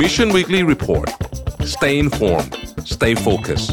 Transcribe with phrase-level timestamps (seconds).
[0.00, 1.08] Mission Weekly Report
[1.74, 2.50] stay informed
[2.94, 3.70] stay focused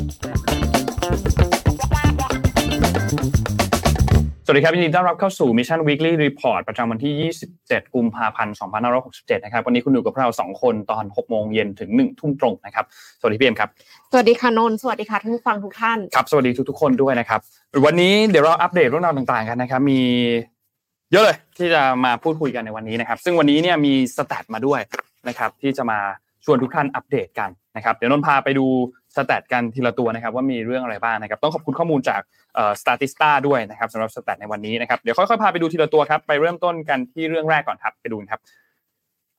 [4.47, 8.55] สวัสดีครับยินดีต้อนรับเข้าสู่ Mission Weekly Report ประจำวันที่ 27 กุมภาพันธ์
[9.01, 12.85] 2567 นะครับ วันนี้คุณอยู่กับเรา 2 คนตอน 6 โมงเย็นถึง 1 ทุ่มตรงนะครับ
[13.19, 13.69] สวัสดีพี่เอ็มครับ
[14.11, 17.39] สวัสดีค่ะนนท์สวัสดีค่ะท่านผู้ฟังทุกท่าน ครับ สวัสดีทุกๆ คนด้วยนะครับ
[17.85, 20.01] วันนี้เดี๋ยวเราอัปเดตเรื่องราวต่างๆ กันนะครับ มี
[21.11, 24.81] เยอะเลยที่จะมาพูดคุยกันในวันนี้นะครับ ซึ่งวันนี้เนี่ยมีสแตทมาด้วย
[25.27, 25.99] นะครับที่จะมา
[26.45, 28.65] ชวนทุกท่านอัปเดตกันนะครับเดี๋ยวนนท์พาไปดู
[29.15, 32.21] สแตทกันทีละตัวนะครับ ว่ามีเรื่องอะไรบ้างนะครับ ต้องขอบคุณข้อมูลจาก
[32.55, 38.39] เอ่อ Statista ด้วยนะครับสำหรับสแตทในวันนี้นะครับเดี๋ยวค่อยๆพาไปดูทีละตัวครับไปเริ่มต้นกันที่เรื่องแรกก่อนครับไปดูกันครับ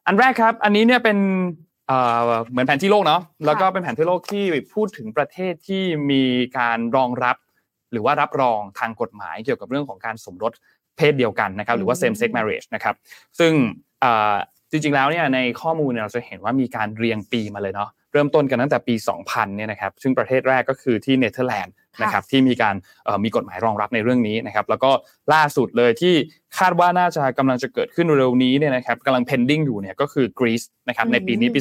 [0.06, 1.19] อันแรกครับ อันนี้เนี่ยเป็น
[1.89, 4.45] เอ่อเหมือนแผนที่โลกเนาะแล้วก็เป็นแผนที่โลกที่
[4.75, 6.25] พูดถึงประเทศที่มี
[6.59, 7.37] การรองรับ
[7.92, 10.53] หรือว่ารับรองทางกฎหมายเกี่ยวกับเรื่องของการสมรส
[10.96, 12.95] เพศเดียวกันนะครับหรือว่า same sex marriage นะครับ
[13.38, 13.52] ซึ่ง
[14.00, 14.34] เอ่อ
[14.70, 18.94] จริงๆแล้วเนี่ยในข้อมูลเนี่ยเราจะเห็นว่ามีการเรียงปีมาเลยเนาะเริ่มต้นกันตั้งแต่ปี
[19.27, 24.91] 2000เนี่ยนะครับซึ่งประเทศแรกก็คือที่เนเธอร์แลนด์ นะครับที่มีการเอ่อมีกฎหมายรองรับในเรื่องนี้นะครับแล้วก็
[25.33, 26.14] ล่าสุดเลยที่
[26.58, 31.61] คาดว่าน่าจะกำลังจะเกิดขึ้นเร็วนี้เนี่ยนะครับกำลัง pending อยู่เนี่ยก็คือกรีซนะครับในปีนี้ปี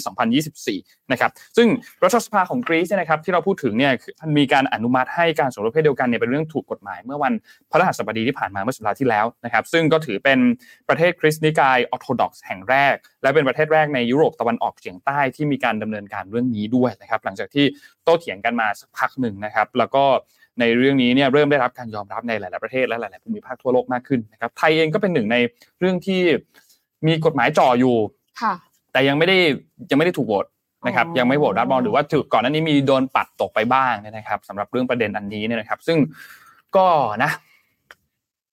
[0.55, 1.67] 2024 นะครับซึ่ง
[2.03, 7.33] รัฐสภาของกรีซเนี่ยนะครับที่เราพูดถึงเนี่ยคือมีการอนุมัติให้การสมรสเพศเดียวกันเนี่ยเป็นเรื่องถูกกฎหมายเมื่อวัน
[7.71, 10.39] พฤหัสบดีที่ผ่านมาเมื่อสัปดาห์ที่แล้วนะครับซึ่งก็ถือเป็น
[10.89, 17.65] ประเทศคริสต์นิกายออร์โธดอกซ์แห่งแรก และเป็นประเทศแรกในยุโรปตะวันออกเฉียงใต้ที่มีการดำเนินการเรื่องนี้ด้วยนะครับหลังจากที่
[18.05, 20.03] โต้เถียงกันมาสักพักหนึ่งนะครับ แล้วก็
[20.59, 25.37] ในเรื่องนี้เนี่ยเริ่มได้รับการยอมรับในหลาย ๆ ประเทศและหลาย ๆ ภูมิภาคทั่วโลกมากขึ้นนะครับ ไทยเองก็เป็นหนึ่งใน
[25.79, 26.21] เรื่องที่
[27.07, 27.95] มีกฎหมายจ่ออยู่
[28.41, 28.53] ค่ะ
[28.91, 29.37] แต่ยังไม่ได้
[29.89, 30.45] ยังไม่ได้ถูกโหวต
[30.87, 35.97] นะครับอ๋อยังไม่โหวตรับรองหรือว่าถูกก่อนหน้านี้มีโดนปัดตกไปบ้างเนี่ยนะครับสำหรับเรื่องประเด็นอันนี้เนี่ยนะครับ ซึ่ง
[36.75, 36.87] ก็
[37.23, 37.31] นะ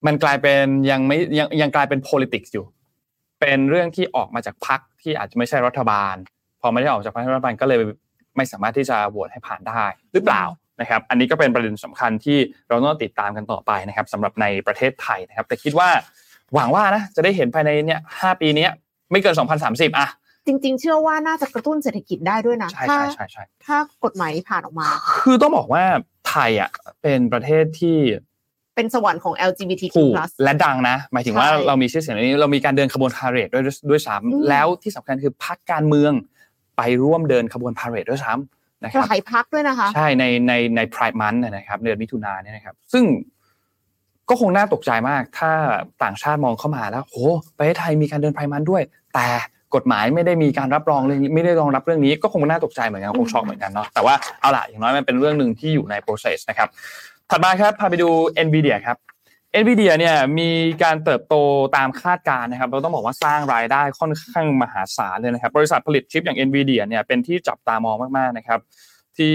[0.06, 2.67] มันกลายเป็นยังไม่ยังยังกลายเป็น politics อยู่
[3.41, 6.14] เป็นเรื่องที่ออกมาจากพรรคที่อาจจะไม่ใช่รัฐบาล
[6.61, 7.80] พอไม่ได้ออกจากพรรครัฐบาลก็เลย
[8.36, 10.45] ไม่สามารถที่จะโหวตให้ผ่านได้หรือเปล่า
[10.80, 15.89] นะครับ อันนี้ก็เป็นประเด็นสำคัญที่เราต้องติดตามกันต่อไปนะครับสำหรับในประเทศไทยนะครับ แต่คิดว่า
[16.55, 18.70] หวังว่านะจะได้เห็นภายในเนี่ยห้าปีเนี้ย
[19.11, 20.08] ไม่เกิน 2030อะ
[20.46, 24.86] จริง ๆ เชื่อว่าน่าจะกระตุ้นเศรษฐกิจได้ด้วยนะใช่ถ้าใช่ใช่ใช่ถ้ากฎหมายนี้ผ่านออกมา
[25.23, 25.84] คือต้องบอกว่า
[26.28, 26.70] ไทยอะ
[27.02, 27.98] เป็นประเทศที่
[28.77, 36.12] เป็นสวรรค์ของ LGBTQ+ ถูกและดังนะ หมายถึงว่าใช่เรามีชื่อเสียงในนี้เรามีการเดินขบวนพาเหรดด้วยด้วยซ้อืมำแล้วที่สำคัญคือพรรคการเมือง
[36.83, 43.05] ไปร่วมเดินขบวนพาเหรดด้วยซ้ำนะครับหลายพักด้วยนะคะ ใช่ในในในพรายมันนะครับเดือนมิถุนาเนี่ยนะครับ ซึ่ง
[44.29, 45.51] ก็คงน่าตกใจมาก ถ้า
[46.03, 47.17] ต่างชาติมองเข้ามาแล้วโห
[47.59, 48.83] ประเทศไทยมีการเดินพรายมันด้วย
[49.15, 49.27] แต่
[49.75, 56.69] กฎหมายไม่ได้มีการรับรองเรื่องนี้ไม่ได้รองรับเรื่องนี้ก็คงน่าตกใจเหมือนกันคงช็อกเหมือนกันเนาะแต่ว่าเอาล่ะอย่างน้อยมันเป็นเรื่องหนึ่งที่อยู่ใน process นะครับ
[57.31, 58.09] ถัดมาครับพาไปดู
[58.47, 58.97] NVIDIA ครับ
[59.52, 60.51] เอ็นวีเดียเนี่ยมี
[60.83, 61.35] การเติบโต
[61.77, 68.61] ตามคาดการณ์นะครับ เราต้องบอกว่าสร้างรายได้ค่อนข้างมหาศาลเลยนะครับ บริษัทผลิตชิปอย่าง NVIDIA เนี่ยเป็นที่จับตามองมากๆนะครับ
[69.18, 69.35] ที่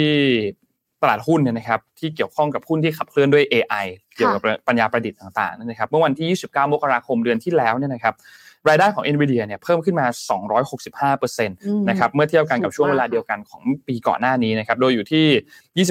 [1.02, 3.86] ตลาดหุ้นเนี่ยนะครับที่เกี่ยวข้องกับหุ้นที่ขับเคลื่อนด้วย AI
[4.16, 8.16] เกี่ยวกับปัญญาประดิษฐ์ต่างๆนั่นนะครับเมื่อวันที่ 29 มกราคมเดือนที่แล้วเนี่ยนะครับ
[8.70, 10.08] รายได้ของ NVIDIA เนี่ยเพิ่มขึ้นมา
[11.18, 15.86] 265%นะครับเมื่อเทียบกันกับช่วงเวลาเดียวกันของปีก่อนหน้านี้นะครับโดยอยู่ที่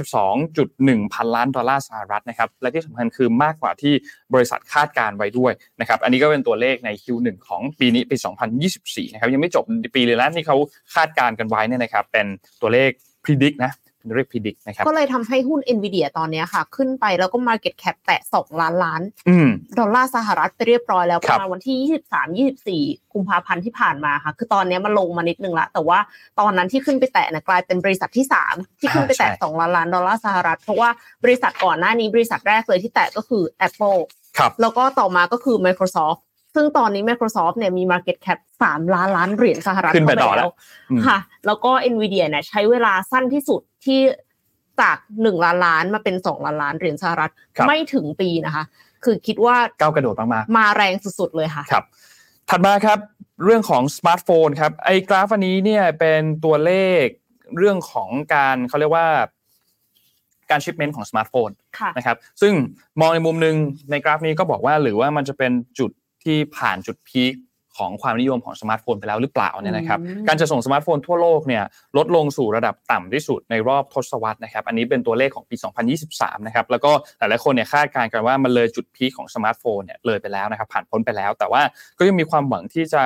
[1.02, 3.94] 22.1 พันล้านดอลลาร์สหรัฐนะครับและที่สำคัญคือมากกว่าที่
[4.34, 8.16] บริษัทคาดการไว้ด้วยนะครับอันนี้ก็เป็นตัวเลขใน Q1 ของปีนี้ปี
[8.64, 10.56] 2024 นะครับยังไม่จบปีเลยนะที่เขา
[10.94, 12.26] คาดการกันไว้เนี่ยนะครับเป็น
[12.60, 12.90] ตัวเลข
[13.24, 13.72] predict นะ
[14.06, 21.76] เป็นตัวเลข predict นะครับก็เลยทำให้หุ้น NVIDIA ตอนเนี้ยค่ะ ขึ้นไปแล้วก็ Market Cap แตะ 2 ล้านล้านอืมดอลลาร์สหรัฐไปเรียบร้อยแล้วคปรับระมาณวันที่
[22.82, 25.98] 23 24 กุมภาพันธ์ที่ผ่านมาค่ะ คือตอนเนี้ยมันลงมานิดนึงละแต่ว่า
[26.40, 30.88] ตอนนั้นที่ขึ้นไปแตะเนะกลายเป็นบริษัทที่ 3 ที่ขึ้นไปแตะ 2 ล้านล้านดอลลาร์สหรัฐ เพราะว่า
[31.24, 34.00] บริษัทก่อนหน้านี้บริษัทแรกเลยที่แตะก็คือ Apple
[34.38, 36.20] ครับแล้วก็ต่อมาก็คือ Microsoft
[36.56, 40.50] ซึ่งตอนนี้ Microsoft เนี่ยมี Market Cap 3 ล้านล้านเหรียญสหรัฐขึ้นไปต่อเข้าแล้ว
[40.90, 44.00] อืมค่ะ แล้วก็ Nvidia เนี่ยใช้เวลาสั้นที่สุดที่
[44.80, 48.64] จาก1ล้านล้านมาเป็น2ล้านล้านเหรียญสหรัฐครับไม่ถึงปีนะคะ
[49.04, 51.84] คือคิดว่าก้าวกระโดดมากๆมาแรงสุดๆเลยค่ะครับ
[52.50, 52.98] ถัดมาครับ
[53.44, 57.04] เรื่องของสมาร์ทโฟนครับไอ้กราฟอันนี้เนี่ยเป็นตัวเลข
[57.58, 59.06] เรื่องของการเขาเรียกว่า
[60.50, 61.48] การ shipment ของสมาร์ทโฟน
[61.78, 62.52] ค่ะนะครับซึ่ง
[63.00, 63.56] มองในมุมหนึ่ง
[63.90, 65.90] ในกราฟนี้ก็บอกว่าหรือว่ามันจะเป็นจุด
[66.26, 67.34] ที่ผ่านจุด peak
[67.82, 71.62] ของความนิยมของสมาร์ทโฟนไปแล้วหรือเปล่าเนี่ยนะครับอืมการจะส่งสมาร์ทโฟนทั่วโลกเนี่ย
[71.96, 75.56] ลดลงสู่ระดับต่ำที่สุดในรอบทศวรรษนะครับ อันนี้เป็นตัวเลขของปี
[75.96, 81.62] 2023 นะครับ แล้วก็หลายๆคนเนี่ยคาดการณ์กันว่ามันเลยจุด peak ของสมาร์ทโฟนเนี่ยเลยไปแล้วนะครับ ผ่านพ้นไปแล้ว แต่ว่า
[81.98, 83.02] ก็ยังมีความหวังที่จะ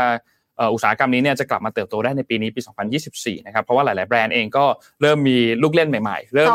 [0.57, 2.61] เอ่ออุตสาหกรรมนี้เนี่ยจะกลับมาเติบโตได้ในปีนี้ปี
[3.03, 4.65] 2024 นะครับ เพราะว่าหลาย ๆ แบรนด์เองก็
[5.01, 6.51] เริ่มมีลูกเล่นใหม่ ๆ เริ่ม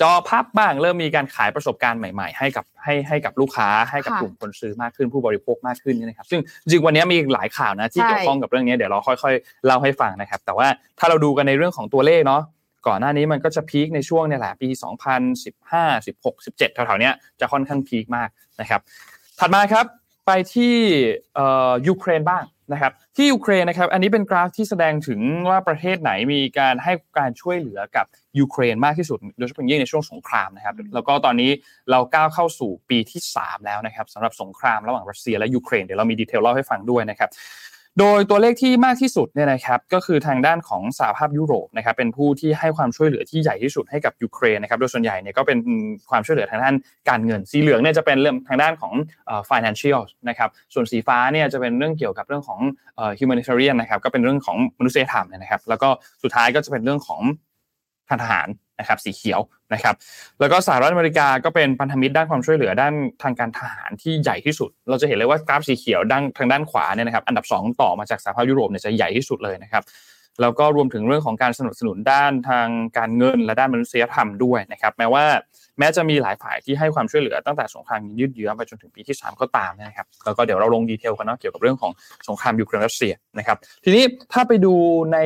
[0.00, 12.42] จอพับจอพับบ้างเริ่มมีการขายประสบการณ์ใหม่ๆ ให้กับให้ให้กับลูกค้าให้กับค่ะกลุ่มคนซื้อมากขึ้นผู้บริโภคมากขึ้นเนี่ยนะครับซึ่งจริงๆวันนี้มีหลายข่าวนะที่ใช่เกี่ยวข้องกับเรื่องนี้เดี๋ยวเราค่อยๆเล่าให้ฟังนะครับ แต่ว่าถ้าเราดูกันในเรื่องของตัวเลขเนาะ
[12.86, 14.68] ก่อนหน้านี้มันก็จะ peak ในช่วงเนี่ยแหละปี
[15.42, 18.28] 2015 16 17แถวๆเนี้ยจะค่อนข้าง peak มาก
[18.60, 18.80] นะครับ
[19.38, 19.86] ถัดมาครับ
[20.26, 20.74] ไปที่
[21.34, 28.06] เอ่อยูเครนบ้าง นะครับที่ยูเครนนะครับอันนี้เป็นกราฟที่แสดงถึงว่าประเทศไหนมีการให้การช่วยเหลือกับ
[28.38, 31.50] ยูเครนมากที่สุด โดยเฉพาะอย่างยิ่งในช่วงสงครามนะครับแล้วก็ตอนนี้
[31.90, 37.30] เราก้าวเข้าสู่ปีที่ 3 แล้วนะครับสำหรับสงครามระหว่างรัสเซียและยูเครนเดี๋ยวเรามี detail เล่าให้ฟังด้วยนะครับ
[38.00, 45.58] โดยตัวเลขที่มากที่สุดเนี่ยนะครับก็คือทางด้านของสหภาพยุโรปนะครับเป็นผู้ที่ให้ความช่วยเหลือที่ใหญ่ที่สุดให้กับยูเครนนะครับโดยส่วนใหญ่เนี่ยก็เป็น
[46.10, 46.74] ความช่วยเหลือทางด้าน
[47.08, 48.92] การเงินสีเหลืองเนี่ยจะเป็นเรื่องทางด้านของ
[49.50, 52.60] financial นะครับส่วนสีฟ้าเนี่ยจะเป็นเรื่องเกี่ยวกับเรื่องของ
[53.18, 55.88] humanitarian นะครับก็เป็นเรื่องของมนุษยธรรมนะครับแล้วก็
[56.22, 57.20] สุดท้ายก็จะเป็นเรื่องของ
[58.08, 59.40] ทางทหาร นะครับสีเขียว
[59.74, 59.94] นะครับ
[60.40, 69.82] แล้วก็สหรัฐอเมริกาก็เป็นพันธมิตรด้านความช่วยเหลือด้านทางการทหารที่ใหญ่ที่สุด เราจะเห็นเลยว่ากราฟสีเขียวด้านทางด้านขวาเนี่ยนะครับอันดับ 2 ต่อมาจากสหภาพยุโรปเนี่ยจะใหญ่ที่สุดเลยนะครับ
[70.40, 72.68] แล้วก็รวมถึงเรื่องของการสนับสนุนด้านทาง
[72.98, 75.24] การเงินและด้านมนุษยธรรมด้วยนะครับ แม้ว่า
[75.78, 81.92] แม้จะมีหลายฝ่ายที่ให้ความช่วยเหลือตั้งแต่สงครามยืดเยื้อไปจนถึงปีที่ 3 ก็ตามนะครับแล้วก็เดี๋ยวเราลงดีเทลกันเนาะเกี่ยวกับเรื่องของ
[82.28, 84.74] สงครามยูเครนรัสเซียนะครับ ทีนี้ถ้าไปดู
[85.12, 85.18] ใน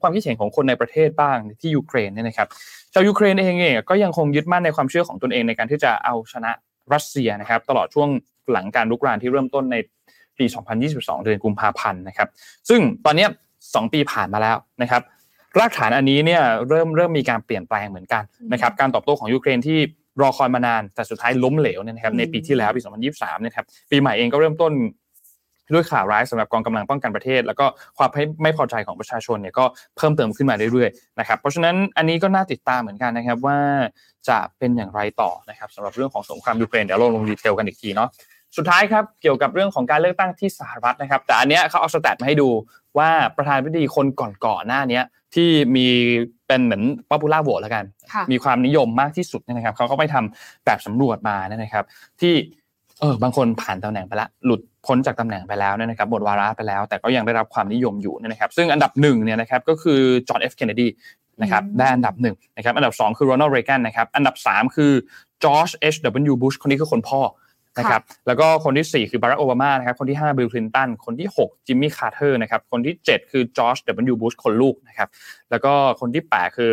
[0.00, 2.48] ความคิดเห็นของคนในประเทศบ้างที่ยูเครนเนี่ยนะครับ
[2.92, 6.50] ชาวยูเครนเองเนี่ยก็ยังคงยึดมั่นในความเชื่อของตนเองในการที่จะเอาชนะ
[6.92, 8.08] รัสเซียนะครับ ตลอดช่วง
[8.52, 9.76] หลังการลุกรานที่เริ่มต้นใน
[10.38, 10.44] ปี
[10.84, 12.28] 2022 เดือนกุมภาพันธ์นะครับ
[12.68, 13.26] ซึ่งตอนนี้
[13.72, 15.02] 2 ปีผ่านมาแล้วนะครับ
[15.58, 18.22] รากฐานอันนี้เนี่ยเริ่มเริ่มมีการเปลี่ยนแปลงเหมือนกัน
[18.52, 19.78] นะครับการตอบโต้ของยูเครนที่
[20.20, 22.80] รอคอยมานานแต่สุดท้ายล้มเหลวเนี่ยนะครับในปีที่แล้วปี
[23.14, 24.72] 2023นะครับปีใหม่เองก็เริ่มต้น
[25.74, 27.66] ด้วยข่าวร้ายสำหรับกองกำลังป้องกันประเทศ แล้วก็
[27.98, 29.64] ความไม่ไม่พอใจของประชาชนเนี่ยก็
[29.96, 33.58] เพิ่มเติมขึ้นมาเรื่อยๆนะครับเพราะฉะนั้นอันนี้ก็น่าติดตามเหมือนกันนะครับว่า
[34.28, 38.08] จะเป็นอย่างไรต่อนะครับสำหรับเรื่องของสงครามยูเครนเดี๋ยวเราลง detail กันอีกทีเนาะ
[38.56, 42.48] สุดท้ายครับเกี่ยวกับเรื่องของการเลือกตั้งที่สหรัฐนะครับ แต่อันเนี้ยเขาเอา stat มาให้ดู
[42.98, 44.06] ว่าประธานาธิบดีคน
[44.44, 45.04] ก่อนๆหน้าเนี้ย
[45.34, 45.86] ที่มี
[46.46, 51.84] เป็นเหมือน popular vote แล้วกันค่ะมีความนิยมมากที่สุดเนี่ยนะครับเขาก็ไปทำแบบสำรวจมาเนี่ยนะครับ
[52.20, 52.34] ที่
[53.00, 60.88] เออบางคนผ่านตำแหน่งไปแล้วหลุดพ้นจากตำแหน่งไปแล้วเนี่ยนะครับหมดวาระไปแล้ว แต่ก็ยังได้รับความนิยมอยู่เนี่ยนะครับ ซึ่งอันดับหนึ่งเนี่ยนะครับก็คือจอห์นเอฟเคนเนดี
[61.42, 64.92] นะครับอืมได้อันดับหนึ่งนะครับอันดับสองคือโรนัลด์เรแกนนะครับอันดับสามคือ
[65.44, 67.20] จอร์จเอชดับเบิลยูบุชคนนี้คือคนพ่อ
[67.78, 75.08] นะครับแล้วก็คนที่สี่คือบารักโอบามานะครับคนที่ห้าบิลคลินตันคนที่หกจิมมี่คาร์เตอร์นะครับคนที่เจ็ดคือจอร์จดับเบิลยูบุชคนลูกนะครับ
[75.50, 76.72] แล้วก็คนที่แปดคือ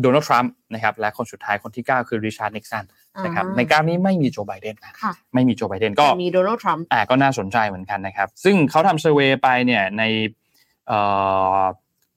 [0.00, 2.84] โดนัลด์ทรัมป์นะครับและคนสุดท้ายคนที่เก้าคือริชาร์ดนิกสัน
[3.24, 10.02] นะครับอ่าในกราฟนี้ไม่มีโจไบเดนนะค่ะไม่มีโจไบเดนก็มีโดนัลด์ทรัมป์อ่าก็น่าสนใจเหมือนกันนะครับ ซึ่งเขาทำเซอร์เวยไปเนี่ยใน
[10.86, 10.98] เอ่
[11.58, 11.60] อ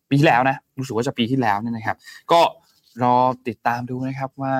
[0.09, 1.97] ปีที่แล้วนะรู้สึกว่าจะปีที่แล้วเนี่ยนะครับ
[2.31, 2.41] ก็
[3.03, 3.15] รอ
[3.47, 4.53] ติดตามดูนะครับว่า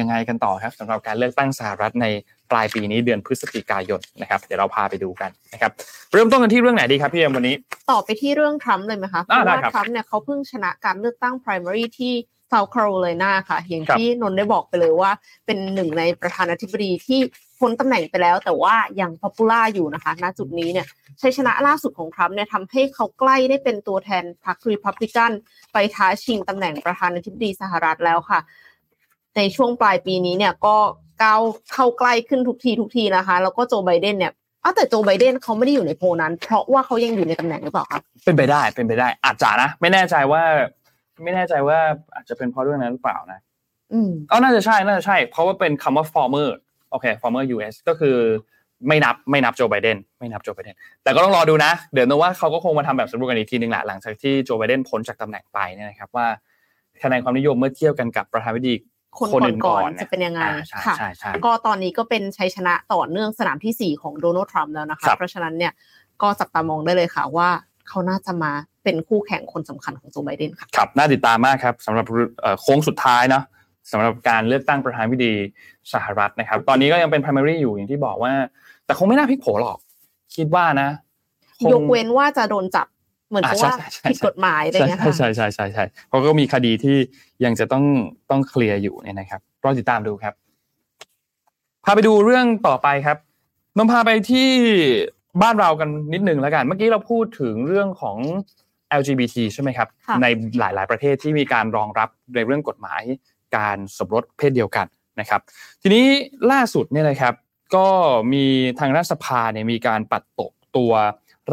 [0.00, 2.06] ยังไงกันต่อครับสำหรับการเลือกตั้งสหรัฐใน
[2.50, 5.72] ปลายปีนี้เดือนพฤศจิกายนนะครับ เดี๋ยวเราพาไปดูกันนะครับ
[6.12, 7.54] เริ่มต้นกันที่เรื่องไหนดีครับพี่เอ็มวันนี้
[7.90, 12.14] ต่อไปที่เรื่องทรัมป์เลยไหมคะเพอ่าราะว่าได้ครับทรัมป์เนี่ยเขาเพิ่งชนะการเลือกตั้ง primary ที่
[12.52, 15.10] South Carolina ค่ะ อย่างครับที่นนท์ได้บอกไปเลยว่า
[15.46, 17.20] เป็นหนึ่งในประธานาธิบดีที่
[17.60, 20.86] พ้นตำแหน่งไปแล้ว แต่ว่ายัง popular อยู่นะคะ ณจุดนี้เนี่ย
[21.20, 25.32] ชัยชนะล่าสุดของทรัมป์เนี่ยทำให้เขาใกล้ได้เป็นตัวแทนพรรค Republican
[25.72, 28.40] ไปท้าชิงตำแหน่งประธานาธิบดีสหรัฐแล้วค่ะ
[29.36, 30.76] ในช่วงปลายปีนี้เนี่ยก็
[31.22, 31.40] ก้าว
[31.72, 34.32] เข้าใกล้ขึ้นทุกทีทุกทีนะคะ แล้วก็โจไบเดนเนี่ย
[34.64, 40.42] อ้าวแต่โจไบเดนเขาไม่ได้อยู่ในโพลนั้น เพราะว่าเขายังอยู่ในตำแหน่งหรือเปล่าคะเป็นไปได้เป็นไปได้ อาจจะนะ ไม่แน่ใจว่า
[41.22, 41.78] ไม่แน่ใจว่า
[42.14, 43.40] อาจจะเป็นเพราะเรื่องนั้นหรือเปล่านะ
[43.92, 46.48] อืมอ๋อน่าจะใช่น่าจะใช่ เพราะว่าเป็นคำว่า former
[46.90, 48.16] โอเค former US ก็คือ
[48.88, 56.26] ไม่นับไม่นับโจไบเดนไม่นับโจไบเดนแต่ก็ต้องรอดูนะ เดี๋ยวนึกว่าเขาก็คงมาทำแบบสำรวจกันอีกทีหนึ่งแหละหลังจากที่โจไบเดนพ้นจากตำแหน่งไปเนี่ยนะครับว่า
[57.02, 58.74] คะแนนความนิยมเมื่อเทียบกันกับประธานาธิบดี
[59.18, 65.72] คนคนก่อื่อนนก่ก่ออนนจะเป็นยังไงอ่าใช่ค่ะใช่ใช่ก็ตอนนี้ก็เป็นชัยชนะต่อเนื่องสนามที่ 4 ของโดนัลด์ทรัมป์แล้วนะคะครับเพราะฉะนั้นเนี่ย
[66.22, 67.48] ก็จับตามองได้เลยค่ะว่า
[67.88, 68.52] เขาน่าจะมา
[68.84, 72.06] เป็นคู่แข่งคนสำคัญของโจไบเดนค่ะครับน่าติดตามมากครับสำหรับ
[72.40, 73.44] เอ่อโค้งสุดท้ายเนาะ
[73.92, 75.34] สำหรับการเลือกตั้งประธานาธิบดี
[75.92, 78.32] สหรัฐนะครับ ตอนนี้ก็ยังเป็น primary อยู่อย่างที่บอกว่า
[78.84, 79.78] แต่คงไม่น่าพลิกโผหรอก
[80.36, 80.88] คิดว่านะ
[81.58, 82.86] คงยกเว้นว่าจะโดนจับ
[83.28, 86.96] เหมือนกับอ่าใช่ว่าใช่ใช่ผิดกฎหมายอะไรใช่เงี้ยใช่ค่ะใช่ใช่ใช่ใช่เพราะก็มีคดีที่
[87.44, 87.84] ยังจะต้อง
[88.30, 90.34] ต้องเคลียร์อยู่เนี่ยนะครับรอติดตามดูครับ
[91.84, 93.18] พาไปดูเรื่องต่อไปครับ
[93.76, 94.50] นนพาไปที่
[95.42, 98.18] บ้านเรากันนิดหนึ่งแล้วกัน เมื่อกี้เราพูดถึงเรื่องของ
[99.00, 100.26] LGBT ใช่ไหมครับค่ะใน
[100.58, 103.02] หลาย ๆ ประเทศที่มีการรองรับในเรื่องกฎหมาย
[103.56, 104.86] การสมรสเพศเดียวกัน
[105.20, 105.40] นะครับ
[105.82, 106.04] ทีนี้
[106.52, 107.34] ล่าสุดเนี่ยนะครับ
[107.76, 107.86] ก็
[108.32, 108.44] มี
[108.78, 110.92] ทางรัฐสภาเนี่ยมีการปัดตกตัว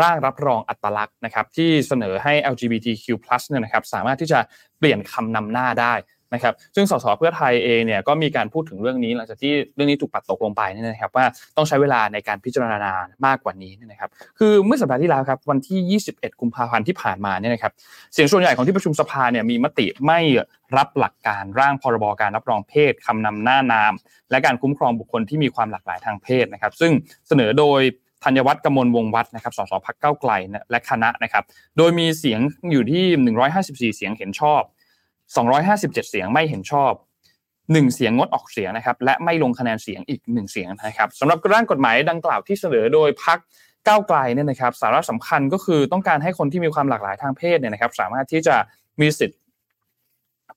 [0.02, 3.06] ร่างรับรองอัตลักษณ์นะครับที่เสนอให้ LGBTQ+
[3.48, 4.40] เนี่ยนะครับสามารถที่จะ
[4.80, 5.96] เปลี่ยนคำนำหน้าได้
[6.36, 11.26] นะครับซึ่งสสเพื่อไทยเองเนี่ยก็มีการพูดถึงเรื่องนี้หลังจากที่เรื่องนี้ถูกปัดตกลงไปนี่นะครับว่า
[11.58, 12.94] ต้องใช้เวลาในการพิจารณา
[13.26, 17.72] มากกว่านี้นะครับคือเมื่อสัปดาห์ที่แล้วครับวันที่ 21 กุมภาพันธ์ที่ผ่านมาเนี่ยนะครับ
[18.14, 20.20] เสียงส่วนใหญ่ของที่ประชุมสภาเนี่ยมีมติไม่
[20.78, 23.94] รับหลักการร่างพรบการรับรองเพศคำนำหน้านาม
[24.32, 26.92] และการคุ้มครองบุคคลที่มีความหลากหลายทางเพศนะครับซึ่ง
[27.28, 27.82] เสนอโดย
[28.24, 30.32] ธัญวัฒน์กมลวงวัฒน์นะครับสสพักเก้าไกล
[30.70, 31.44] และคณะนะครับ
[31.78, 32.40] โดยมีเสียง
[32.72, 33.06] อยู่ที่
[33.94, 34.62] 154 เสียงเห็นชอบ
[35.36, 36.94] 257 เสียงไม่เห็นชอบ
[37.44, 43.40] 1เสียงงดออกเสียงนะครับและไม่ลงคะแนนเสียงอีก1เสียงนะครับสำหรับร่างกฎหมายดังกล่าวที่เสนอโดยพัก
[43.88, 48.56] ก้าวไกลเนี่ยนะครับสาระสำคัญก็คือต้องการให้คนที่มีความหลากหลายทางเพศเนี่ยนะครับ สามารถที่จะ
[49.02, 49.40] มีสิทธิ์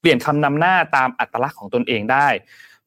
[0.00, 2.28] เปลี่ยนคำนำหน้าตามอัตลักษณ์ของตนเองได้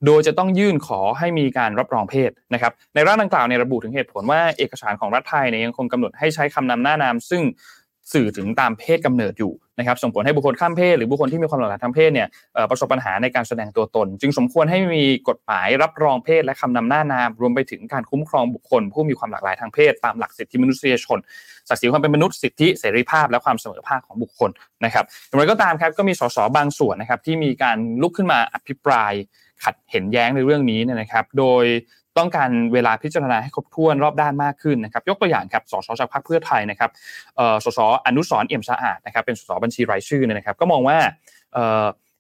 [0.06, 7.44] โดยจะต้องยื่นขอให้มีการรับรองเพศนะครับในร่างดังกล่าวเนี่ยระบุถึงเหตุผลว่าเอกสารของรัฐไทยเนี่ยยังคงกำหนดให้ใช้คำนำหน้านาม ซึ่ง
[8.14, 12.28] สื่อถึงตามเพศกำเนิดอยู่นะครับส่งผลให้บุคคลข้ามเพศหรือบุคคลที่มีความหลากหลายทางเพศเนี่ย
[12.70, 21.20] ประสบปัญหาในการแสดงตัวตน จึงสมควรให้มีกฎหมายรับรองเพศและคำนำหน้านาม รวมไปถึงการคุ้มครองบุคคล ผู้มีความหลากหลายทางเพศ ตามหลักสิทธิมนุษยชน
[21.70, 24.50] ศักดิ์ศรีความเป็นมนุษย์สิทธิเสรีภาพและความเสมอภาคของบุคคล
[24.86, 29.14] นะครับอย่างไรก็ตามครับก็มีสสบางส่วนนะครับที่มีการลุกขึ้นมาอภิปราย
[29.64, 31.66] ขัดเห็นแย้งในเรื่องนี้นะครับ โดย
[32.18, 36.90] ต้องการเวลาพิจารณาให้ครบถ้วนรอบด้านมากขึ้นนะครับ ยกตัวอย่างครับ สสจากพรรคเพื่อไทยนะครับ
[37.64, 40.98] สสอนุสรเอี่ยมสะอาดนะครับ เป็นสสบัญชีรายชื่อนะครับ ก็มองว่า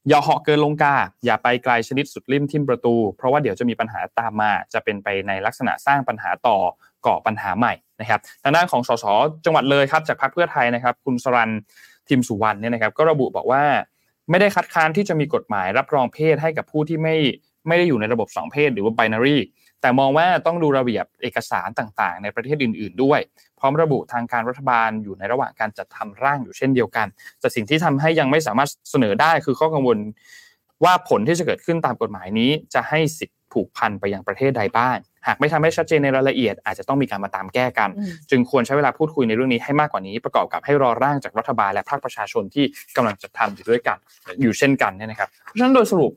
[0.10, 6.58] อย่าเหาะเกินลงกา อย่าไปไกลชนิดสุดริมทิมประตู เพราะว่าเดี๋ยวจะมีปัญหาตามมา จะเป็นไปในลักษณะสร้างปัญหาต่อ
[7.06, 9.06] ก่อปัญหาใหม่นะครับ ทางด้านของสส
[9.46, 11.51] จังหวัดเลยครับจากพรรคเพื่อไทยนะครับ คุณสรัน
[12.10, 13.63] ทิมสุวรรณเนี่ยนะครับ ก็ระบุบอกว่า
[14.29, 17.15] ไม่ได้คัดค้านที่จะมีกฎหมายรับรองเพศให้กับผู้ที่ไม่
[17.67, 19.38] ไม่ได้อยู่ในระบบ2เพศหรือว่าไบนารี
[19.81, 23.19] แต่มองว่าต้องดูระเบียบเอกสารต่างๆ ในประเทศอื่น ๆ ด้วย
[23.60, 27.07] พร้อมระบุทางการรัฐบาลอยู่ในระหว่างการจัดทำร่างอยู่เช่นเดียวกัน
[27.39, 29.98] แต่สิ่งที่ทำให้ยังไม่สามารถเสนอได้คือข้อกังวล
[30.84, 34.97] ว่าผลที่จะเกิดขึ้นตามกฎหมายนี้จะให้สิทธิ ผูกพันไปยังประเทศใดบ้าง
[35.27, 37.89] หากไม่ทำให้ชัดเจนในรายละเอียด อาจจะต้องมีการมาตามแก้กัน
[38.29, 43.97] จึงควรใช้เวลาพูดคุยในเรื่องนี้ให้มากกว่านี้ประกอบกับให้รอร่างจากรัฐบาลและภาคประชาชนที่กำลังจะทำอยู่ด้วยกัน
[44.41, 46.11] อยู่เช่นกันเนี่ยนะครับเพราะฉะนั้นโดยสรุป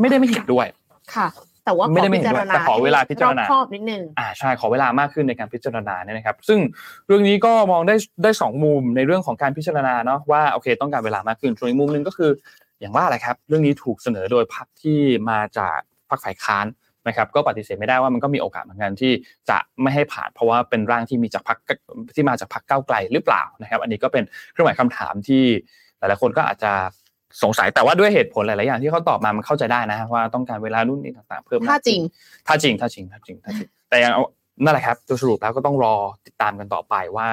[0.00, 0.66] ไม่ได้ไม่เห็นด้วย
[1.14, 1.28] ค่ะ
[1.64, 6.58] แต่ว่าไม่ได้ไม่เห็นด้วยแต่ขอเวลาพิจารณารอบนิดนึงอ่าใช่ขอเวลามากขึ้นในการพิจารณาเนี่ยนะครับ ซึ่ง
[7.06, 12.30] เรื่องนี้ก็มองได้ได้สองมุมในเรื่องของการพิจารณาเนาะว่าโอเค ต้องการเวลามากขึ้นส่วนอีกมุมหนึ่งก็คือ
[12.80, 15.78] อย่างว่าอะไรครับ เรื่องนี้ถูกเสนอโดยพรรคที่มาจาก
[16.10, 16.66] พรรคฝ่ายค้าน
[17.08, 19.12] นะครับก็ปฏิเสธไม่ได้ว่ามันก็มีโอกาสเหมือนกันที่
[19.50, 21.58] จะไม่ให้ผ่าน เพราะว่าเป็นร่างที่มีจากพรรค
[22.16, 25.42] ที่มาจากพรรคก้าวไกลหรือเปล่านะครับ อันนี้ก็เป็นเครื่องหมายคำถามที่
[25.98, 26.72] หลายๆคนก็อาจจะ
[27.42, 32.00] สงสัยแต่ว่าด้วยเหตุผลหลาย ๆ อย่างที่เขาตอบมามันเข้าใจได้นะว่าต้องการเวลารุ่นนี้ต่าง ๆ เพิ่มถ้าจริง
[32.46, 34.12] ถ้าจริงถ้าจริงถ้าจริงถ้าจริงแต่ยัง
[34.62, 35.94] นั่นแหละครับโดยสรุปแล้วก็ต้องรอ
[36.26, 37.28] ติดตามกันต่อไปว่า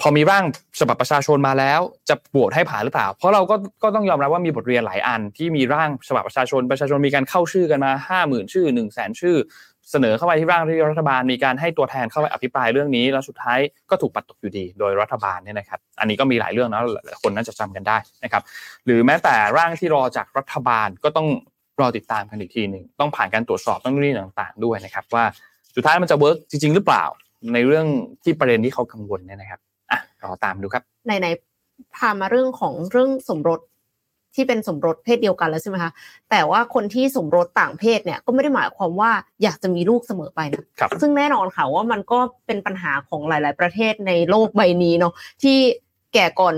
[0.00, 0.44] พอมีร่าง
[0.80, 9.36] ฉบับประชาชนมาแล้ว จะโหวตให้ผ่านหรือเปล่า เพราะเราก็ก็ต้องยอมรับว่ามีบทเรียนหลายอัน ที่มีร่างฉบับประชาชน ประชาชนมีการเข้าชื่อกันมาห้าหมื่นชื่อหนึ่งแสนชื่อ
[9.90, 13.58] เสนอเข้าไปที่ร่างที่รัฐบาล มีการให้ตัวแทนเข้าไปอภิปรายเรื่องนี้ แล้วสุดท้าย
[13.90, 16.80] ก็ถูกปัดตกอยู่ดี โดยรัฐบาลเนี่ยนะครับ อันนี้ก็มีหลายเรื่องนะ
[17.22, 18.42] คนน่าจะจำกันได้นะครับ
[18.84, 21.28] หรือแม้แต่ร่างที่รอจากรัฐบาลก็ต้อง
[21.80, 25.24] รอติดตามกันอีกทีหนึ่งต้องผ่านการตรวจสอบต้องนี่ต่างๆ ด้วยนะครับ ว่า
[25.76, 27.04] สุดท้ายมันจะเวิร์กจริง ๆ หรือเปล่า
[27.54, 27.86] ในเรื่อง
[28.24, 29.60] ที่ประเด็นที่เขากังวลเนี่ยนะครับ
[30.22, 33.60] รอตามดูครับไหนๆพามาเรื่องของเรื่องสมรส
[34.34, 35.92] ที่เป็นสมรสเพศเดียวกันแล้วใช่ไหมคะ
[36.30, 39.10] แต่ว่าคนที่สมรสต่างเพศเนี่ยก็ไม่ได้หมายความว่า
[39.42, 40.64] อยากจะมีลูกเสมอไปนะ
[41.00, 45.12] ซึ่งแน่นอนค่ะว่ามันก็เป็นปัญหาของหลาย ๆ ประเทศในโลกใบนี้เนาะ
[45.42, 45.56] ที่
[46.14, 46.54] แก่ก่อน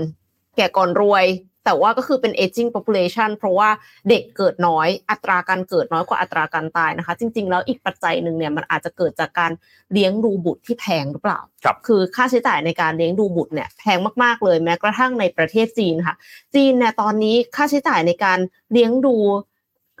[0.57, 1.25] แก่ก่อนรวย
[1.65, 3.69] แต่ว่าก็คือเป็น aging population เพราะว่า
[4.09, 9.51] เด็กเกิดน้อยอัตราการเกิดน้อยกว่าอัตราการตายนะคะ จริง ๆ แล้วอีกปัจจัยหนึ่งเนี่ยมันอาจจะเกิดจากการ
[9.91, 16.15] เลี้ยงดูบุตรที่แพงหรือเปล่าครับคือค่าใช้จ่ายในการเลี้ยงดูบุตรเนี่ยแพงมากๆเลยแม้กระทั่งในประเทศจีนค่ะ
[16.55, 18.39] จีนเนี่ยตอนนี้ค่าใช้จ่ายในการ
[18.71, 19.15] เลี้ยงดู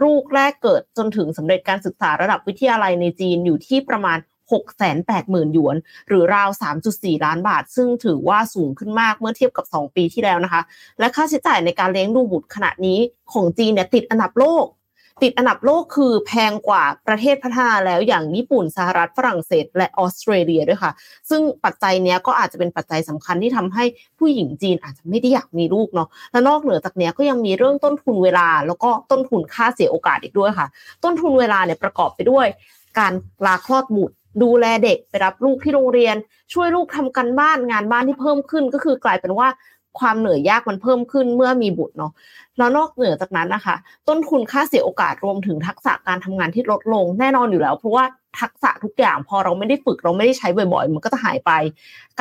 [0.03, 4.17] ลูกแรกเกิดจนถึงสำเร็จการศึกษาระดับวิทยาลัยในจีนอยู่ที่ประมาณ
[4.51, 5.75] 680,000 หยวน
[6.07, 6.49] หรือราว
[6.87, 10.61] 3.4 ล้านบาท ซึ่งถือว่าสูงขึ้นมากเมื่อเทียบกับ 2 ปีที่แล้วนะคะ
[10.99, 12.99] และค่าใช้จ่ายในการเลี้ยงดูบุตรขณะนี้
[13.33, 14.67] ของจีนเนี่ยติดอันดับโลก
[15.23, 20.91] ติดอันดับโลกคือแพงกว่าประเทศพัฒนาแล้วอย่างญี่ปุ่นสหรัฐฝรั่งเศส และออสเตรเลียด้วยค่ะ
[21.29, 23.83] ซึ่งปัจจัยนี้ก็อาจจะเป็นปัจจัยสำคัญที่ทำให้
[24.19, 30.67] ผู้หญิงจีนอาจจะไม่ได้อยากมีลูกเนาะและนอกเหนือจากนี้ก็ยังมีเรื่องต้นทุนเวลา แล้วก็ต้นทุนค่าเสียโอกาสอีกด้วยค่ะ
[31.03, 32.47] ต้นทุนเวลาเนี่ยประกอบไปด้วย
[32.99, 33.13] การ
[33.45, 36.15] ลาคลอดบุตร ดูแลเด็กไปรับลูกที่โรงเรียน
[36.53, 39.47] ช่วยลูกทำกันบ้านงานบ้านที่เพิ่มขึ้นก็คือกลายเป็นว่า
[39.99, 42.11] ความเหนื่อยยากมันเพิ่มขึ้นเมื่อมีบุตรเนาะ
[42.57, 43.75] แล้วนอกเหนือจากนั้นนะคะ
[44.07, 48.05] ต้นทุนค่าเสียโอกาสรวมถึงทักษะการทำงานที่ลดลงแน่นอนอยู่แล้ว เพราะว่า
[48.41, 51.51] ทักษะทุกอย่างพอเราไม่ได้ฝึกเราไม่ได้ใช้บ่อยๆ มันก็จะหายไป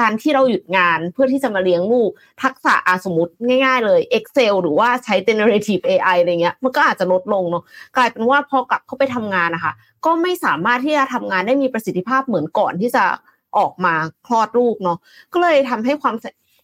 [0.00, 2.10] การที่เราหยุดงานเพื่อที่จะมาเลี้ยงลูก
[2.42, 3.32] ทักษะอาสมมติ
[3.64, 7.64] ง่าย ๆ เลย Excel หรือว่าใช้ generative AI อะไรเงี้ยมันก็อาจจะลดลงเนาะ
[7.96, 9.72] กลายเป็นว่าพอกลับเข้าไปทำงานนะคะ
[10.04, 13.04] ก็ไม่สามารถที่จะทำงานได้มีประสิทธิภาพเหมือนก่อนที่จะ
[13.58, 13.94] ออกมา
[14.26, 14.98] คลอดลูกเนาะ
[15.32, 16.14] ก็เลยทำให้ความ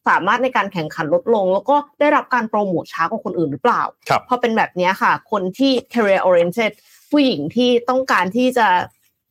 [0.09, 6.73] สามารถในการแข่งขันลดลง แล้วก็ได้รับการโปรโมทช้ากว่าคนอื่นหรือเปล่าครับพอเป็นแบบนี้ค่ะ คนที่ career oriented
[7.11, 8.69] ผู้หญิงที่ต้องการที่จะ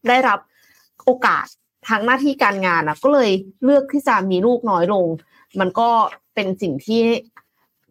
[0.07, 0.39] ได้รับ
[1.05, 1.45] โอกาส
[1.87, 3.31] ทางหน้าที่การงานนะก็เลย
[3.63, 5.05] เลือกที่จะมีลูกน้อยลง
[5.59, 5.89] มันก็
[6.35, 7.01] เป็นสิ่งที่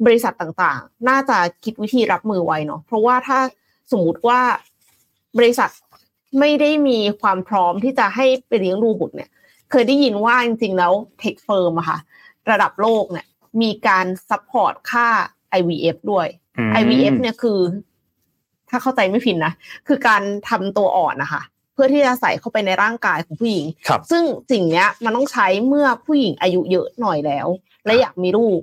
[0.06, 3.38] บริษัทต่างๆ น่าจะคิดวิธีรับมือไว้เนาะเพราะว่าถ้า
[3.92, 4.40] สมมุติว่า
[5.38, 5.70] บริษัท
[6.40, 9.30] ไม่ได้มีความพร้อมที่จะให้ไปเลี้ยงดูบุตรเนี่ย
[9.70, 11.98] เคยได้ยินว่าจริงๆแล้ว tech firm อะค่ะ
[12.50, 13.26] ระดับโลกเนี่ย
[13.62, 15.08] มีการ support ค่า
[15.58, 16.26] IVF ด้วย
[16.58, 17.60] อืม IVF เนี่ยคือ
[18.70, 19.52] ถ้าเข้าใจไม่ผิดนะ
[19.86, 21.42] คือการทำตัวอ่อนนะคะ
[21.74, 24.22] เพื่อที่จะใส่เข้าไปในร่างกายของผู้หญิงครับซึ่ง
[24.52, 27.46] สิ่งเนี้ย มันต้องใช้เมื่อผู้หญิงอายุเยอะหน่อยแล้ว
[27.86, 28.60] และอยากมีลูก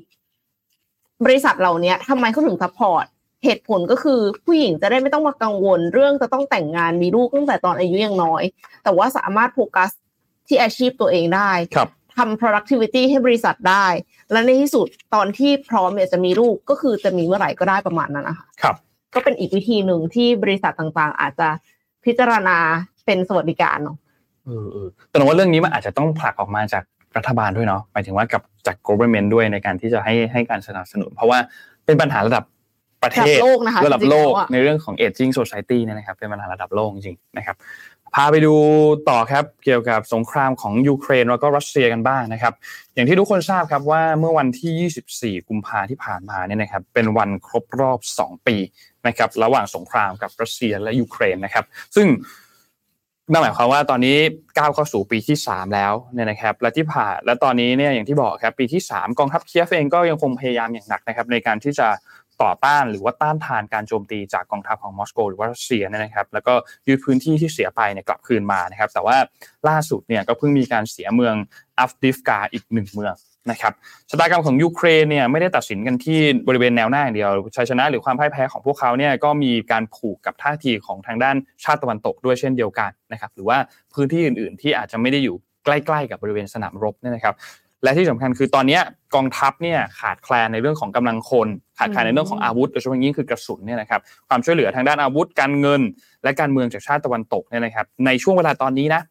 [1.26, 3.06] บริษัทเหล่าเนี้ยทำไมเขาถึง support
[3.44, 8.44] เหตุผลก็คือผู้หญิงจะได้ไม่ต้องมากังวล เรื่องจะต้องแต่งงานมีลูกตั้งแต่ตอนอายุยังน้อย
[8.84, 9.92] แต่ว่าสามารถโฟกัส
[10.48, 13.86] ที่อาชีพตัวเองได้ครับ ทำ productivity ให้บริษัทได้
[14.32, 18.76] และในที่สุดตอนที่พร้อมเนี่ยจะมีลูกก็คือจะมีเมื่อไหร่ก็ได้ประมาณนั้นนะคะครับ
[19.16, 21.48] ก็เป็นอีกวิธีหนึ่งที่บริษัทต่างๆ อาจจะ
[22.06, 22.58] พิจารณา
[23.06, 23.98] เป็นสวัสดิการเนาะ
[24.46, 26.84] เออเออแต่ว่าเรื่องนี้มันอาจจะต้องผลักออกมาจาก
[27.18, 31.38] รัฐบาลด้วยเนาะหมายถึงว่ากับจาก government ด้วยในการที่จะให้ให้การสนับสนุน เพราะว่า
[31.86, 32.44] เป็นปัญหาระดับ
[33.04, 37.56] ประเทระดัศบโลกนะคะระดับจริงๆโลกแล้วอะในเรื่องของ aging society เนี่ยนะครับ เป็นปัญหาระดับโลกจริงๆนะครับ
[38.16, 38.54] พาไปดู
[39.10, 42.54] ต่อครับเกี่ยวกับสงครามของยูเครนแล้วก็รัสเซียกันบ้างนะครับ
[42.94, 48.56] อย่างที่ทุกคนทราบครับว่าเมื่อวันที่ 24 กุมภาที่ผ่านมาเนี่ยนะครับเป็นวันครบรอบ 2 ปี
[49.08, 51.66] นะครับระหว่างสงครามกับรัสเซียและยูเครนนะครับ
[51.96, 52.08] ซึ่ง
[53.32, 54.18] นั่นหมายความว่าตอนนี้
[54.58, 61.88] ก้าวเข้าสู่ปีที่ 3 แล้วเนี่ยนะครับ และที่ผ่านและตอนนี้เนี่ยอย่างที่บอกครับปีที่ 3 กองทัพเคียฟเองก็ยังคงพยายามอย่างหนักนะครับในการที่จะ
[62.42, 66.54] ต่อต้านหรือว่าต้านทานการโจมตีจากกองทัพของมอสโกหรือว่ารัสเซียนยนะครับ แล้วก็
[66.88, 69.18] ยึดพื้นที่ที่เสียไปเนี่ยกลับคืนมานะครับ แต่ว่า
[69.68, 71.36] ล่าสุดเนี่ยก็เพิ่งมีการเสียเมือง
[71.80, 73.16] อัฟดิฟกาอีกหนึ่งเมือง
[73.52, 73.74] นะครับ
[74.10, 83.58] ชะตากรรมของยูเครนเนี่ยไม่ได้ตัดสินกันที่บริเวณแนวหน้าอย่างเดียวชัยชนะหรือความพ่ายแพ้ของพวกเขาเนี่ยก็มีการผูกกับท่าทีของทางด้านชาติตะวันตกด้วยเช่นเดียวกันนะครับหรือว่า
[83.94, 87.36] พื้นที่อื่น ๆ ที่อาจจะไม่ได้อยู่ใกล้ ๆ กับบริเวณสนามรบเนี่ยนะครับ
[87.84, 88.80] และที่สำคัญคือตอนนี้
[89.16, 95.82] กองทัพเนี่ยขาดแคลนในเรื่องของกำลังคนขาดแคลนในเรื่องของอาวุธโดยเฉพาะยิ่งคือกระสุนเนี่ยนะครับความช่วยเหลือทางด้านอาวุธการเงิน
[96.24, 99.02] และการเมืองจากชาติตะวันตกเนี่ยนะครับ ในช่วงเวลาตอนนี้นะ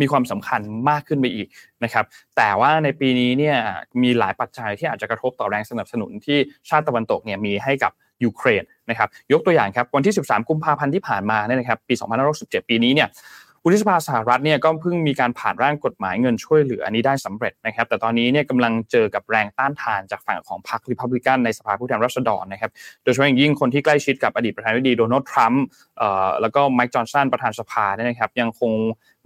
[0.00, 0.60] มีความสำคัญ
[0.90, 1.48] มากขึ้นไปอีก
[1.84, 2.04] นะครับ
[2.36, 3.56] แต่ว่าในปีนี้เนี่ย
[4.02, 7.92] มีหลายปัจจัยที่อาจจะกระทบต่อแรงสนับสนุนที่ชาติตะวันตกเนี่ยมีให้กับ
[8.24, 11.94] ยูเครนนะครับ ยกตัวอย่างครับวันที่ 13 กุมภาพันธ์ที่ผ่านมาเนี่ยนะครับ ปี
[12.32, 13.08] 2567 ปีนี้เนี่ย
[13.68, 22.70] วุฒิสภาสหรัฐเนี่ยก็เพิ่งมีการผ่านร่างกฎหมายเงินช่วยเหลืออันนี้ได้สำเร็จนะครับ แต่ตอนนี้เนี่ยกำลังเจอกับแรงต้านทานจากฝั่งของพรรคริพับลิกันในสภาผู้แทนราษฎรนะครับ
[23.02, 25.64] โดยเฉพาะอย่างยิ่งคนที่ใกล้ชิดกับอดีตประธานาธิบดีโดนัลด์ทรัมป์
[26.40, 28.72] แล้วก็ไมค์จอห์นสันประธานสภาเนี่ยนะครับยังคง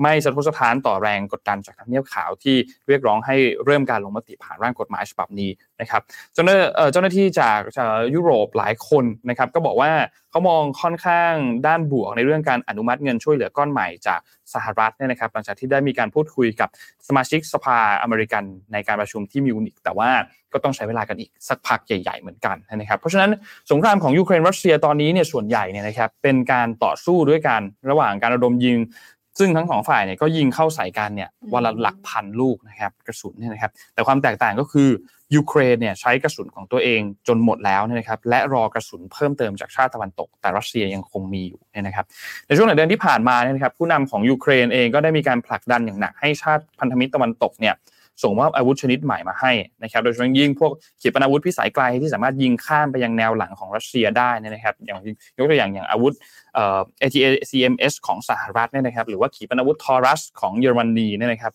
[0.02, 2.56] ไม่สะทกสะท้านต่อแรงกดดันจากทำเนียบขาวที่
[2.88, 6.02] เรียกร้องให้เริ่มการลงมติผ่านร่างกฎหมายฉบับนี้นะครับ
[6.34, 9.92] เจ้าหน้าเอ่อเจ้าหน้าที่จากจากยุโรปหลายคนนะครับก็บอกว่า
[10.30, 11.32] เขามองค่อนข้าง
[11.66, 14.20] ด้านบวกในเรื่องการอนุมัติเงินช่วยเหลือก้อนใหม่จาก
[14.54, 16.68] สหรัฐเนี่ยนะครับหลังจากที่ได้มีการพูดคุยกับ
[17.08, 20.10] สมาชิกสภาอเมริกันในการประชุมที่มิวนิกแต่ว่า
[20.52, 23.30] ก็ต้องใช้เวลากันอีกสักพักใหญ่ ๆ เหมือนกันนะครับเพราะฉะนั้น
[23.70, 27.60] สงครามของยูเครนรัสเซียตอนนี้เนี่ยส่วนใหญ่เนี่ยนะครับเป็นการต่อสู้ด้วยกัน
[27.90, 28.78] ระหว่างการระดมยิง
[29.38, 34.88] ซึ่งทั้งสองฝ่ายเนี่ยก็ยิงเข้าใส่กันเนี่ยวันละหลักพันลูกนะครับกระสุนเนี่ยนะครับ แต่ความแตกต่างก็คือ
[35.35, 42.07] ยูเครนเนี่ยใช้กระสุนของตัวเองจนหมดแล้วเนี่ยนะครับ และรอกระสุนเพิ่มเติมจากชาติตะวันตก แต่รัสเซียยังคงมีอยู่เนี่ยนะครับ
[42.47, 47.75] ในช่วงหลายเดือนที่ผ่านมาเนี่ยนะครับ ผู้นำของยูเครนเองก็ได้มีการผลักดันอย่างหนักให้ชาติพันธมิตรตะวันตกเนี่ย
[48.23, 54.99] ส่งมอบอาวุธชนิดใหม่มาให้นะครับโดยเฉพาะยิ่งพวกขีปนาวุธพิสัยไกลที่สามารถยิงข้ามไปยังแนวหลังของรัสเซียได้นยนะครับ อย่าง
[55.38, 56.12] ยกตัวอย่างอย่างอาวุธ
[56.55, 61.55] เอ่อ ATACMS ของสหรัฐเนี่ยนะครับ หรือว่าขีปนาวุธทอรัสของเยอรมนีเนี่ยนะครับ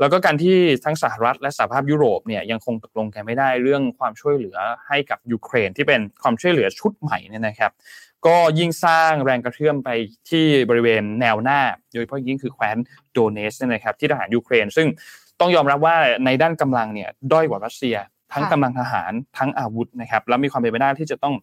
[0.00, 4.58] แล้วก็การที่ทั้งสหรัฐและสหภาพยุโรปเนี่ยยังคงตกลงกันไม่ได้เรื่องความช่วยเหลือ
[4.88, 7.72] ให้กับยูเครนที่เป็นความช่วยเหลือชุดใหม่เนี่ยนะครับ
[8.26, 9.90] ก็ยิ่งสร้างแรงกระเพื่อมไป
[10.30, 11.60] ที่บริเวณแนวหน้า
[11.92, 12.76] โดยเฉพาะยิ่งคือแคว้น
[13.12, 14.86] โดเนสเนี่ยนะครับที่ทหารยูเครน ซึ่ง
[15.40, 17.96] ต้องยอมรับว่าในด้านกำลังเนี่ยด้อยกว่ารัสเซีย
[18.32, 21.34] ทั้งค่ะกำลังทหารทั้งอาวุธนะครับแล้วมีความเป็นไปได้ที่จะต้อง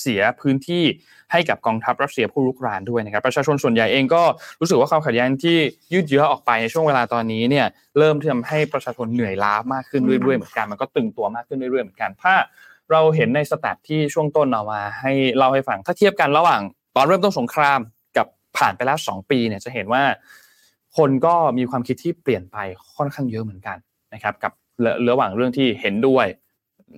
[0.00, 0.84] เสียพื้นที่
[1.32, 4.22] ให้กับกองทัพรัสเซียผู้รุกรานด้วยนะครับประชาชนส่วนใหญ่เองก็
[4.60, 5.56] รู้สึกว่าความขัดแย้งที่
[5.92, 7.66] ยืดเยื้อออกไปในช่วงเวลาตอนนี้เนี่ย
[7.98, 12.34] เริ่มที่ทำให้ประชาชนเหนื่อยล้ามากขึ้นเรื่อยๆเหมือนกันมันก็ตึงตัวมากขึ้นเรื่อยๆเหมือนกันถ้า
[12.90, 16.60] เราเห็นในสแตทที่ช่วงต้นเอามา ให้เล่าให้ฟังถ้าเทียบกันระหว่าง
[16.96, 17.80] ตอนเริ่มต้นสงคราม
[18.16, 18.26] กับ
[18.58, 20.02] ผ่านไปแล้ว2ปีเนี่ยจะเห็นว่า
[20.96, 22.56] คนก็มีความคิดที่เปลี่ยนไป
[22.96, 23.76] ค่อนข้างเยอะเหมือนกัน
[24.14, 24.52] นะครับกับ
[25.10, 26.26] ระหว่างเรื่องที่เห็นด้วย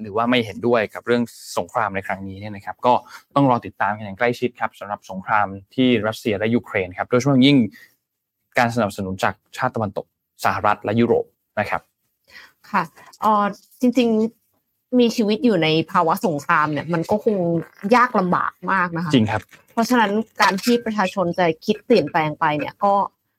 [0.00, 1.22] หรือว่าไม่เห็นด้วยกับเรื่อง
[1.58, 2.94] สงครามในครั้งนี้เนี่ยนะครับ ก็
[3.34, 7.56] ต้องรอติดตามกันอย่างใกล้ชิดครับสำหรับสงครามที่รัสเซียและยูเครนครับโดยเฉพาะยิ่ง
[8.58, 10.06] การสนับสนุนจากชาติตะวันตก
[10.44, 11.24] สหรัฐและยุโรป
[11.60, 11.80] นะครับ
[12.70, 12.82] ค่ะ
[13.24, 13.32] อ๋อ
[13.80, 14.08] จริง
[14.54, 17.36] ๆมีชีวิตอยู่ในภาวะสงครามเนี่ยมันก็คง
[17.96, 22.94] ยากลำบากมากนะคะจริงครับ เพราะฉะนั้นการที่ประชาชนจะคิดเปลี่ยนแปลงไปเนี่ยก็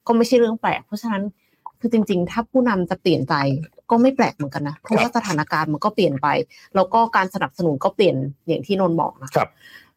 [0.08, 1.24] ก็ไม่ใช่เรื่องแปลก เพราะฉะนั้น
[1.80, 3.34] คือจริง ๆ ถ้าผู้นำจะเปลี่ยนใจ
[3.90, 6.28] ก็ไม่แปลกเหมือนกันนะ เพราะว่าสถานการณ์มันก็เปลี่ยนไป
[6.76, 8.16] แล้วก็การสนับสนุนก็เปลี่ยน
[8.48, 9.50] อย่างที่นนท์บอกนะครับ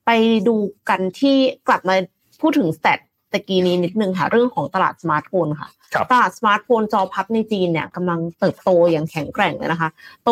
[0.06, 0.10] ไป
[0.48, 0.54] ดู
[0.88, 1.36] กันที่
[1.68, 1.96] กลับมา
[2.40, 2.98] พูดถึง stat
[3.32, 9.90] ตะกี้นี้นิดนึงค่ะ เรื่องของตลาดสมาร์ทโฟนค่ะครับตลาดสมาร์ทโฟนจอพับในจีนเนี่ยกำลังเติบโตอย่างแข็งแกร่งเลยนะคะ
[10.24, 10.30] โต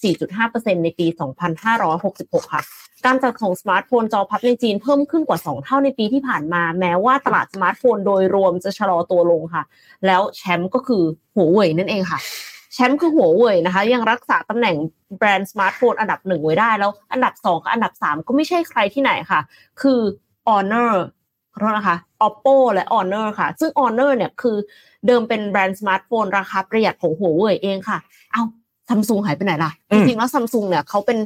[0.00, 1.06] 114.5%ในปี
[1.78, 2.62] 2566 ค่ะ
[3.04, 9.62] การจัดส่งสมาร์ทโฟนจอพับในจีนเพิ่มขึ้นกว่า 2 เท่าในปีที่ผ่านมา แม้ว่าตลาดสมาร์ทโฟนโดยรวมจะชะลอตัวลงค่ะ
[10.06, 11.02] แล้วแชมป์ก็คือ
[11.34, 12.18] หัวเว่ยนั่นเองค่ะ
[12.74, 14.76] แชมป์คือหัวเว่ยนะคะ ยังรักษาตำแหน่ง
[15.18, 19.40] แบรนด์สมาร์ทโฟนอันดับหนึ่งไว้ได้ แล้วอันดับสองกับอันดับสามก็ไม่ใช่ใครที่ไหนค่ะ
[19.82, 20.00] คือ
[20.48, 20.92] Honor
[21.52, 24.56] ขอโทษนะคะ Oppo และ Honor ค่ะ ซึ่ง Honor เนี่ยคือ
[25.06, 27.98] เดิมเป็นแบรนด์สมาร์ทโฟนราคาประหยัดของหัวเว่ยเองค่ะ
[28.32, 28.42] เอ้า
[28.88, 31.18] ซัมซุงหายไปไหนล่ะอืมจริงๆแล้วซัมซุงเนี่ยเขาเป็น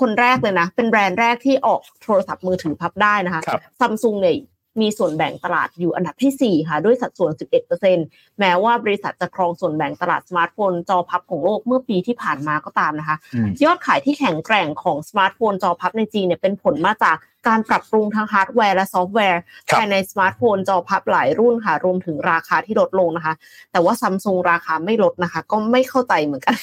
[0.00, 4.38] คนแรกเลยนะ เป็นแบรนด์แรกที่ออกโทรศัพท์มือถือพับได้นะคะครับซัมซุงเนี่ย
[4.80, 7.32] มีส่วนแบ่งตลาดอยู่อันดับที่ 4 ค่ะ ด้วยสัดส่วน
[7.80, 17.16] 11%แม้ว่าบริษัทจะครองส่วนแบ่งตลาดสมาร์ทโฟนจอพับของโลกเมื่อปีที่ผ่านมาก็ตามนะคะอืมยอดขายที่แข็งแกร่งของสมาร์ทโฟนจอพับในจีนเนี่ยเป็นผลมาจาก
[17.48, 23.34] การปรับปรุงทางฮาร์ดแวร์และซอฟต์แวร์ครับภายในสมาร์ทโฟนจอพับหลายรุ่นค่ะ รวมถึงราคาที่ลดลงนะคะ
[23.72, 26.54] แต่ว่าซัมซุงราคาไม่ลดนะคะ ก็ไม่เข้าใจเหมือนกัน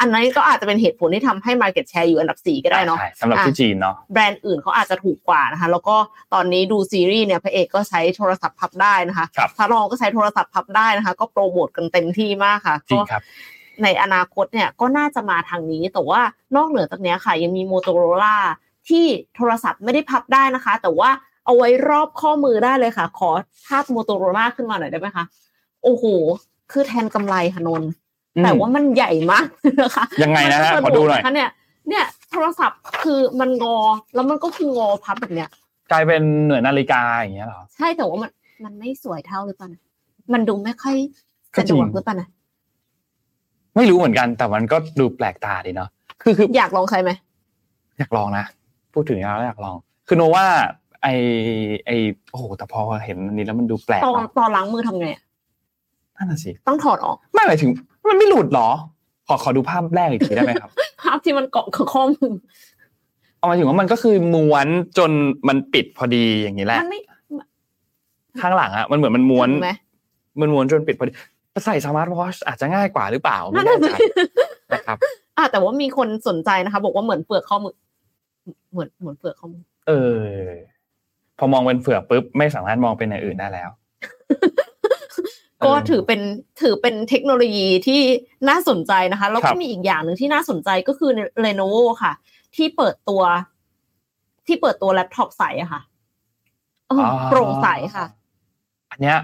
[0.00, 5.96] อันนั้นก็อาจจะเป็นเหตุผลที่ทำให้ Market Share อยู่อันดับ 4 ก็ได้เนาะใช่สำหรับที่จีนเนาะแบรนด์อื่นเขาอาจจะถูกกว่านะคะ แล้วก็
[6.34, 13.22] ตอนนี้ดูซีรีส์เนี่ยพระเอกก็ใช้โทรศัพท์พับได้นะคะครับพระรองก็ใช้โทรศัพท์พับได้นะคะ ก็โปรโมทกันเต็มที่มากค่ะจริงก็ครับ
[13.84, 16.20] ในอนาคตเนี่ยก็น่าจะมาทางนี้แต่ว่า
[16.56, 18.36] นอกเหนือจากเนี้ยค่ะยังมีโมโตโรล่า
[18.88, 19.04] ที่
[19.36, 21.10] โทรศัพท์ไม่ได้พับได้นะคะ แต่ว่า
[21.44, 23.30] เอาไว้รอบข้อมือได้เลยค่ะ ขอ
[23.68, 25.24] ภาพโมโตโรล่าขึ้นมาหน่อยได้ไหมคะ
[25.84, 26.04] โอ้โห
[26.72, 27.90] คือแทนกำไลค่ะนนท์
[28.36, 29.46] อืมแต่ว่ามันใหญ่มาก
[29.82, 31.50] นะคะ ยังไงนะฮะมัขอดูหน่อยคะเนี่ย
[31.88, 33.78] เนี่ยโทรศัพท์คือมันงอ
[34.14, 35.48] แล้วมันก็คืองอพับแบบเนี้ย
[35.90, 38.30] กลายเป็นเหมือนนาฬิกาอย่างเงี้ยเหรอ ใช่แต่ว่ามัน
[38.64, 39.82] มันไม่สวยเท่าหรือเปล่านะ
[40.32, 40.96] มันดูไม่ค่อย
[41.54, 42.28] ก็สะจริดงวกหรือเปล่านะ
[43.76, 45.88] ไม่รู้เหมือนกันแต่มันก็ดูแปลกตาดีเนาะ
[46.22, 47.10] คือคืออยากลองใช้ไหม
[47.98, 48.44] อยากลองนะ
[48.96, 49.76] พูดถึงแล้วอยากลอง
[50.08, 50.46] คือโนว่า
[51.02, 51.08] ไอ
[51.86, 51.90] ไอ
[52.30, 55.22] โอ้โหแต่พอเห็นอันนี้แล้วมันดูแปลกตอนเนอะตอนล้างมือทำไงอะ
[56.16, 57.70] นั่นน่ะสิต้องถอดออก ไม่หมายถึง
[58.08, 58.68] มันไม่หลุดเหรอ
[59.26, 60.70] ขอขอดูภาพแรกอีกทีได้ไหมครับ
[61.02, 62.32] ภาพที่มันเกาะกับข้อมือ
[63.38, 64.66] เอาหมายถึงว่ามันก็คือม้วน
[64.98, 65.10] จน
[65.48, 67.00] มันปิดพอดีอย่างนี้แหละมันไม่
[68.40, 69.72] ข้างหลังอะมันเหมือนมันม้วนถึงไหม
[70.40, 71.12] มันม้วนจนปิดพอดี
[71.64, 74.06] ใส่สมาร์ทวอชอาจจะง่ายกว่าหรือเปล่าไม่นั่นแน่น่ะใจสิ
[74.72, 74.98] นะครับ
[75.36, 77.74] อะแต่ว่ามีคนสนใจนะคะ บอกว่าเหมือนเปลือกข้อมือ
[78.72, 80.30] เหมือนเหมือนเปลือกข้อมือเออ
[81.38, 83.70] พอมองเป็นเฟือกปุ๊บไม่สามารถมองเป็นอย่างอื่นได้แล้ว
[85.64, 86.20] ก็เออถือเป็น
[86.60, 88.00] ถือเป็นเทคโนโลยีที่
[88.48, 91.10] น่าสนใจนะคะ แล้วก็ครับมีอีกอย่างหนึ่งที่น่าสนใจก็คือ
[91.44, 92.12] Lenovo ค่ะ
[92.56, 93.22] ที่เปิดตัว
[94.46, 95.80] ที่เปิดตัวแล็ปท็อปใสอะค่ะ
[96.88, 98.06] เอออโปร่งใสค่ะ
[98.90, 99.18] อันเนี้ย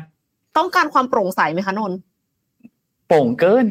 [0.57, 1.99] ต้องการความโปร่งใสไหมคะนนท์
[3.09, 3.67] โปร่งเกิน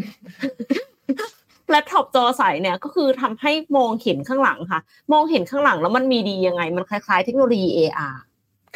[1.71, 4.79] แล็ปท็อปจอใสเนี่ยก็คือทำให้มองเห็นข้างหลังค่ะ
[5.13, 8.15] มองเห็นข้างหลังแล้วมันมีดียังไง มันคล้ายๆ เทคโนโลยี AR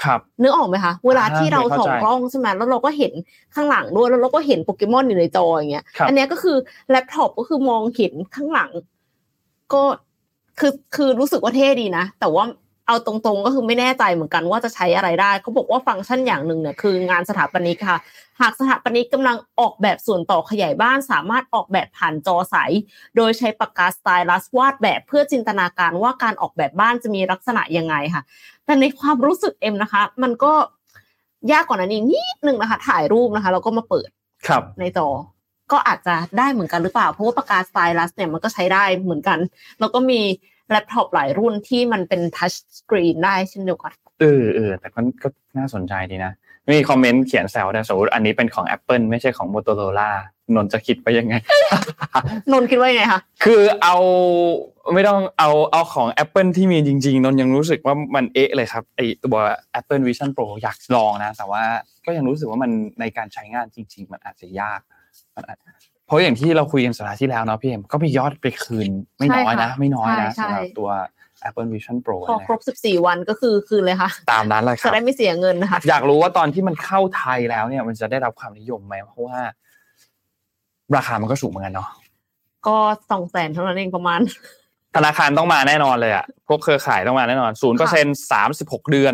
[0.04, 3.14] ครับนึกออกไหมคะเวลาที่เราเข้าใจส่องกล้องใช่ไหมแล้วเราก็เห็น
[3.56, 6.58] ข้างหลังด้วยแล้วเราก็เห็นโปเกมอนอยู่ในจออย่างเงี้ยครับอันเนี้ยก็คือ
[6.90, 8.72] แล็ปท็อปก็คือมองเห็นข้างหลัง
[9.74, 9.84] ก็
[10.60, 12.44] คือคือรู้สึกว่าเท่ดีนะ แต่ว่า
[12.88, 18.00] เอาตรงๆก็คือไม่แน่ใจเหมือนกันว่าจะใช้อะไรได้เขาบอกว่าฟังก์ชันอย่างหนึ่งเนี่ยคืองานสถาปนิกค่ะ
[18.42, 22.56] หากสถาปนิกกำลังออกแบบส่วนต่อขยายบ้าน สามารถออกแบบผ่านจอใส
[23.16, 28.24] โดยใช้ปากกาสไตลัสวาดแบบเพื่อจินตนาการว่าการออกแบบบ้านจะมีลักษณะยังไงค่ะ
[28.66, 30.54] แต่ในความรู้สึกเอ็มนะคะ มันก็
[31.52, 34.10] ยากกว่านั้นอีกนิดนึงนะคะ ถ่ายรูปนะคะแล้วก็มาเปิด
[34.48, 35.08] ครับในจอ
[35.72, 39.40] ก็อาจจะได้เหมือนกันหรือเปล่า เพราะว่าปากกาสไตลัสเนี่ยมันก็ใช้ได้เหมือนกัน
[39.80, 40.22] แล้วก็มี
[40.70, 46.34] แล็ปท็อปหลายรุ่นที่มันเป็นทัชสกรีนได้เช่นเดียวกัน เออเออแต่ก็ก็น่าสนใจดีนะ
[46.74, 50.10] มีคอมเมนต์เขียนแซวนะสมมติอันนี้เป็นของ Apple ไม่ใช่ของ Motorola
[50.56, 51.36] นนท์จะคิดไปยังไง
[52.52, 53.96] นนท์คิดว่ายังไงคะคือเอา
[54.94, 59.38] ไม่ต้องเอาเอาของ Apple ที่มีจริง ๆ นนท์ยังรู้สึกว่ามันเอ๊ะเลยครับไอตัว
[59.80, 61.64] Apple Vision Pro อยากลองนะ แต่ว่า
[62.06, 64.80] ก็ยังรู้สึกว่ามันในการใช้งานจริง ๆ มันอาจจะยาก
[65.36, 65.58] มันอาจ
[66.08, 70.90] เพราะอย่างที่เราคุยกันสัปดาห์ที่แล้วเนาะพี่เอ็มก็มียอดไปคืนไม่น้อยนะ ไม่น้อยนะสำหรับตัว
[71.48, 79.40] Apple Vision Pro พอนะครบ 14 วันก็คือคืนเลยค่ะ ตามนั้นเลยคจะรับได้ไม่เสียเงินนะคะ อยากรู้ว่าตอนที่มันเข้าไทยแล้วเนี่ย มันจะได้รับความนิยมไหมเพราะว่า
[80.96, 81.90] ราคามันก็สูงเหมือนกันเนาะ
[82.68, 82.78] ก็
[83.12, 84.20] สองแสนเท่านั้นเองประมาณ
[84.96, 89.14] ธนาคารต้องมาแน่นอนเลยอะพวกเครือข่ายต้องมาแน่นอนศูนย์เปอร์เซ็นสามสิบหกเดือน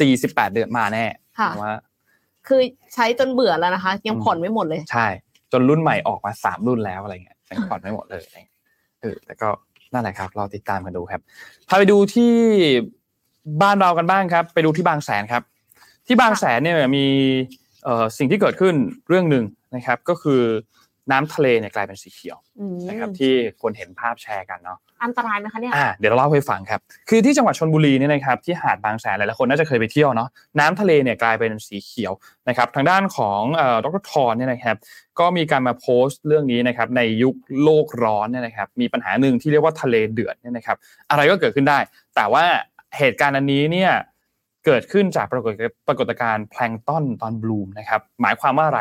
[0.00, 1.04] สี่สิบแปดเดือนมาแน่
[1.38, 1.74] ค่ะผมว่า
[2.48, 2.60] คือ
[2.94, 5.06] ใช้จนเบื่อแล้วนะคะ ยังอืมผ่อนไม่หมดเลย ใช่
[5.52, 8.56] จนรุ่นใหม่ออกมาสามรุ่นแล้วอะไรเงี้ยยังผ่อนไม่หมดเลยอะไรเงี้ย
[9.00, 9.48] เออแต่ก็
[9.92, 11.20] นั่นแหละครับรอติดตามกันดูครับ
[11.68, 12.34] พาไปดูที่
[13.62, 15.42] บ้านเรากันบ้างครับ ไปดูที่บางแสนครับ
[16.06, 17.06] ที่บางแสนเนี่ยมี
[18.18, 18.74] สิ่งที่เกิดขึ้น
[19.08, 20.42] เรื่องหนึ่งนะครับ ก็คือ
[21.10, 32.12] น้ำทะเลเนี่ยกลายเป็นสีเขียวอืมนะครับที่คนเห็นภาพแชร์กันเนาะอันตรายไหมคะเนี่ยอ่าเดี๋ยวเราเล่าให้ฟังครับ คือที่จังหวัดชนบุรีเนี่ยนะครับที่หาดบางแสนหลายๆคนน่าจะเคยไปเที่ยวเนาะน้ำทะเลเนี่ยกลายเป็นสีเขียว
[32.48, 34.76] นะครับทางด้านของเอ่อดรทอนเนี่ยนะครับ
[35.18, 40.76] ก็มีการมาโพสต์เรื่องนี้นะครับในยุคโลกร้อนเนี่ยนะครับมีปัญหาหนึ่งที่เรียกว่าทะเลเดือดเนี่ยนะครับ
[41.10, 41.78] อะไรก็เกิดขึ้นได้
[42.16, 42.44] แต่ว่า
[42.98, 43.92] เหตุการณ์อันนี้เนี่ย
[44.66, 45.52] เกิดขึ้นจากปรากฏ
[45.88, 48.80] ปรากฏการณ์แพลงก์ต้นตอนบลูมนะครับหมายความว่าอะไร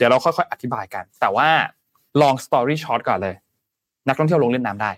[0.00, 1.48] เดี๋ยวเราค่อยๆอธิบายกัน แต่ว่า
[2.20, 3.34] ลองสตอรี่ช็อตก่อนเลย
[4.06, 4.90] นักท่องเที่ยวลงเล่นน้ำได้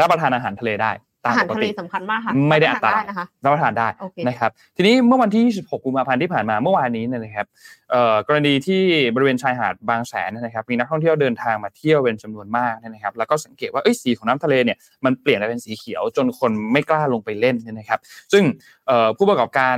[0.00, 0.92] รับประทานอาหารทะเลได้
[1.24, 7.46] ตามอาหารปกทะเลติสำคัญมากค่ะไม่ได้อันตรายทนนะคะรับประทานได้โอเคนะครับ ทีนี้เมื่อวันที่ 26 กุมภาพันธ์ที่ผ่านมาเมื่อวานนี้เนยนะครับ
[7.90, 8.82] เอ่อกรณีที่
[9.14, 18.00] บริเวณชายหาดบางแสนเนยนะครับ มีนักท่องเที่ยวเดินทางมาเที่ยวเป็นจำนวนมากเนยนะครับ แล้วก็สังเกตว่าเอ้ยสีของน้ำทะเลเนี่ยมันเปลี่ยนไปเป็นสีเขียว จนคนไม่กล้าลงไปเล่นเนี่ยนะครับ
[18.32, 18.44] ซึ่ง
[18.86, 19.76] เอ่อผู้ประกอบการ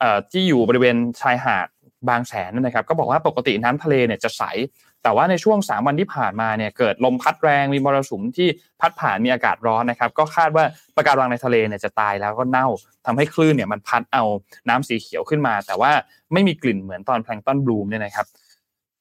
[0.00, 1.66] เอ่อที่อยู่บริเวณชายหาด
[2.08, 4.42] บางแสนนยนะครับ ก็บอกว่าปกติน้ำทะเลเนี่ยจะใส
[5.02, 8.48] แต่ว่าในช่วง 3 วันที่ผ่านมาเนี่ยเกิดลมพัดแรงมีมรสุมที่
[8.80, 10.64] พัดผ่านมีอากาศร้อนนะครับ ก็คาดว่า
[10.96, 12.66] ปะการังในทะเลเนี่ยจะตายแล้วก็เน่า
[13.06, 14.24] ทำให้คลื่นเนี่ยมันพัดเอา
[14.68, 15.90] น้ำสีเขียวขึ้นมา แต่ว่า
[16.32, 18.26] ไม่มีกลิ่นเหมือนตอนแพลงต้นบลูมเนี่ยนะครับ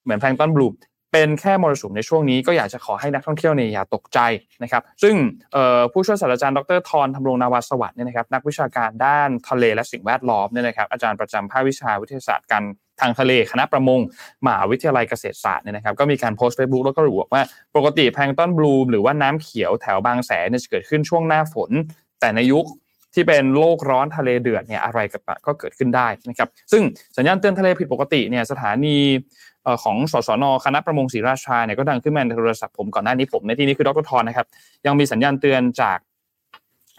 [0.04, 0.74] เหมือนแพลงต้นบลูม
[1.12, 4.20] เป็นแค่มรสุมในช่วงนี้ก็อยากจะขอให้นักท่องเที่ยวเนี่ยอย่าตกใจ
[4.64, 5.16] นะครับ ซึ่ง
[5.92, 12.64] ผู้ช่วยศาสตราจารย์ดรทรธำรงนาวาสวัสดิ์เนี่ยนะครับนักวิชาการด้านทะเลและสิ่งแวดล้อมเนี่ยนะครับอาจารย์ประจำภาควิชาวิทยาศาสตร์การ
[13.02, 14.00] ทางทะเลคณะประมง
[14.46, 17.44] มหาวิทยาลัยเกษตรศาสตร์เนี่ยนะครับก็มีการโพสต์เฟซบุ๊กแล้วก็ระบุว่า
[17.76, 21.72] ปกติแพลงต้นบลูมหรือว่าน้ำเขียวแถวบางแสนเนี่ยจะเกิดขึ้นช่วงหน้าฝน
[22.20, 22.66] แต่ในยุค
[23.14, 25.00] ที่เป็นโลกร้อนทะเลเดือดเนี่ยอะไร
[25.46, 26.84] ก็เกิดขึ้นได้นะครับซึ่ง
[27.18, 28.98] สัญญาณเตือนทะเลผิดปกติเนี่ยสถานี
[29.84, 34.48] ของสสนคณะประมงศรีราชาเนี่ยก็ดังขึ้นมาในโทรศัพท์ผมก่อนหน้านี้ผมในที่นี้คือดรทรนะครับ
[34.86, 35.98] ยังมีสัญญาณเตือนจาก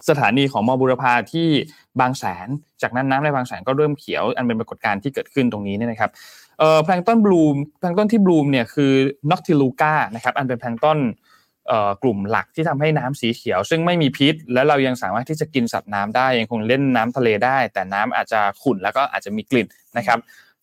[0.08, 1.48] สถานีของมอบุรพาที่
[2.00, 2.48] บางแสน
[2.82, 6.10] จากนั้นน้ำในบางแสนก็เริ่มเขียว อันเป็นปรากฏการณ์ที่เกิดขึ้นตรงนี้เนี่ยนะครับ
[6.58, 8.92] เอ่อแพลงต้นบลูมแพลงต้นที่บลูมเนี่ยคือ
[9.30, 10.98] นอกทิลูกานะครับอันเป็นแพลงต้น
[12.02, 19.66] กลุ่มหลักที่ทำให้น้ำสีเขียว ซึ่งไม่มีพิษ และเรายังสามารถที่จะกินสัตว์น้ำได้ยังคงเล่นน้ำทะเลได้ แต่น้ำอาจจะขุ่นแล้วก็อาจจะมีกลิ่น
[19.98, 20.18] นะครับ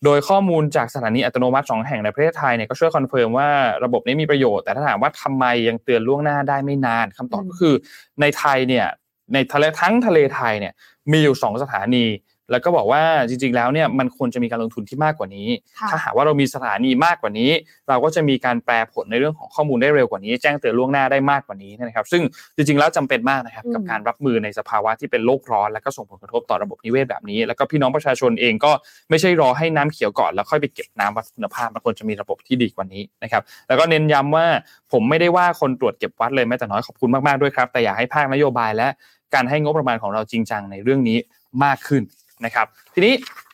[0.05, 3.49] โดยข้อมูลจากสถานีอัตโนมัติสองแห่งในประเทศไทยเนี่ยก็ช่วย confirm ว่า
[3.83, 7.75] ระบบนี้มีประโยชน์แต่ถ้าถามว่าทำไมยังเตือนล่วงหน้าได้ไม่นานคำตอบก็คือ
[8.21, 8.85] ในไทยเนี่ย
[9.33, 10.73] ในทะเลทั้งทะเลไทยเนี่ย
[11.11, 12.05] มีอยู่สองสถานี
[12.51, 15.47] แล้วก็บอกว่าจริงๆแล้วเนี่ยมันควรจะมีการลงทุนที่มากกว่านี้
[15.79, 17.51] ค่ะถ้าหากว่าเรามีสถานีมากกว่านี้
[17.89, 22.21] เราก็จะมีการแปลผลในเรื่องของข้อมูลได้เร็วกว่านี้ แจ้งเตือนล่วงหน้าได้มากกว่านี้นะครับ ซึ่ง
[22.55, 28.71] จริงๆแล้วจำเป็นมากนะครับอืมกับการรับมือในสภาวะที่เป็นโลกร้อน และก็ส่งผลกระทบต่อระบบนิเวศแบบนี้ แล้วก็พี่น้องประชาชนเองก็
[29.09, 34.45] ไม่ใช่รอให้น้ำเขียวก่อนแล้วค่อยไปเก็บน้ำวัดคุณภาพมันควรจะมีระบบที่ดีกว่านี้นะครับ แล้วก็เน้นย้ำว่า
[34.91, 38.87] ผมไม่ได้ว่าคนตรวจเก็บวัดเลยแม้แต่น้อยขอบคุณมากๆด้วยครับแต่อยากให้ภาคนโยบายและ
[39.33, 41.17] การให้งบประมาณของเราจริงจังในเรื่องนี้
[41.63, 42.03] มากขึ้น
[42.45, 43.13] นะครับ ทีนี้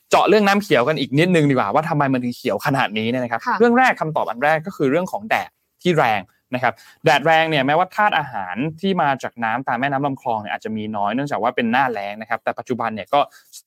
[0.09, 5.49] เจาะเรื่องน้ำเขียวกันอีกนิดนึงดีกว่าว่าทำไมมันถึงเขียวขนาดนี้เนี่ยนะครับค่ะเรื่องแรกคำตอบอันแรกก็คือเรื่องของแดด
[5.81, 6.19] ที่แรง
[6.53, 6.73] นะครับ
[7.05, 13.19] แดดแรงเนี่ยแม้ว่าธาตุอาหารที่มาจากน้ำตามแม่น้ำลำคลองเนี่ยอาจจะมีน้อยเนื่องจากว่าเป็นหน้าแล้งนะครับแต่ปัจจุบันเนี่ยก็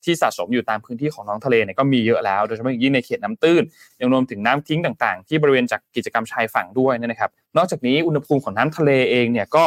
[0.05, 3.63] ที่สะสมอยู่ตามพื้นที่ของท้องทะเลเนี่ยก็มีเยอะแล้วโดยเฉพาะอย่างยิ่งในเขตน้ำตื้น
[4.01, 9.63] ยังรวมถึงน้ำทิ้งต่างๆ ที่บริเวณจากกิจกรรมชายฝั่งด้วยนะครับ นอกจากนี้อุณหภูมิของน้ำทะเลเองเนี่ยก็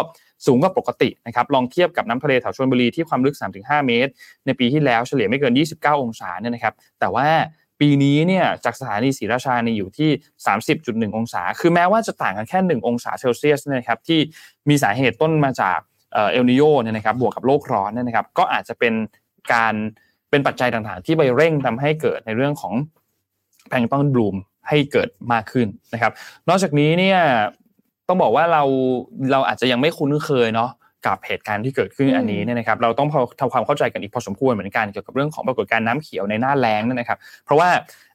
[0.47, 4.11] สูงกว่าปกตินะครับลองเทียบกับน้ำทะเลแถวชลบุรีที่ความลึก 3-5 เมตร
[4.47, 7.27] ในปีที่แล้วเฉลี่ยไม่เกิน 29 องศาเนี่ยนะครับแต่ว่า
[7.81, 10.11] ปีนี้เนี่ยจากสถานีศรีราชาเนี่ยอยู่ที่
[10.69, 14.21] 30.1 องศา คือแม้ว่าจะต่างกันแค่ 1 องศาเซลเซียสนะครับที่
[14.69, 15.79] มีสาเหตุต้นมาจาก
[16.13, 18.95] เอลนิโยเนี่ยนะครับบวกกับโลกร้อนเนี่ยนะครับก็อาจจะเป็น
[19.53, 19.75] การ
[20.31, 22.75] เป็นปัจจัยต่างๆ ที่ไปเร่งทำให้เกิดในเรื่องของ
[23.69, 24.37] แพลงต้นบลูม
[24.69, 26.13] ให้เกิดมากขึ้นนะครับ
[26.49, 27.19] นอกจากนี้เนี่ย
[28.09, 28.63] ต้องบอกว่าเรา
[29.33, 30.71] เราอาจจะยังไม่คุ้นเคยเนาะ
[31.07, 37.69] กับเหตุการณ์ที่เกิดขึ้นอืมอันนี้เนี่ยนะครับเราต้องพอทำความเข้าใจกันอีกพอสมควรเหมือนกันเกี่ยวกับเรื่องของปรากฏการณ์น้ำเขียวในหน้าแล้งเนยนะครับ เพราะว่า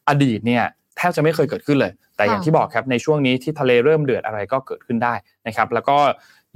[0.09, 0.63] อดีตเนี่ย
[0.97, 5.13] แทบจะไม่เคยเกิดขึ้นเลย แต่อย่างที่บอกครับในช่วงนี้ที่ทะเลเริ่มเดือดอะไรก็เกิดขึ้นได้
[5.47, 5.97] นะครับ แล้วก็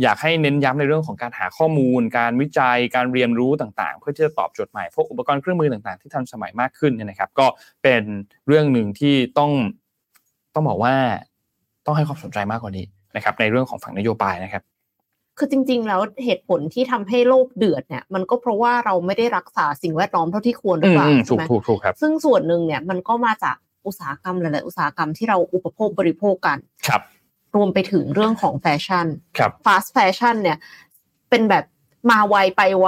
[0.04, 7.48] อยากให้เน้นย้ำในเรื่องของการหาข้อมูล การวิจัย การเรียนรู้ต่างๆ เพื่อที่จะตอบโจทย์ใหม่พวกอุปกรณ์เครื่องมือต่างๆ ที่ทันสมัยมากขึ้นเนี่ยนะครับ ก็
[7.84, 8.04] เป็น
[8.48, 9.52] เรื่องหนึ่งที่ต้อง
[10.54, 10.96] ต้องบอกว่า
[11.86, 14.64] ต้องให้ความสนใจมากกว่านี้นะครับ ในเรื่องของฝั่งนโยบายนะครับ
[15.38, 27.02] คือจริง ๆ แล้วเหตุผลที่ทำให้โลกเดือดเนี่ย มันก็เพราะว่าเราไม่ได้รักษาสิ่งแวดล้อมเท่าที่ควรหรือเปล่าอืมใช่ถูกไหมถูกถูกครับ ซึ่งส่วนหนึ่งเนี่ยมันก็มาจากอุตสาหกรรมหลายๆอุตสาหกรรมที่เราอุปโภคบริโภคกันครับ
[27.56, 30.58] รวมไปถึงเรื่องของแฟชั่นครับ fast fashion เนี่ย
[31.30, 31.66] เป็นแบบ
[32.10, 32.88] มาไวไปไว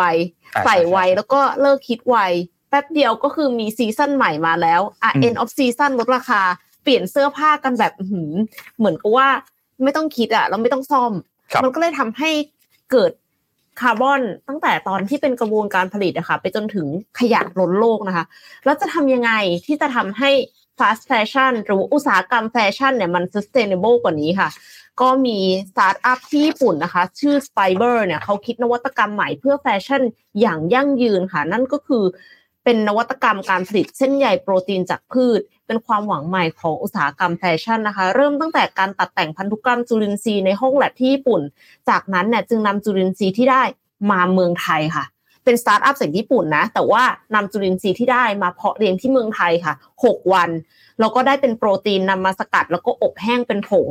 [0.55, 2.17] อ่าใส่ไวใช่ใช่แล้วก็เลิกคิดไว
[2.69, 6.41] แป๊บเดียวก็คือมีซีซั่นใหม่มาแล้วอะอืม end of season ลดราคา
[6.83, 8.31] เปลี่ยนเสื้อผ้ากันแบบอื้อหือ
[8.77, 9.27] เหมือนกับว่า
[9.83, 12.29] ไม่ต้องคิดอะแล้วไม่ต้องซ่อมครับ มันก็เลยทำให้
[12.91, 13.11] เกิด
[13.81, 16.87] คาร์บอนตั้งแต่ตอนที่เป็นกระบวนการผลิตอะคะไปจนถึง
[17.19, 18.25] ขยะล้นโลกนะคะ
[18.65, 19.31] แล้วจะทำยังไง
[19.65, 20.31] ที่จะทำให้
[20.79, 24.49] fast fashion หรืออุตสาหกรรมแฟชั่นเนี่ยมัน sustainable กว่านี้ค่ะ
[25.01, 25.37] ก็มี
[25.71, 30.01] สตาร์ทอัพที่ญี่ปุ่นนะคะ ชื่อ Spiber เนี่ยเขาคิดนวัตกรรมใหม่เพื่อแฟชั่น
[30.41, 32.03] อย่างยั่งยืนค่ะ นั่นก็คือ
[32.69, 41.41] เป็นนวัตกรรมการผลิตเส้นใยโปรตีนจากพืช เป็นความหวังใหม่ของอุตสาหกรรมแฟชั่นนะคะ เริ่มตั้งแต่การตัดแต่งพันธุกรรมจุลินทรีย์ในห้องแลบที่ญี่ปุ่น
[41.89, 43.63] จากนั้นเนี่ยจึงนำจุลินทรีย์ที่ได้
[44.11, 45.05] มาเมืองไทยค่ะ
[45.43, 47.03] เป็นสตาร์ทอัพจากญี่ปุ่นนะ แต่ว่า
[47.35, 50.49] นำจุลินทรีย์ที่ได้มาเพาะเลี้ยงที่เมืองไทยค่ะ 6 วัน
[50.99, 53.87] แล้วก็ได้เป็นโปรตีนนำมาสกัด แล้วก็อบแห้งเป็นผง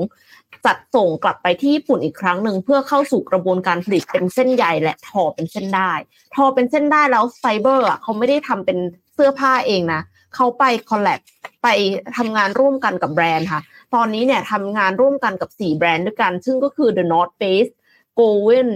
[0.67, 5.93] จัดส่งกลับไปที่ญี่ปุ่นอีกครั้งหนึ่งเพื่อเข้าสู่กระบวนการผลิตเป็นเส้นใยและทอเป็นเส้นได้
[6.35, 8.79] ทอเป็นเส้นได้แล้ว Spiber อะเขาไม่ได้ทำเป็น
[9.15, 10.03] เสื้อผ้าเองนะ
[10.35, 11.21] เขาไป collab
[11.63, 11.69] ไป
[12.17, 13.61] ทำงานร่วมกันกับแบรนด์ค่ะ
[13.95, 17.71] ตอนนี้เนี่ยทำงานร่วมกันกับ 4 แบรนด์ด้วยกัน ซึ่งก็คือ The North Face
[18.19, 18.69] g o w e n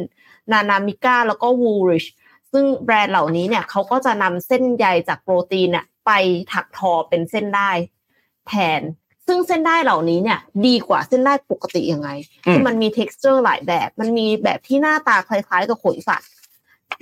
[0.52, 2.09] Nanamica แล้วก็ Woolrich
[2.52, 6.11] ซึ่งแบรนด์เหล่านี้เนี่ยเขาก็จะนำเส้นใยจากโปรตีนเนี่ยไป
[6.52, 7.70] ถักทอเป็นเส้นได้
[8.48, 8.83] แทน
[9.30, 12.08] ซึ่งเส้นได้เหล่านี้เนี่ย ดีกว่าเส้นได้ปกติยังไง
[12.46, 16.28] อืมคือมันมี t e x t อร์หลายแบบ มันมีแบบที่หน้าตาคล้ายๆ กับขนสัตว์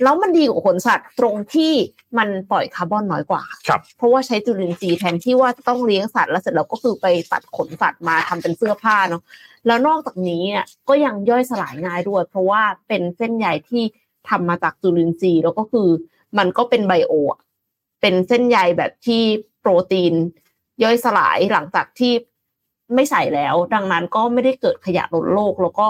[0.03, 1.73] แล้วมันดีกว่าขนสัตว์ตรงที่
[2.17, 9.21] มันปล่อยคาร์บอนน้อยกว่าครับเพราะว่าใช้จุลินทรีย์แทนที่ว่าจะต้องเลี้ยงสัตว์แล้วเสร็จแล้วก็คือไปตัดขนสัตว์มาทำเป็นเสื้อผ้าเนาะ
[9.67, 13.83] แล้วนอกจากนี้เนี่ยก็ยังย่อยสลายง่ายด้วย เพราะว่าเป็นเส้นใยที่
[14.29, 15.87] ทำมาจากจุลินทรีย์แล้วก็คือ
[16.37, 17.39] มันก็เป็นไบโออะ
[18.01, 19.21] เป็นเส้นใยแบบที่
[19.59, 20.13] โปรตีน
[20.83, 22.13] ย่อยสลายหลังจากที่
[22.95, 25.85] ไม่ใส่แล้ว ดังนั้นก็ไม่ได้เกิดขยะล้นโลก แล้วก็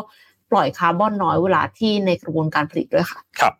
[0.51, 3.53] ปล่อยคาร์บอนน้อยเวลาที่ในกระบวนการผลิตด้วยค่ะครับ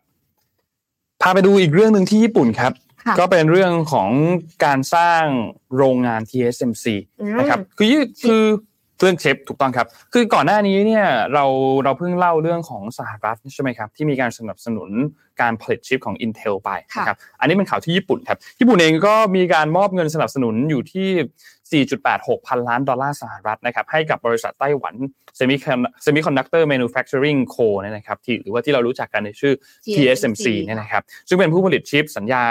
[1.22, 2.72] พาไปดูอีกเรื่องหนึ่งที่ญี่ปุ่นครับ
[3.06, 4.10] ค่ะก็เป็นเรื่องของ
[4.64, 5.24] การสร้าง
[5.76, 6.86] โรงงาน TSMC
[7.20, 8.44] อืมนะครับคือยี่คือ
[9.00, 11.44] เรื่องเชฟถูกต้องครับ คือก่อนหน้านี้เนี่ยเรา
[11.84, 14.90] เราเพิ่งเล่าเรื่องของสหรัฐใช่ไหมครับที่มีการสนับสนุน
[15.40, 24.94] การผลิตชิปของ Intel ไปนะครับอันนี้เป็นข่าวที่ญี่ปุ่นครับญี่ปุ่นเองก็มีการมอบเงินสนับสนุนอยู่ที่ 4.86 พันล้านดอลลาร์สหรัฐนะครับให้กับบริษัทไต้หวัน
[26.04, 29.54] Semiconductor Manufacturing Co เนี่ยนะครับที่หรือว่าที่เรารู้จักกันในชื่อ
[29.94, 32.44] TSMC เนี่ยนะครับซึ่งเป็นผู้ผลิตชิปสัญญา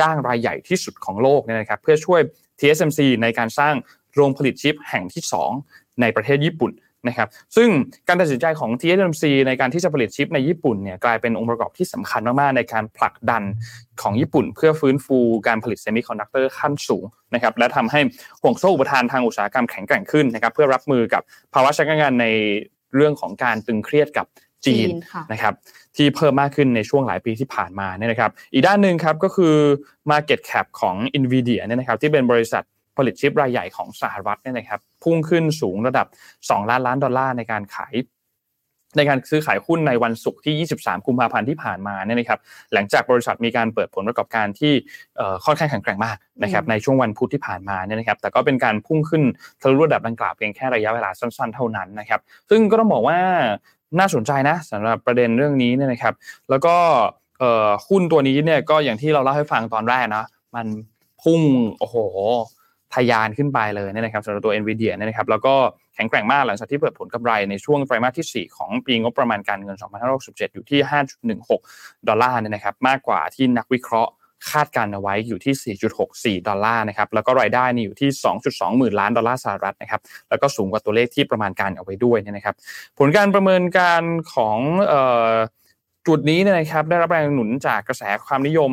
[0.00, 2.20] จ้างรายใหญ่ที่สุดของโลกเนี่ยนะครับเพื่อช่วย
[2.60, 3.74] TSMC ในการสร้าง
[4.14, 5.22] โรงผลิตชิปแห่งที่
[5.54, 6.72] 2 ในประเทศญี่ปุ่น
[7.08, 7.68] นะครับซึ่ง
[8.08, 13.42] การตัดสินใจของ TSMC ในการที่จะผลิตชิปในญี่ปุ่นเนี่ยกลายเป็นองค์ประกอบที่สำคัญมาก ๆ ในการผลักดัน
[14.02, 18.00] ของญี่ปุ่น เพื่อฟื้นฟูการผลิตเซมิคอนดักเตอร์ขั้นสูงนะครับและทำให้
[18.42, 21.22] ห่วงโซ่อุปทานทางอุตสาหกรรมแข็งแกร่งขึ้นนะครับเพื่อรับมือกับ
[21.54, 22.26] ภาวะชะงักงานใน
[22.94, 24.26] เรื่องของการตึงเครียดกับ
[24.66, 25.54] จีนค่ะนะครับ
[25.96, 29.54] ที่เพิ่มมากขึ้นในช่วงหลายปีที่ผ่านมาเนี่ยนะครับ อีกด้านหนึ่งครับก็คือ
[30.10, 32.62] Market Cap ของ NVIDIA เนี่ยนะครับที่เป็นบริษัท
[32.98, 36.06] ผลิตชิปรายใหญ่ของสหรัฐเนี่ยนะครับพุ่งขึ้นสูงระดับ
[36.38, 37.94] 2 ล้านล้านดอลลาร์ในการขาย
[38.96, 42.40] ในการซื้อขายหุ้นในวันศุกร์ที่ 23 กุมภาพันธ์ที่ผ่านมาเนี่ยนะครับ
[42.74, 44.72] หลังจากบริษัทมีการเปิดผลประกอบการที่
[45.16, 49.22] เอ่อค่อนข้างแข็งแกร่งมากนะครับในช่วงวันพุธที่ผ่านมาเนี่ยนะครับ แต่ก็เป็นการพุ่งขึ้น
[49.60, 53.18] ทะลุระดับดังกล่าวเพียงแค่ระยะเวลาสั้นๆ เท่านั้นนะครับ ซึ่งก็ต้องบอกว่า
[53.98, 56.14] น่าสนใจนะสำหรับประเด็นเรื่องนี้เนี่ยนะครับ
[56.50, 56.76] แล้วก็
[57.38, 60.66] เอ่อหุ้นตัวนี้เนี่ยก็อย่างที่เราเล่าให้ฟังตอนแรกนะมัน
[61.22, 61.40] พุ่ง
[61.78, 61.96] โอ้โห
[62.94, 65.54] ทะยานขึ้นไปเลยเนี่ยนะครับสำหรับตัว NVIDIA เนี่ยนะครับแล้วก็
[65.94, 69.76] แข็งแกร่งมากหลังจากที่เปิดผลกำไรในช่วงไตรมาสที่ 4 ของปีงบประมาณการเงิน
[70.16, 70.80] 2567 อยู่ที่
[71.44, 74.12] 5.16 ดอลลาร์เนี่ยนะครับมากกว่าที่นักวิเคราะห์
[74.50, 78.10] คาดการณ์เอาไว้อยู่ที่ 4.64 ดอลลาร์นะครับ แล้วก็รายได้นี่อยู่ที่
[78.44, 82.54] 2.2 หมื่นล้านดอลลาร์สหรัฐนะครับ แล้วก็สูงกว่าตัวเลขที่ประมาณการเอาไว้ด้วยเนี่ยนะครับ
[82.98, 84.02] ผลการประเมินการ
[84.34, 84.58] ของ
[84.92, 84.94] อ
[85.30, 85.32] อ
[86.06, 88.70] จุดนี้เนี่ยนะครับได้รับแรงหนุนจากกระแสความนิยม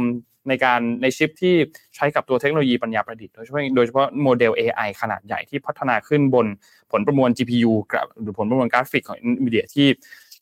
[0.49, 1.55] ในการในชิปที่
[1.95, 6.45] ใช้กับตัวเทคโนโลยีปัญญาประดิษฐ์โดยเฉพาะโดยเฉพาะโมเดล AI ขนาดใหญ่ที่พัฒนาขึ้นบน
[6.91, 9.87] ผลประมวล GPU กับหรือผลประมวลกราฟิกของ NVIDIA ที่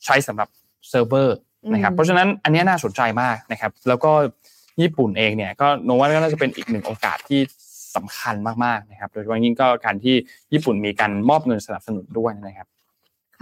[0.06, 0.48] ใช้สำหรับ
[0.90, 1.38] เซิร์ฟเวอร์
[1.74, 4.12] นะครับอืมเพราะฉะนั้นอันเนี้ยน่าสนใจมากนะครับ แล้วก็
[4.82, 7.42] ญี่ปุ่นเองเนี่ยก็โนว่าก็น่าจะเป็นอีกหนึ่งโอกาสที่
[7.96, 10.16] สำคัญมากๆนะครับ โดยเฉพาะยิ่งก็การที่
[10.54, 12.68] ญี่ปุ่นมีการมอบเงินสนับสนุนด้วยนะครับ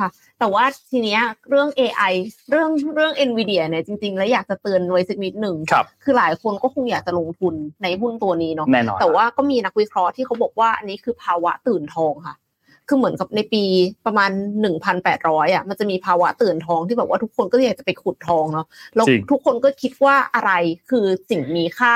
[0.02, 2.14] ค่ะ แต่ว่าทีเนี้ยเรื่อง AI
[2.50, 12.36] เรื่องเรื่อง NVIDIA เนี่ยจริงๆ แล้วอยากจะเตือนไว้สักนิดหนึ่งครับคือหลายคนก็คงอยากจะลงทุนในหุ้นตัวนี้เนาะแน่นอนแต่ว่าก็มีนักวิเคราะห์ที่เขาบอกว่าอันนี้คือภาวะตื่นทองค่ะ
[12.88, 13.64] คือเหมือนกับในปี
[14.06, 14.32] ประมาณ
[14.92, 20.52] 1,800อะมันจะมีภาวะตื่นทองที่แบบว่าทุกคนก็อยากจะไปขุดทองเนาะแล้วจริงทุกคนก็คิดว่าอะไร
[20.90, 21.94] คือสิ่งมีค่า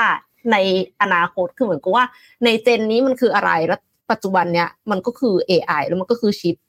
[0.52, 0.56] ใน
[1.02, 2.04] อนาคตคือเหมือนกับว่า
[2.44, 3.80] ในเจนนี้มันคืออะไรแล้ว
[4.10, 6.65] ปัจจุบันเนี้ยมันก็คือ AI แล้วมันก็คือชิปครับ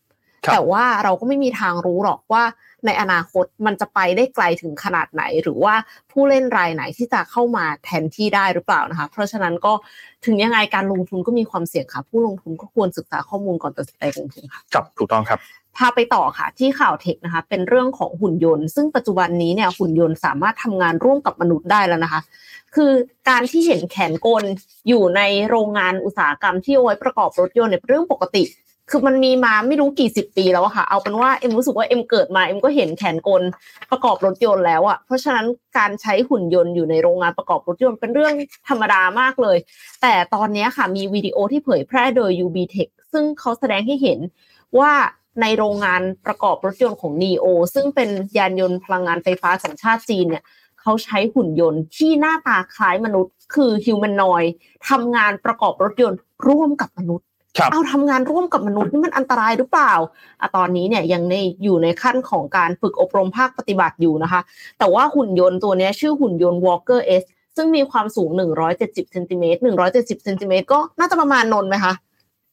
[0.54, 2.44] แต่ว่าเราก็ไม่มีทางรู้หรอกว่า
[2.86, 5.76] ในอนาคตมันจะไปได้ไกลถึงขนาดไหน หรือว่า
[6.12, 9.74] ผู้เล่นรายไหนที่จะเข้ามาแทนที่ได้หรือเปล่านะคะ เพราะฉะนั้นก็
[10.26, 15.40] ถึงยังไงการลงทุนก็มีความเสี่ยงค่ะ ผู้ลงทุนก็ควรศึกษาข้อมูลก่อนตัดสินใจลงทุนค่ะครับถูกต้องครับ
[15.78, 22.22] พาไปต่อค่ะที่ข่าว tech นะคะเป็นเรื่องของหุ่นยนต์ ซึ่งปัจจุบันนี้เนี่ยหุ่นยนต์สามารถทำงานร่วมกับมนุษย์ได้แล้วนะคะ
[22.76, 22.92] คือ
[23.30, 24.44] การที่เห็นแขนกล
[24.88, 28.44] อยู่ในโรงงานอุตสาหกรรมที่เอาไว้ประกอบรถยนต์เนี่ยเป็นเรื่องปกติ
[28.90, 33.42] คือมันมีมาไม่รู้กี่สิบปีแล้วอะค่ะ เอาเป็นว่าเอ็มรู้สึกว่าเอ็มเกิดมาเอ็มก็เห็นแขนกล
[33.92, 35.46] ประกอบรถยนต์แล้วอะเพราะฉะนั้น
[35.78, 38.34] การใช้หุ่นยนต์อยู่ในโรงงานประกอบรถยนต์เป็นเรื่อง
[38.70, 39.58] ธรรมดามากเลย
[40.02, 44.20] แต่ตอนนี้ค่ะมีวิดีโอที่เผยแพร่โดย UBTECH ซึ่งเขาแสดงให้เห็น
[44.80, 44.92] ว่า
[45.42, 50.44] ในโรงงานประกอบรถยนต์ของ NEO ซึ่งเป็นยานยนต์พลังงานไฟฟ้าสัญชาติจีนเนี่ย
[50.82, 54.44] เขาใช้หุ่นยนต์ที่หน้าตาคล้ายมนุษย์ คือฮิวแมนนอย
[54.90, 57.27] ทำงานประกอบรถยนต์ร่วมกับมนุษย์
[57.72, 59.94] เอาทำงานร่วมกับมนุษย์นี่มันอันตรายหรือเปล่า
[60.42, 64.42] อะตอนนี้เนี่ยยังในอยู่ในขั้นของการฝึกอบรมภาคปฏิบัติอยู่นะคะ
[64.80, 67.24] แต่ว่าหุ่นยนต์ตัวเนี้ยชื่อหุ่นยนต์ Walker S
[67.58, 68.30] ซึ่งมีความสูง
[68.72, 69.60] 170เซนติเมตร
[69.92, 71.94] 170เซนติเมตรก็น่าจะประมาณนนท์ไหมคะ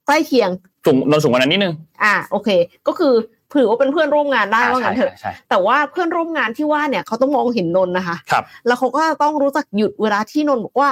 [0.07, 0.51] ใกล้เคียง
[0.87, 1.75] สูงเราสูงกว่านั้นนิดนึง
[2.05, 2.49] อ่าโอเค
[2.89, 3.15] ก็คือ
[3.55, 10.89] ถือว่าเป็นเพื่อนร่วมงานได้อ่าว่าใช่งั้นเถใช่อะใช่แต่ว่าเพื่อนร่วมงานที่ว่าเนี่ยเขาต้องมองเห็นนนท์นะคะครับแล้วเขาก็ต้องรู้จักหยุดเวลาที่นนท์บอกว่า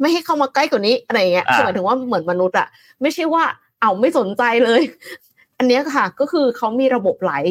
[0.00, 2.68] ไม่ให้เข้ามาใกล้กว่านี้อะไรอย่างเงี้ยอ่าคือหมายถึงว่าเหมือนมนุษย์อะ
[3.02, 3.44] ไม่ใช่ว่า
[3.80, 4.82] เอาไม่สนใจเลย
[5.58, 7.44] อันเนี้ยค่ะ ก็คือเขามีระบบหลาย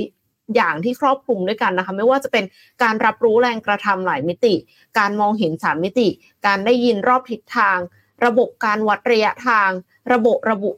[0.55, 2.43] อย่างที่ครอบคลุมด้วยกันนะคะ ไม่ว่าจะเป็น
[2.83, 4.55] การรับรู้แรงกระทำหลายมิติ
[4.99, 6.07] การมองเห็นสามมิติ
[6.45, 7.77] การได้ยินรอบทิศทาง
[8.25, 9.69] ระบบการวัดระยะทาง
[10.13, 10.71] ระบบระบุ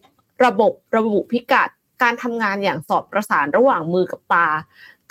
[0.45, 1.69] ระบบระบุพิกัด
[2.03, 4.47] การทำงานอย่างสอดประสานระหว่างมือกับตา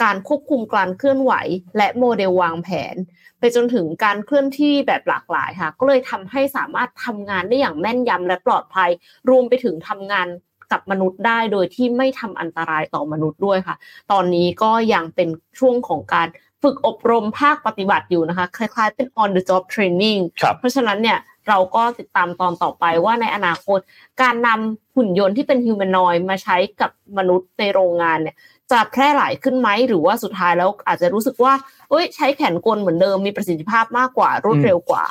[0.03, 1.33] การควบคุมการเคลื่อนไหว
[1.77, 2.95] และโมเดลวางแผน
[3.39, 8.91] ไปจนถึงการเคลื่อนที่แบบหลากหลายค่ะ ก็เลยทำให้สามารถทำงานได้อย่างแม่นยำและปลอดภัย
[9.29, 10.29] รวมไปถึงทำงาน
[10.73, 13.77] กับมนุษย์ได้โดยที่ไม่ทำอันตรายต่อมนุษย์ด้วยค่ะ
[14.13, 15.29] ตอนนี้ก็ยังเป็น
[15.59, 16.29] ช่วงของการ
[16.63, 21.19] ฝึกอบรมภาคปฏิบัติอยู่นะคะ คล้าย ๆ เป็น on the job training ครับเพราะฉะนั้นเนี่ย
[21.49, 23.79] เราก็ติดตามตอนต่อไปว่าในอนาคต
[24.23, 28.37] การนำหุ่นยนต์ที่เป็นฮิวแมนอยมาใช้กับมนุษย์ในโรงงานเนี่ย
[28.73, 31.53] จะแพร่หลายขึ้นไหมหรือว่าสุดท้ายแล้วอาจจะรู้สึกว่า
[31.91, 35.05] เอ้ยใช้แขนกลเหมือนเดิมมีประสิทธิภาพมากกว่ารวดเร็วกว่า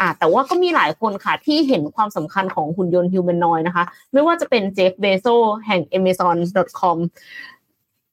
[0.00, 5.26] อ่าแต่ว่าก็มีหลายคนค่ะที่เห็นความสำคัญของหุ่นยนต์ฮิวแมนอยนะคะ ไม่ว่าจะเป็นเจฟฟ์ เบโซส
[5.66, 6.96] แห่ง Amazon.com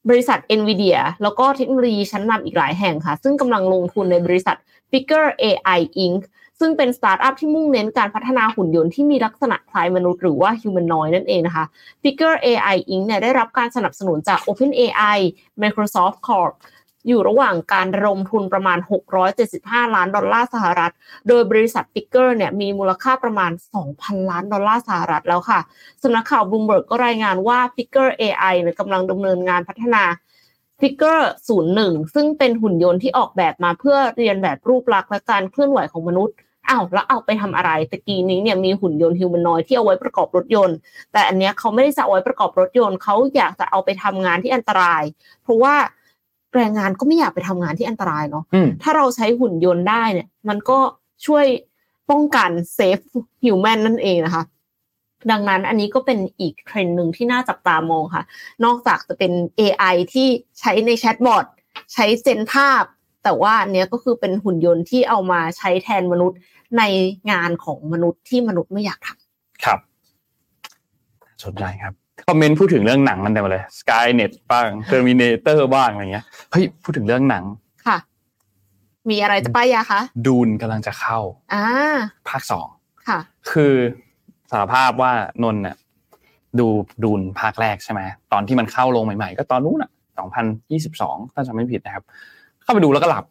[0.09, 4.55] บริษัท NVIDIA แล้วก็เทคโนโลยีชั้นนำอีกหลายแห่งค่ะ ซึ่งกำลังลงทุนในบริษัท
[4.91, 6.21] Figure AI Inc.
[6.59, 11.65] ซึ่งเป็นสตาร์ทอัพที่มุ่งเน้นการพัฒนาหุ่นยนต์ที่มีลักษณะคล้ายมนุษย์หรือว่า humanoid นั่นเองนะคะ
[12.01, 13.05] Figure AI Inc.
[13.05, 15.19] เนี่ยได้รับการสนับสนุนจาก OpenAI
[15.61, 16.53] Microsoft Corp
[17.07, 18.77] อยู่ระหว่างการระดมทุนประมาณ
[19.37, 20.93] 675 ล้านดอลลาร์สหรัฐ
[21.27, 23.51] โดยบริษัท Figure เนี่ยมีมูลค่าประมาณ
[23.91, 25.59] 2,000 ล้านดอลลาร์สหรัฐแล้วค่ะ
[26.03, 30.03] สำนักข่าว Bloomberg ก็รายงานว่า Figure AI เนี่ยกำลังดำเนินงานพัฒนา
[30.81, 31.25] Figure
[31.69, 36.35] 01 ซึ่งเป็นหุ่นยนต์ที่ออกแบบมาเพื่อเรียนแบบรูปลักษณ์และการเคลื่อนไหวของมนุษย์
[36.69, 40.77] อ้าวแล้วเอาไปทำอะไรตะกี้นี้เนี่ยมีหุ่นยนต์ฮิวแมนอยที่เอาไว้ประกอบรถยนต์
[41.11, 45.03] แต่อันเนี้ยเขาไม่ได้จะเอาไว้ประกอบรถยนต์เขาอยากจะเอาไปทำงานที่อันตราย
[45.43, 45.75] เพราะว่า
[46.55, 50.79] แรงงานก็ไม่อยากไปทำงานที่อันตรายเนาะอืมถ้าเราใช้หุ่นยนต์ได้เนี่ย มันก็
[51.25, 51.45] ช่วย
[52.09, 52.99] ป้องกันเซฟ
[53.43, 54.43] ฮิวแมนนั่นเองนะคะ
[55.31, 58.23] ดังนั้นอันนี้ก็เป็นอีกเทรนด์หนึ่งที่น่าจับตามองค่ะ
[58.65, 60.27] นอกจากจะเป็น AI ที่
[60.59, 61.45] ใช้ในแชทบอท
[61.93, 62.83] ใช้เซนภาพ
[63.23, 66.37] แต่ว่าอันเนี้ยก็คือเป็นหุ่นยนต์ที่เอามาใช้แทนมนุษย์
[66.77, 66.83] ใน
[67.31, 69.79] งานของมนุษย์ที่มนุษย์ไม่อยากทำครับ
[71.45, 71.93] สนใจครับ
[72.27, 77.43] คอมเมนต์พูดถึงเรื่องหนังกันเต็มเลย Skynet บ้าง Terminator บ้างอะไรเงี้ยเฮ้ยพูดถึงเรื่องหนัง
[77.87, 77.97] ค่ะ
[79.09, 81.19] มีอะไรจะป้ายยาคะดูนกำลังจะเข้า
[81.53, 81.65] อ่า
[82.29, 82.67] ภาคสอง
[83.07, 83.19] ค่ะ
[83.51, 83.73] คือ
[84.51, 85.11] สารภาพว่า
[85.43, 85.75] นนท์น่ะ
[86.59, 86.67] ดู
[87.03, 88.01] ดูนภาคแรกใช่ไหม
[88.31, 89.91] ตอนที่มันเข้าลงใหม่ ๆ ก็ตอนนู้นอะ
[90.61, 92.03] 2022ถ้าจำไม่ผิดนะครับ
[92.63, 93.23] เข้าไปดูแล้วก็หลับ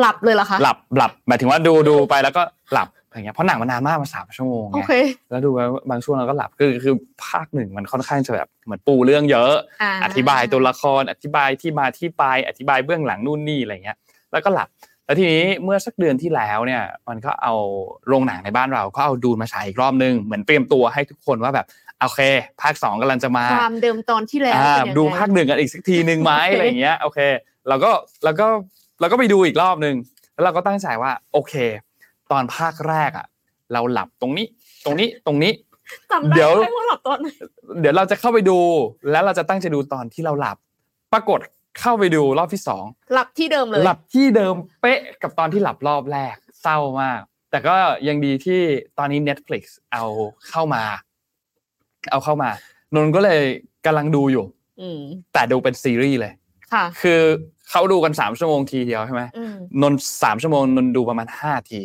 [0.00, 2.42] หลับเลยเหรอคะหลับหลับหมายถึงว่าดูดูไปแล้วก็
[2.72, 4.92] หลับอะไรเงี้ยเพราะหนังมันนานมากมันสามชั่วโมงโอไงเค
[5.30, 6.94] แล้วดูแล้วบางช่วงเราก็หลับคือคือ
[7.26, 13.96] ภาคหนึ่งมันค่อนข้างจะแบบเหมือนปูเรื่องเยอะอ่าอธิบายตัวละครอธิบายที่มาที่ไปอธิบายเบื้องหลังนู่นนี่อะไรเงี้ย
[14.32, 14.68] แล้วก็หลับ
[15.04, 17.54] แล้วทีนี้เมื่อสักเดือนที่แล้วเนี่ย มันก็เอา
[18.08, 21.66] โรงหนังในบ้านเราก็เอาดูนมาฉายอีกรอบนึงเหมือนเตรียมตัวให้ทุกคนว่าแบบ
[22.00, 22.20] โอเค
[22.60, 27.18] ภาคสองกำลังจะมาความเดิมตอนที่แล้วอ่าเป็นยังไงดูภาคหนึ่งกันอีกสักทีหนึ่งไหมโอเคอะไรอย่างเงี้ยโอเค
[27.68, 27.90] เราก็
[28.24, 28.46] เราก็
[29.00, 29.96] เราก็ไปดูอีกรอบหนึ่ง
[30.32, 31.54] แล้วเราก็ตั้งใจว่า โอเค
[32.30, 33.26] ตอนภาคแรกอะ
[33.72, 34.46] เราหลับตรงนี้
[34.84, 35.52] ตรงนี้ตรงนี้
[36.10, 37.28] จำได้เดี๋ยวไหมว่าหลับตอนไหน
[37.80, 38.58] เดี๋ยวเราจะเข้าไปดู
[39.10, 40.56] แล้วเราจะตั้งใจดูตอนที่เราหลับ
[41.12, 41.40] ปรากฏ
[41.80, 42.84] เข้าไปดูรอบที่สอง
[43.14, 47.20] หลับที่เดิมเลย หลับที่เดิมเป๊ะกับตอนที่หลับรอบแรกเศร้ามาก
[47.50, 47.74] แต่ก็
[48.08, 48.60] ยังดีที่
[48.98, 50.04] ตอนนี้ Netflix เอา
[50.50, 50.82] เข้ามา
[52.10, 52.50] เอาเข้ามา
[52.94, 53.42] นนท์ก็เลย
[53.86, 54.44] กำลังดูอยู่
[54.80, 55.00] อืม
[55.32, 56.32] แต่ดูเป็นซีรีส์เลย
[56.72, 57.22] ค่ะ คือ
[57.70, 61.80] เขาดูกันสามชั่วโมงทีเดียวใช่ไหมอืมนนท์สามชั่วโมงนนท์ดูประมาณห้าที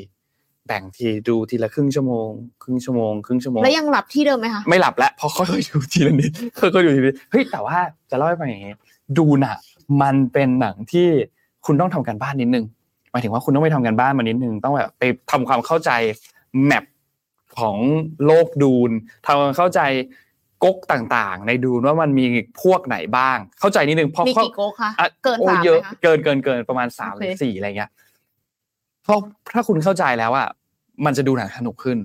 [0.67, 2.29] แบ่งทีดูทีละครึ่งชั่วโมง
[2.63, 7.77] ครึ่งชั่วโมงครึ่งชั่วโมงแล้วยังหลับที่เดิมไหมคะไม่หลับแล้วเพราะค่อยๆดูทีละนิดค่อยๆดูทีละนิดเฮ้ยแต่ว่า
[8.09, 8.73] จะเล่าให้ฟังอย่างนี้
[9.17, 9.55] ดูน่ะ
[10.01, 11.07] มันเป็นหนังที่
[11.65, 12.65] คุณต้องทำการบ้านนิดนึง
[13.11, 15.91] หมายถึงว่าคุณต้องไปทำการบ้านมานิดนึงต้องแบบไปทำความเข้าใจ
[16.65, 16.85] แมป
[17.59, 17.77] ของ
[18.25, 18.91] โลกดูน
[19.25, 19.81] ทำความเข้าใจ
[20.63, 22.25] ก๊กต่างๆ ในดูนว่ามันมี
[22.63, 27.89] พวกไหนบ้าง เข้าใจนิดนึงเพราะมีเขากี่โก๊กคะอะเกินโอ้สามไหมเยอะคะเกินเกินเกินประมาณสามหรือโอเคสี่อะไรเงี้ย
[29.03, 29.19] เพราะ
[29.53, 30.47] ถ้าคุณเข้าใจแล้วอะ
[31.05, 31.97] มันจะดูหนังสนุกขึ้น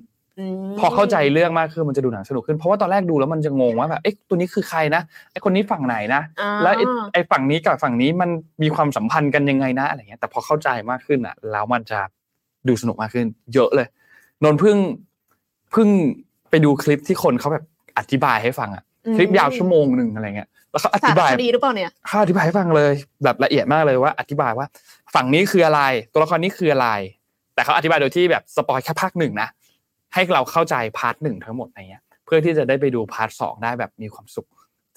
[0.67, 5.03] มพอเข้าใจเรื่องมากขึ้นมันจะดูหนังสนุกขึ้น เพราะว่าตอนแรกดูแล้วมันจะงงว่าแบบเอ๊ะตัวนี้คือใครนะ
[5.33, 8.31] ไอ้คนนี้ฝั่งไหนนะอ่าแล้วไอ้ไอ้ฝั่งนี้กับฝั่งนี้มัน
[8.63, 12.01] มีความสัมพันธ์กันยังไงนะอะไรเงี้ยแต่พอเข้าใจมากขึ้นอะแล้วมันจะ
[12.69, 13.87] ดูสนุกมากขึ้น เยอะเลย
[14.45, 14.77] นนท์เพิ่ง
[15.73, 15.89] เพิ่ง
[16.51, 17.65] ไปดูคลิปที่คนเขาแบบ
[17.99, 22.93] อธิบายให้ฟังอะอืมคลิปยาวชั่วโมงหนึ่งอะไรเงี้ยแล้วเขาอสาธิรบายคดีหรือเปล่าเนี่ยเขาอธิบายให้ฟังเลย
[23.25, 24.67] แบบละเอียดมากเลยว่า อธิบายว่า
[25.15, 25.83] ฝั่งนี้คืออะไร
[26.13, 26.89] ตัวละครนี้คืออะไร
[27.55, 29.49] แต่เขาอธิบายโดยที่แบบ spoil แค่ภาคหนึ่งนะ
[30.15, 34.47] ให้เราเข้าใจ part หนึ่งทั้งหมดอะไรเงี้ยเพื่อที่จะได้ไปดู part สองได้แบบมีความสุข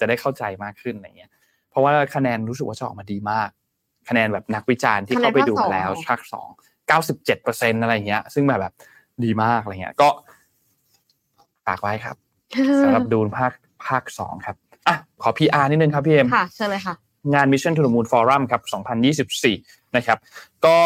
[0.00, 1.30] จะได้เข้าใจมากขึ้นอะไรเงี้ย
[1.70, 3.48] เพราะว่าคะแนนรู้สึกว่าจะออกมาดีมาก
[4.08, 8.74] คะแนนแบบนักวิจารณ์ที่เข้าไปดูมาแล้วคะแนนภาคสองภาคสองเก้าสิบเจ็ดเปอร์เซ็นอะไรเงี้ย ซึ่งแบบแบบ
[9.24, 10.08] ดีมากอะไรเงี้ย ก็
[11.66, 12.16] ฝากไว้ครับ
[12.82, 13.52] สำหรับดูภาค
[13.86, 14.56] ภาคสองครับ
[14.88, 16.94] อะขอ PR นิดนึงครับพี่เอ็มค่ะเชิญเลยค่ะ
[17.34, 18.62] งาน Mission to the Moon Forum ครับ
[19.48, 20.18] 2024 นะครับ
[20.66, 20.78] ก็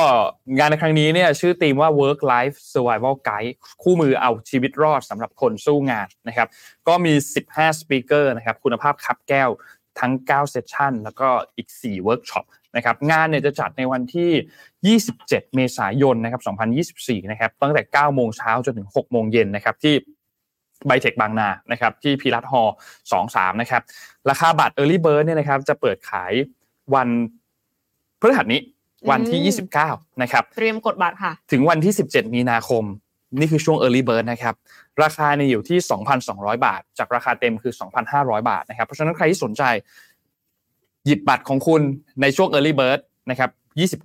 [0.58, 3.52] งานในครั้งนี้เนี่ยชื่อธีมว่า Work Life Survival Guide
[3.82, 6.48] คู่มือเอาชีวิตรอดสำหรับคนสู้งานนะครับ
[6.88, 7.12] ก็มี
[7.46, 9.50] 15 speaker นะครับ คุณภาพคับแก้ว
[10.00, 12.44] ทั้ง 9 session แล้วก็อีก 4 เวิร์กช็อป
[12.76, 16.42] นะครับ งานเนี่ยจะจัดในวันที่่ 27 เมษายนนะครับ
[17.06, 19.94] 2024 นะครับ ตั้งแต่ 9 โมงเช้าจนถึง 6 โมงเย็นนะครับที่
[20.86, 22.68] ไบเทคบางนานะครับที่พีรัตฮอล
[23.12, 23.82] สองสามนะครับ
[24.30, 26.32] ราคาบัตร Early Bird เนี่ยนะครับจะเปิดขาย
[26.94, 27.08] วัน
[28.20, 28.60] พฤหัสนี้
[29.10, 32.84] วันที่อืม29 นะครับ เตรียมกดบัตรค่ะ ถึงวันที่ 17 มีนาคม
[33.38, 34.54] นี่คือช่วง Early Bird นะครับ
[35.02, 35.78] ราคาเนี่ยอยู่ที่
[36.22, 37.72] 2,200 บาท จากราคาเต็มคือ
[38.10, 39.62] 2,500 บาทนะครับ เพราะฉะนั้นใครที่สนใจ
[41.06, 41.82] หยิบบัตรของคุณ
[42.20, 43.50] ในช่วง Early Bird นะครับ
[43.98, 44.04] 29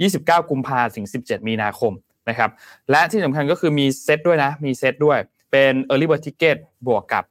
[0.00, 1.92] 29 กุมภาถึง 17 มีนาคม
[2.28, 2.50] นะครับ
[2.90, 5.18] และที่สำคัญก็คือมีเซตด้วยนะ มีเซตด้วย
[5.54, 7.24] เป็น Early Bird Ticket บวกกับ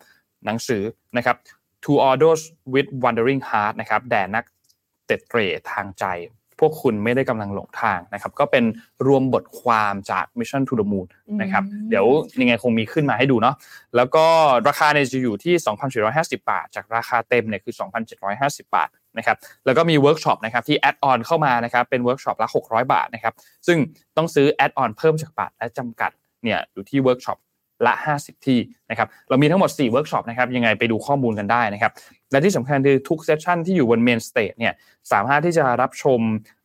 [0.46, 0.84] หนังสือ
[1.18, 1.38] นะครับ
[1.84, 2.42] Two Orders
[2.74, 4.44] with Wandering Heart นะครับแด่นัก
[5.06, 6.06] เต็ดเตร่ทางใจ
[6.60, 8.64] พวกคุณไม่ได้กำลังหลงทางนะครับ ก็เป็น
[9.08, 11.08] รวมบทความจาก Mission to the Moon
[11.42, 12.06] นะครับอืมเดี๋ยว
[12.42, 13.56] ยังไงคงมีขึ้นมาให้ดูเนาะ
[13.96, 14.26] แล้วก็
[14.68, 15.54] ราคาเนี่ยจะอยู่ที่
[16.02, 17.74] 2,450 บาท จากราคาเต็มเนี่ยคือ
[18.20, 23.34] 2,750 บาทนะครับแล้วก็มีเวิร์กช็อปนะครับที่ add-on เข้ามานะครับเป็นเวิร์กช็อปละ600 บาทนะครับ
[23.68, 23.78] ซึ่ง
[24.18, 26.12] ต้องซื้อ add-on เพิ่มจากบัตรและจำกัด
[26.44, 27.38] เนี่ยอยู่ที่เวิร์กช็อป
[27.88, 28.60] ละ 50 ที่
[28.90, 31.92] นะครับเรามีทั้งหมด 4 เวิร์กช็อปนะครับยังไงไปดูข้อมูลกันได้นะครับ
[32.32, 34.74] และที่สำคัญคือทุก session ที่อยู่บน main stage เนี่ย
[35.12, 36.20] สามารถที่จะรับชม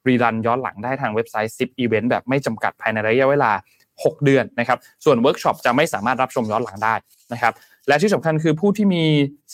[0.08, 3.52] rerun ย้อนหลังได้ทางเว็บไซต์ Zipevent แบบไม่จำกัดภายในระยะเวลา
[3.92, 6.94] 6 เดือนนะครับส่วนเวิร์กช็อปจะไม่สามารถรับชมย้อนหลังได้
[7.32, 7.52] นะครับ
[7.88, 9.04] และที่สำคัญคือผู้ที่มี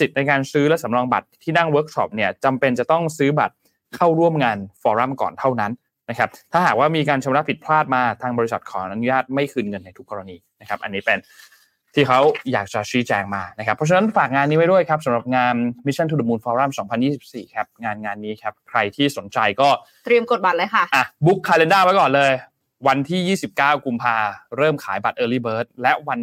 [0.00, 3.54] สิทธิ์ในการซื้อและสำรองบัตรที่นั่งเวิร์กช็อปเนี่ยจำเป็นจะต้องซื้อบัตร
[3.96, 5.72] เข้าร่วมงานฟอรัมก่อนเท่านั้น
[6.10, 11.18] นะครับถ้าหากว่ามีการชำระผิดพลาดมาทางบริษัทขออนุญาตไม่คืนเงินในทุกกรณีนะครับอันนี้เป็น
[11.94, 12.20] ที่เขา
[12.52, 15.54] อยากจะชี้แจงมานะครับเพราะฉะนั้นฝากงานนี้ไว้ด้วยครับสำหรับงาน
[15.86, 16.70] Mission to the Moon Forum
[17.12, 19.68] 2024 ครับงานงานนี้ครับใครที่สนใจก็
[20.04, 22.32] เตรียมกดบัตรเลยค่ะอะ book calendar ไว้ก่อนเลย
[22.88, 24.16] วันที่ 29 กุมภา
[24.56, 26.20] เริ่มขายบัตร Early Bird และวัน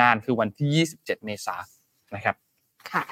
[0.00, 1.64] งานคือวันที่ 27 เมษายน
[2.14, 2.36] นะครับ
[2.90, 3.02] ค่ะ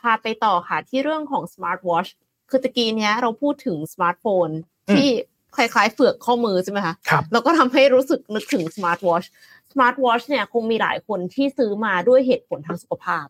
[0.00, 2.10] พาไปต่อค่ะที่เรื่องของ smart watch
[2.50, 4.48] คือตะกี้เนี้ยเราพูดถึงสมาร์ทโฟน
[4.88, 5.08] อืมที่
[5.56, 9.24] คล้ายๆเฝือกข้อมือใช่ไหมคะครับแล้วก็ทำให้รู้สึกนึกถึงสมาร์ทวอช
[9.72, 13.26] สมาร์ทวอชเนี่ยคงมีหลายคนที่ซื้อมาด้วยเหตุผลทางสุขภาพ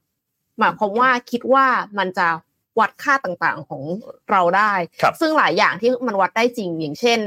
[0.58, 1.66] หมายความว่าคิดว่า
[1.98, 2.28] มันจะ
[2.78, 3.82] วัดค่าต่างๆของ
[4.30, 4.72] เราได้
[5.02, 7.18] ครับซึ่งหลายอย่างที่มันวัดได้จริงอย่างเช่น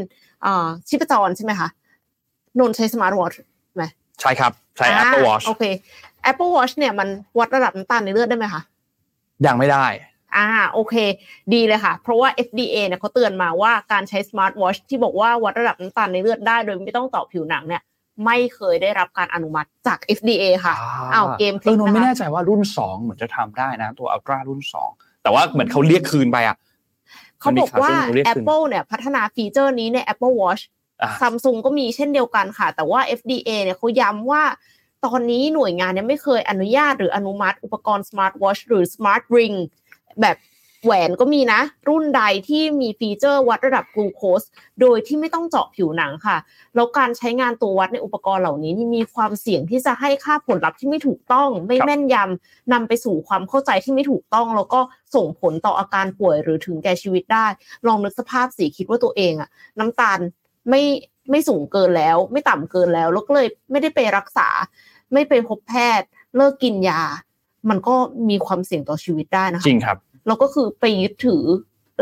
[0.46, 1.70] อ่าชีพจรใช่ไหมคะ
[2.60, 3.34] นนท์ใช้สมาร์ทวอช
[3.76, 3.84] ไหม
[4.22, 5.64] ใช่ครับ ใช้อ่า Apple Watch โอเค
[6.30, 7.08] Apple Watch เนี่ยมัน
[7.40, 8.62] วัดระดับน้ำตาลในเลือดได้ไหมคะ
[9.46, 9.86] ยังไม่ได้
[10.36, 10.96] อ่าโอเค
[11.54, 17.82] ดีเลยค่ะ เพราะว่า FDA เนี่ยเขาเตือนมาว่าการใช้สมาร์ทวอชที่บอกว่าวัดระดับน้ำตาลในเลือดได้ โดยไม่ต้องเจาะผิวหนังเนี่ย
[18.26, 20.74] ไม่เคยได้รับการอนุมัติจาก FDA ค่ะ
[21.14, 24.90] อ้าวเกมพเอลิอกนนท์ไม่นะแน่คะใจว่ารุ่นสองเหมือนจะทำได้นะ ตัวอัลตร้ารุ่นสอง
[25.24, 26.58] แต่ว่าเหมือนเขาเรียกคืนไปอะ
[27.40, 30.64] เขาบอกว่ามันมีข่าวเรื่องเรียกคืน Apple เนี่ยพัฒนาฟีเจอร์นี้ใน Apple Watch
[31.02, 34.44] อะซัมซุงก็มีเช่นเดียวกันค่ะ แต่ว่า FDA เนี่ยเขาย้ำว่า
[35.06, 39.58] ตอนนี้หน่วยงานเนี่ยไม่เคยอนุญาตหรืออนุมัติอุปกรณ์ Smart Watch หรือ Smart Ring
[40.22, 40.38] แบบ
[40.86, 44.42] แหวนก็มีนะ รุ่นใดที่มีฟีเจอร์วัดระดับกลูโคส
[44.82, 46.38] โดยที่ไม่ต้องเจาะผิวหนังค่ะ
[46.76, 54.80] แล้วการใช้งานตัววัดในอุปกรณ์เหล่านี้นี่มีความเสี่ยงที่จะให้ค่าผลลัพธ์ที่ไม่ถูกต้อง ไม่แม่นยำนำไปสู่ความเข้าใจที่ไม่ถูกต้อง แล้วก็
[55.16, 57.48] ส่งผลต่ออาการป่วยหรือถึงแก่ชีวิตได้
[57.88, 59.50] ลองนึกสภาพสิคิดว่าตัวเองอะ
[59.80, 60.20] น้ำตาล
[60.70, 60.84] ไม่
[61.32, 64.48] ไม่สูงเกินแล้ว ไม่ต่ำเกินแล้วแล้วก็เลยไม่ได้ไปรักษา
[65.14, 67.02] ไม่ไปพบแพทย์ เลิกกินยา
[67.70, 67.96] มันก็
[68.30, 69.98] มีความเสี่ยงต่อชีวิตได้นะคะจริงครับ
[70.28, 71.44] แล้วก็คือไปยึดถือ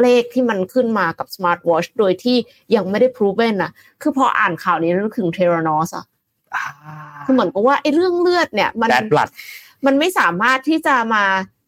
[0.01, 2.38] เลขที่มันขึ้นมากับสมาร์ทวอชโดยที่
[2.76, 6.05] ยังไม่ได้ proven อะคือพออ่านข่าวนี้นึกถึงเทรานอสอะ
[7.26, 9.30] คือเหมือนกับว่าไอ้เรื่องเลือดเนี่ย มันแบดบลัด
[9.86, 11.24] มันไม่สามารถที่จะมา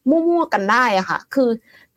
[0.09, 1.49] มั่วๆกันได้อะค่ะ คือ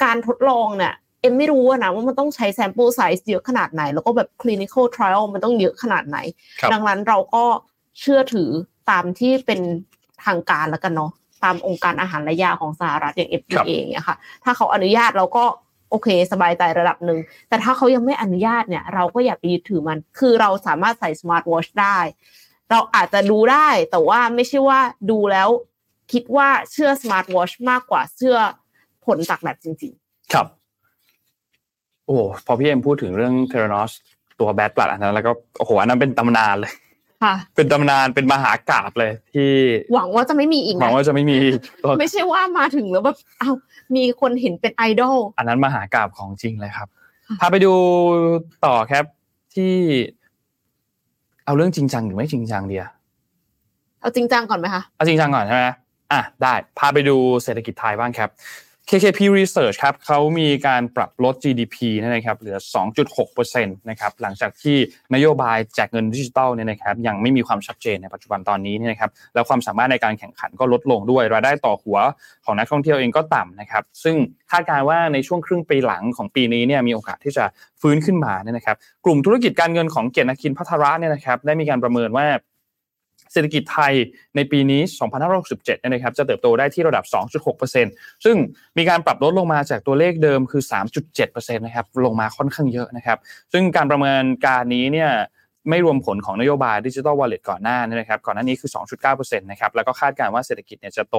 [0.05, 6.18] การทดลองเนี่ยเอ็มไม่รู้อะนะว่ามันต้องใช้ sample size เยอะขนาดไหน แล้วก็แบบ clinical trial มันต้องเยอะขนาดไหน
[6.61, 7.45] ครับดังนั้นเราก็
[8.01, 8.51] เชื่อถือ
[8.90, 9.61] ตามที่เป็น
[10.24, 11.12] ทางการแล้วกันเนาะ
[11.45, 15.45] ตามองค์การอาหารและยาของสหรัฐอย่าง FDA อย่างเงี้ยค่ะ ถ้าเขาอนุญาตเราก็
[15.90, 21.99] โอเค สบายใจระดับหนึ่ง แต่ถ้าเขายังไม่อนุญาตเนี่ย เราก็อย่าไปยึดถือมัน คือเราสามารถใส่สมาร์ทวอชได้
[22.70, 24.80] เราอาจจะดูได้ แต่ว่าไม่ใช่ว่า
[25.11, 25.49] ดูแล้ว
[26.12, 28.36] คิดว่าเชื่อสมาร์ทวอชมากกว่าเชื่อ
[29.07, 29.93] ผลจากแบบจริง
[30.32, 30.47] ครับ
[32.07, 32.16] โอ้
[32.47, 33.92] พอพี่เอ็มพูดถึงเรื่อง Theranos
[34.40, 36.82] ตัว Bad Blood อันนั้นแล้วก็โอ้โหอันนั้นเป็นตำนานเลยๆค่ะ
[37.56, 39.50] เป็นตำนานเป็นมหากาบเลย ที่
[39.94, 41.38] หวังว่าจะไม่มีอีกหวังนะว่าจะไม่มี
[41.82, 43.50] ตัวไม่ใช่ว่ามาถึงแล้วแบบเอ้า
[43.96, 46.88] มีคนเห็นเป็นไอดอลอันนั้นมหากาบของจริงเลยครับ
[47.28, 47.72] ค่ะพาไปดู
[48.66, 49.04] ต่อครับ
[49.54, 49.72] ที่
[51.44, 52.86] เอาเรื่องจริงจังหรือไม่จริงจังเดีย
[54.00, 55.66] เอาจริงจังก่อนไหมคะเอาจริงจังก่อนใช่ไหม
[56.12, 58.30] อะได้พาไปดูเศรษฐกิจไทยบ้างครับ
[58.95, 62.59] KKP Research ครับเขามีการปรับลด GDP นะครับเหลือ
[63.07, 64.76] 2.6%นะครับหลังจากที่
[65.14, 71.99] นโยบายแจกเงินดิจิทัลเนี่ยนะครับยังไม่มีความชัดเจนในปัจจุบันตอนนี้เนี่ยนะครับแล้วความสามารถในการแข่งขันก็ลดลงด้วยรายได้ต่อหัว
[72.45, 74.16] ของนักท่องเที่ยวเองก็ต่ำนะครับซึ่ง
[74.51, 77.45] คาดการณ์ว่าในช่วงครึ่งปีหลังของปีนี้เนี่ยมีโอกาสที่จะ
[77.80, 82.26] ฟื้นขึ้นมาเนี่ยนะครับกลุ่มธุรกิจการเงินของเกียรตินาคินพัทระเนี่ยนะครับได้มีการประเมินว่า
[83.33, 83.93] เศรษฐกิจไทย
[84.37, 84.80] ในปีนี้
[85.30, 87.05] 2567เนี่ยนะครับ จะเติบโตได้ที่ระดับ
[87.64, 88.37] 2.6%ซึ่ง
[88.78, 90.62] มีการปรับลดลงมาจากตัวเลขเดิมคือ
[91.11, 93.18] 3.7%นะครับ ลงมาค่อนข้างเยอะนะครับ
[93.53, 95.11] ซึ่งการประเมินการนี้เนี่ย
[95.70, 98.70] ไม่รวมผลของนโยบายดิจิ t a ลวอลเล็ตก่อนหน้านี่นะครับ ก่อนหน้านี้คือ
[99.05, 101.16] 2.9%นะครับ แล้วก็คาดการณ์ว่าเศรษฐกิจเนี่ยจะโต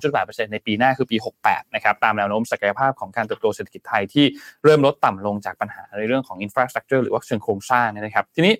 [0.00, 4.26] 2.8%ในปีหน้าคือปี 68 นะครับ ตามแนวโน้มศักยภาพของการเติบโตเศรษฐกิจไทยที่
[4.64, 8.54] เริ่มลดต่ำลงจากปัญหาในเรื่องของ infrastructure หรือว่าเชิงโครงสร้างนะครับ ทีนี้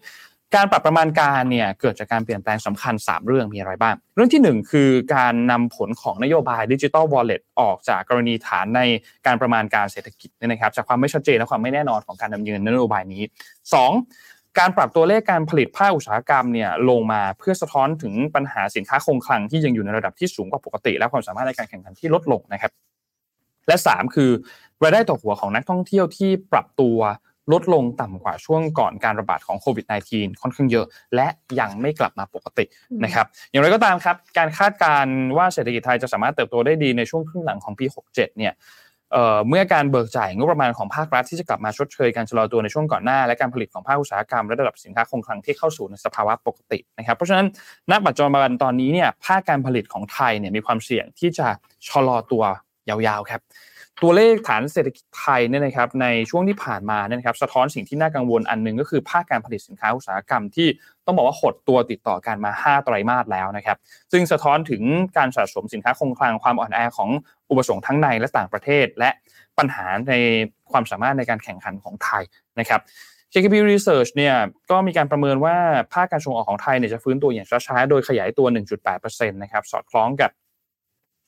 [0.55, 8.81] การปรับประมาณการเนี่ยเกิดจากการเปลี่ยนแปลงสำคัญ 3 เรื่องมีอะไรบ้าง เรื่องที่ 1 คือการนำผลของนโยบายดิจิ t a ลวอลเล็ตออกจากกรณีฐานใน
[9.27, 13.23] การประมาณการเศรษฐกิจเนี่ยนะครับ จากความไม่ชัดเจนและความไม่แน่นอนของการดำเนินนโยบายนี้
[13.91, 14.59] 2.
[14.59, 22.73] การปรับตัวเลขการผลิตภาคอุตสาหกรรมเนี่ยลงมาเพื่อสะท้อนถึงปัญหาสินค้าคงคลังที่ยังอยู่ในระดับที่สูงกว่าปกติ และความสามารถในการแข่งขันที่ลดลงนะครับ
[23.69, 24.31] และ 3 คือ
[24.83, 26.99] รายได้ต่อหัวของนักท่องเที่ยวที่ปรับตัว
[27.53, 31.29] ลดลงต่ำกว่าช่วงก่อนการระบาดของโควิด -19 ค่อนข้างเยอะ และ
[31.61, 32.65] ยังไม่กลับมาปกติ
[33.05, 38.55] นะครับอย่างไรก็ตามครับ การคาดการณ์ว่าเศรษฐกิจไทยจะสามารถเติบโตได้ดีในช่วงครึ่งหลังของปี 67 เนี่ย
[39.13, 47.47] เอ่อเมื่อการเบิกจ่ายงบประมาณของภาครัฐที่จะกลับมาชดเชยการชะลอตัวในช่วงก่อนหน้า และการผลิตของภาคอุตสาหกรรมและระดับสินค้าคงคลังที่เข้าสู่ในสภาวะปกตินะครับเพราะฉะนั้น
[47.91, 51.49] ณปัจจุบันตอนนี้เนี่ยภาคการผลิตของไทยเนี่ยมีความเสี่ยงที่จะ
[51.89, 52.43] ชะลอตัว
[52.89, 53.41] ยาวๆครับ
[54.03, 60.69] ตัวเลขฐานเศรษฐกิจไทยเนี่ยนะครับในช่วงที่ผ่านมาเนี่ยนะครับสะท้อนสิ่งที่น่ากังวลอันหนึ่งก็คือภาคการผลิตสินค้าอุตสาหกรรมที่
[61.07, 63.77] ต้องบอกว่าหดตัวติดต่อกันมา 5 ไตรมาสแล้วนะครับ
[64.13, 64.83] ซึ่งสะท้อนถึง
[65.17, 67.11] การสะสมสินค้าคงคลังความอ่อนแอของ
[67.51, 69.11] อุปสงค์ทั้งในและต่างประเทศ และ
[69.59, 70.15] ปัญหาใน
[70.73, 72.23] ความสามารถในการแข่งขันของไทย
[72.61, 72.81] นะครับ
[73.33, 74.35] JKP Research เนี่ย
[74.71, 75.57] ก็มีการประเมินว่า
[75.93, 78.47] ภาคการส่งออกของไทยเนี่ยจะฟื้นตัวอย่างช้าๆ โดยขยายตัว
[78.93, 80.31] 1.8%นะครับสอดคล้องกับ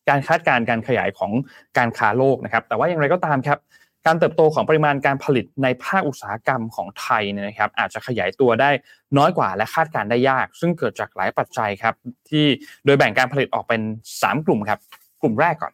[0.08, 1.32] การคาดการณ์การขยายของ
[1.78, 3.58] การค้าโลกนะครับ แต่ว่าอย่างไรก็ตามครับ
[4.06, 8.70] การเติบโตของปริมาณการผลิตในภาคอุตสาหกรรมของไทยเนี่ยนะครับอาจจะขยายตัวได้
[9.18, 11.94] น้อยกว่าและคาดการณ์ได้ยาก ซึ่งเกิดจากหลายปัจจัยครับ
[12.30, 12.44] ที่
[12.84, 13.80] โดยแบ่งการผลิตออกเป็น
[14.12, 14.80] 3 กลุ่มครับ
[15.22, 15.72] กลุ่มแรกก่อน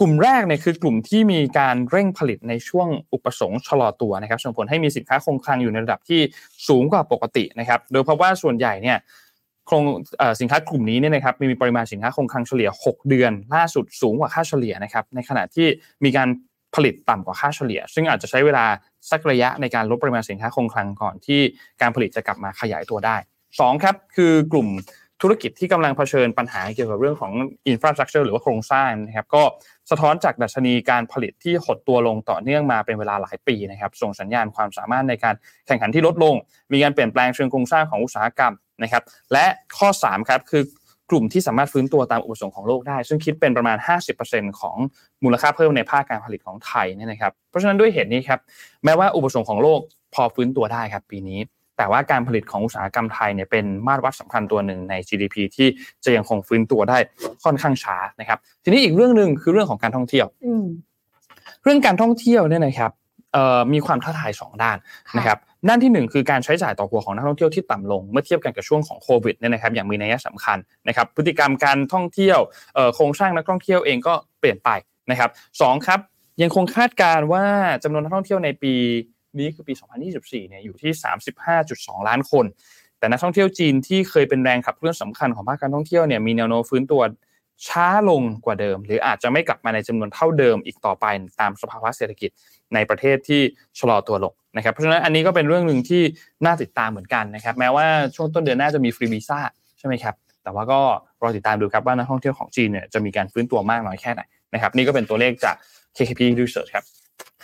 [0.00, 6.20] กลุ่มแรกเนี่ยคือกลุ่มที่มีการเร่งผลิตในช่วงอุปสงค์ชะลอตัวนะครับส่งผลให้มีสินค้าคงคลังอยู่ในระดับที่
[6.68, 8.98] สูงกว่าปกตินะครับโดยเพราะว่าส่วนใหญ่เนี่ย
[9.66, 9.84] โครง
[10.40, 15.66] สินค้ากลุ่มนี้เนี่ยนะครับมีปริมาณสินค้าคงคลังเฉลี่ย 6 เดือน ล่าสุดสูงกว่าค่าเฉลี่ยนะครับในขณะที่
[16.04, 16.28] มีการ
[16.74, 18.64] ผลิตต่ำกว่าค่าเฉลี่ย ซึ่งอาจจะใช้เวลา
[19.10, 21.40] สักระยะในการลดปริมาณสินค้าคงคลังก่อนที่
[21.80, 23.16] การผลิตจะกลับมาขยายตัวได้
[23.60, 24.68] สองครับคือกลุ่ม
[25.22, 27.32] ธุรกิจที่กำลังเผชิญปัญหาเกี่ยวกับเรื่องของ
[27.68, 29.42] อินฟราสตรักเจอร์หรือว่าโครงสร้างนะครับก็
[29.90, 35.34] สะท้อนจากดัชนีการผลิตที่หดตัวลงต่อเนื่องมาเป็นเวลาหลายปีนะครับส่งสัญญาณความสามารถในการ
[35.66, 36.34] แข่งขันที่ลดลง
[36.72, 39.02] มีการเปลี่ยนแปลงเชิงโครงสร้างของอุตสาหกรรม นะครับ
[39.32, 39.44] และ
[39.78, 40.62] ข้อ3ครับคือ
[41.10, 43.76] กลุ่มที่สามารถฟื้นตัวตามอุปสงค์ของโลกได้ ซึ่งคิดเป็นประมาณ
[44.18, 44.76] 50%ของ
[45.24, 48.40] มูลค่าเพิ่มในภาคการผลิตของไทยเนี่ยนะครับเพราะฉะนั้นด้วยเหตุนี้ครับ
[48.84, 49.80] แม้ว่าอุปสงค์ของโลก
[50.14, 51.40] พอฟื้นตัวได้ครับปีนี้
[51.76, 55.68] แต่ว่าการผลิตของอุตสาหกรรมไทยเนี่ยเป็นมาตรวัดสำคัญตัวหนึ่งใน GDP ที่
[56.04, 56.98] จะยังคงฟื้นตัวได้
[57.44, 60.26] ค่อนข้างช้านะครับ ทีนี้อีกเรื่องหนึ่งคือเรื่องของการท่องเที่ยว
[61.62, 62.92] เรื่องการท่องเที่ยวเนี่ยนะครับ
[63.72, 64.76] มีความท้าทาย 2 ด้าน
[65.16, 65.38] นะครับ
[65.68, 70.58] ด้านที่ 1 คือการใช้จ่ายต่อหัวของนักท่องเที่ยวที่ต่ำลงเมื่อเทียบกันกับช่วงของโควิดเนี่ยนะครับอย่างมีนัยสำคัญ
[70.88, 72.38] นะครับพฤติกรรมการท่องเที่ยว
[72.94, 74.70] โครงสร้างนักท่องเที่ยวเองก็เปลี่ยนไป
[75.10, 76.00] นะครับสครับ
[76.42, 77.44] ยังคงคาดการว่า
[77.84, 78.74] จำนวนนักท่องเที่ยวในปี
[79.38, 79.74] นี้คือปี
[80.10, 80.92] 2024 เนี่ยอยู่ที่
[81.50, 82.44] 35.2 ล้านคน
[82.98, 87.00] แต่นักท่องเที่ยวจีนที่เคยเป็นแรงขับเคลื่อนสำคัญของภาคการท่องเที่ยวเนี่ยมีแนวโน้มฟื้นตัว
[87.68, 91.06] ช้าลงกว่าเดิม หรืออาจจะไม่กลับมาในจำนวนเท่าเดิมอีกต่อไป
[91.40, 92.30] ตามสภาวะเศรษฐกิจ
[92.74, 93.42] ในประเทศที่
[93.78, 96.02] ชะลอตัวลงนะครับเพราะฉะนั้นอันนี้ก็เป็นเรื่องหนึ่งที่
[96.44, 97.86] น่าติดตามเหมือนกันนะครับแม้ว่า
[98.16, 99.38] ช่วงต้นเดือนหน้าจะมีฟรีวีซ่า
[99.78, 100.80] ใช่ไหมครับแต่ว่าก็
[101.22, 104.22] รอติดตามดูครับว่านักท่องเที่ยวของจีนเนี่ยจะมีการฟื้นตัวมากน้อยแค่ไหน
[104.54, 105.54] นะครับนี่ก็เป็นตัวเลขจาก
[105.96, 106.84] KKP Research ครับ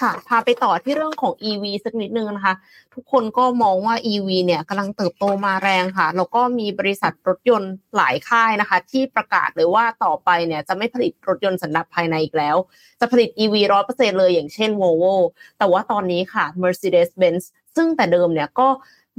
[0.00, 2.54] ค่ะ พาไปต่อที่เรื่องของ EV สักนิดนึงนะคะ
[2.94, 12.56] ทุกคนก็มองว่า EV เนี่ยกำลังเติบโตมาแรงค่ะ แล้วก็มีบริษัทรถยนต์หลายค่ายนะคะ ที่ประกาศเลยว่าต่อไปเนี่ยจะไม่ผลิตรถยนต์สันดาปภายในอีกแล้ว
[13.00, 15.14] จะผลิต EV ร้อยเปอร์เซ็นเลยอย่างเช่น Volvo
[15.58, 17.44] แต่ว่าตอนนี้ค่ะ Mercedes-Benz
[17.76, 18.68] ซึ่งแต่เดิมเนี่ยก็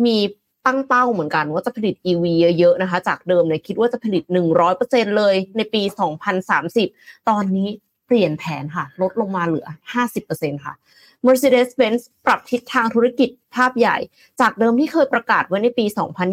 [0.06, 0.18] มี
[0.66, 2.26] ตั้งเป้าเหมือนกันว่าจะผลิต EV
[2.60, 4.24] เยอะๆนะคะ จากเดิมเนี่ยคิดว่าจะผลิต
[4.72, 5.82] 100%เลยในปี
[6.56, 7.70] 2030 ตอนนี้
[8.12, 9.68] ปลี่ยนแผนค่ะ ลดลงมาเหลือ
[10.16, 10.74] 50%ค่ะ
[11.26, 13.98] Mercedes-Benz ปรับทิศทางธุรกิจ ภาพใหญ่
[14.42, 15.86] จากเดิมที่เคยประกาศไว้ในปี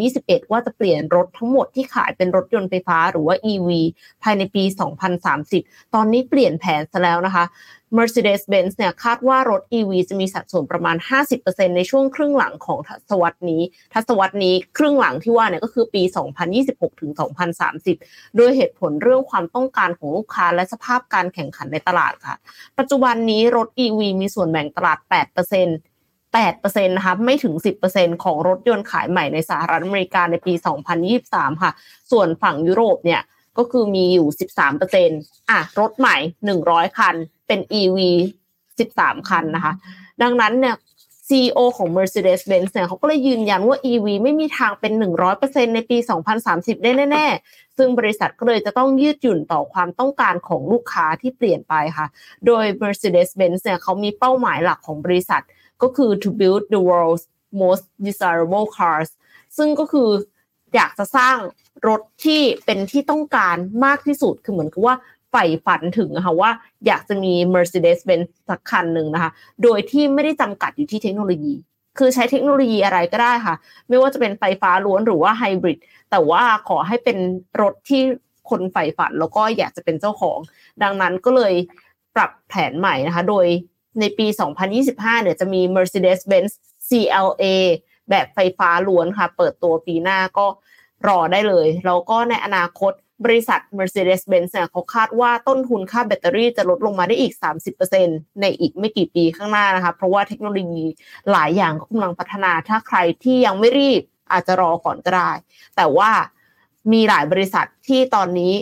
[0.02, 3.68] 2021 ว่าจะเปลี่ยนรถทั้งหมดที่ขายเป็นรถยนต์ไฟฟ้าหรือว่า EV
[4.22, 4.64] ภายในปี
[5.28, 7.44] 2030 ตอนนี้เปลี่ยนแผนซะแล้วนะคะ
[7.96, 10.96] Mercedes-Benz เนี่ยคาดว่ารถ EV จะมีสัดส่วนประมาณ
[11.36, 13.62] 50%ในช่วงครึ่งหลังของทศวรรษนี้
[13.94, 16.02] ทศวรรษนี้ครึ่งหลังที่ว่าเนี่ยก็คือปี
[16.52, 17.12] 2026 ถึง
[17.74, 22.36] 2030 โดยเหตุผลเรื่องความต้องการของลูกค้าและสภาพการแข่งขันในตลาดค่ะ
[22.78, 24.98] ปัจจุบันนี้รถ EV มีส่วนแบ่งตลาด
[25.46, 25.87] 8%
[26.46, 27.54] 8%นะคะไม่ถึง
[27.88, 30.54] 10%ของรถยนต์ขายใหม่ในสหรัฐอเมริกาในปี
[31.08, 31.72] 2023 ค่ะ
[32.10, 33.22] ส่วนฝั่งยุโรปเนี่ย
[33.58, 34.28] ก็คือมีอยู่
[34.90, 36.16] 13%อะรถใหม่
[36.56, 37.14] 100 คัน
[37.46, 37.98] เป็น EV
[38.78, 39.72] 13 คันนะคะ
[40.22, 40.76] ดังนั้นเนี่ย
[41.28, 44.92] CEO ของ Mercedes-Benz เนี่ยเขาก็เลยยืนยันว่า EV ไม่มีทางเป็น
[45.34, 45.96] 100%ในปี
[46.40, 52.06] 2030 ได้แน่ ๆ ซึ่งบริษัทก็เลยจะต้องยืดหยุ่นต่อความต้องการของลูกค้าที่เปลี่ยนไปค่ะ
[52.46, 55.42] โดย Mercedes-Benz เนี่ยเขามีเป้าหมายหลักของบริษัท
[55.82, 57.24] ก็คือ to build the world's
[57.62, 59.10] most desirable cars
[59.56, 60.08] ซึ่งก็คือ
[60.74, 61.36] อยากจะสร้าง
[61.88, 64.94] รถที่เป็นที่ต้องการมากที่สุดคือเหมือนกับว่า
[65.30, 66.50] ใฝ่ฝันถึงนะคะว่า
[66.86, 69.30] อยากจะมี Mercedes-Benz สักคันหนึ่งนะคะ
[69.62, 71.54] โดยที่ไม่ได้จำกัดอยู่ที่เทคโนโลยี
[71.98, 73.54] คือใช้เทคโนโลยีอะไรก็ได้ค่ะ
[73.88, 75.78] ไม่ว่าจะเป็นไฟฟ้าล้วนหรือว่าไฮบริด
[76.10, 77.18] แต่ว่าขอให้เป็น
[77.60, 78.02] รถที่
[78.50, 80.38] คนใฝ่ฝันแล้วก็อยากจะเป็นเจ้าของ
[80.82, 81.54] ดังนั้นก็เลย
[82.14, 83.46] ปรับแผนใหม่นะคะ โดย
[84.00, 84.26] ในปี
[84.74, 86.52] 2025 เนี่ยจะมี Mercedes-Benz
[86.88, 87.44] CLA
[88.10, 90.46] แบบไฟฟ้าล้วนค่ะ เปิดตัวปีหน้าก็
[91.08, 92.92] รอได้เลย แล้วก็ในอนาคต
[93.24, 97.32] บริษัท Mercedes-Benz เนี่ยเขาคาดว่าต้นทุนค่าแบตเตอรี่จะลดลงมาได้อีก
[97.86, 100.84] 30%ในอีกไม่กี่ปีข้างหน้านะคะ เพราะว่าเทคโนโลยี
[101.30, 105.30] หลายอย่างก็กำลังพัฒนา ถ้าใครที่ยังไม่รีบอาจจะรอก่อนก็ได้
[105.76, 106.10] แต่ว่า
[106.92, 108.52] มีหลายบริษัทที่ตอนนี้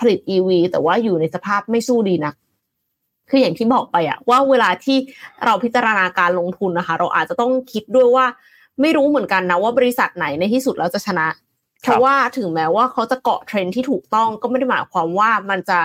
[0.00, 2.34] ผลิต EV แต่ว่าอยู่ในสภาพไม่สู้ดีนัก
[3.30, 4.96] คืออย่างที่บอกไปอะว่าเวลาที่
[5.44, 8.26] เราพิจารณาการลงทุนนะคะ เราอาจจะต้องคิดด้วยว่า
[8.80, 11.26] ไม่รู้เหมือนกันนะว่าบริษัทไหนในที่สุดแล้วจะชนะ
[11.82, 15.80] เพราะว่าถึงแม้ว่าเขาจะเกาะเทรนที่ถูกต้องก็ไม่ได้หมายความว่ามันจะ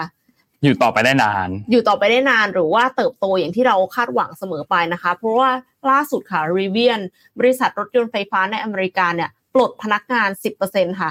[0.63, 5.49] อยู่ต่อไปได้นาน อยู่ต่อไปได้นานหรือว่าเติบโตอย่างที่เราคาดหวังเสมอไปนะคะ เพราะว่า
[5.89, 6.99] ล่าสุดค่ะรีเวียน
[7.39, 10.29] บริษัทรถยนต์ไฟฟ้าในอเมริกาเนี่ย ปลดพนักงาน
[10.65, 11.09] 10%ค่ะ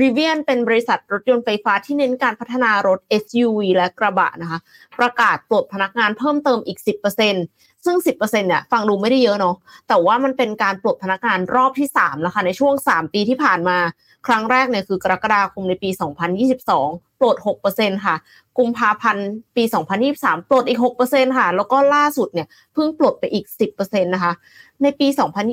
[0.00, 4.58] รีเวียนเป็นบริษัทรถยนต์ไฟฟ้าที่เน้นการพัฒนารถ SUV และกระบะนะคะ
[4.98, 6.78] ประกาศปลดพนักงานเพิ่มเติมอีก
[7.28, 9.56] 10% ซึ่ง 10%เนี่ยฟังดูไม่ได้เยอะเนาะ
[9.88, 13.78] แต่ว่ามันเป็นการปลดพนักงานรอบที่3แล้วค่ะในช่วง 3 ปีที่ผ่านมา
[14.26, 15.90] ครั้งแรกเนี่ยคือกรกฎาคมในปี
[16.54, 17.36] 2022 ปลด
[17.70, 18.16] 6%ค่ะ
[18.58, 19.64] กุมภาพันธ์ปี
[20.06, 24.32] 2023 ปลดอีก 6%ค่ะ แล้วก็ล่าสุดเนี่ยเพิ่งปลดไปอีก 10%นะคะ
[24.82, 25.06] ในปี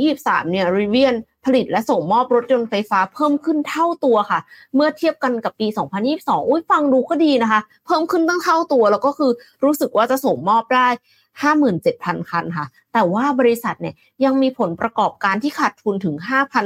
[0.04, 1.16] 2023 เนี่ย Rivian
[1.46, 4.40] ผลิตและส่งมอบรถยนต์ไฟฟ้าเพิ่มขึ้นเท่าตัวค่ะ
[4.76, 5.68] เมื่อเทียบกันกับปี
[6.08, 9.32] 2022 อุ้ยฟังดูก็ดีนะคะ เพิ่มขึ้นตั้งเท่าตัวแล้วก็คือ
[9.64, 10.88] รู้สึกว่าจะส่งมอบได้
[11.40, 16.16] 57,000 คันค่ะแต่ว่าบริษัทเนี่ยยังมีผลประกอบการที่ขาดทุนถึง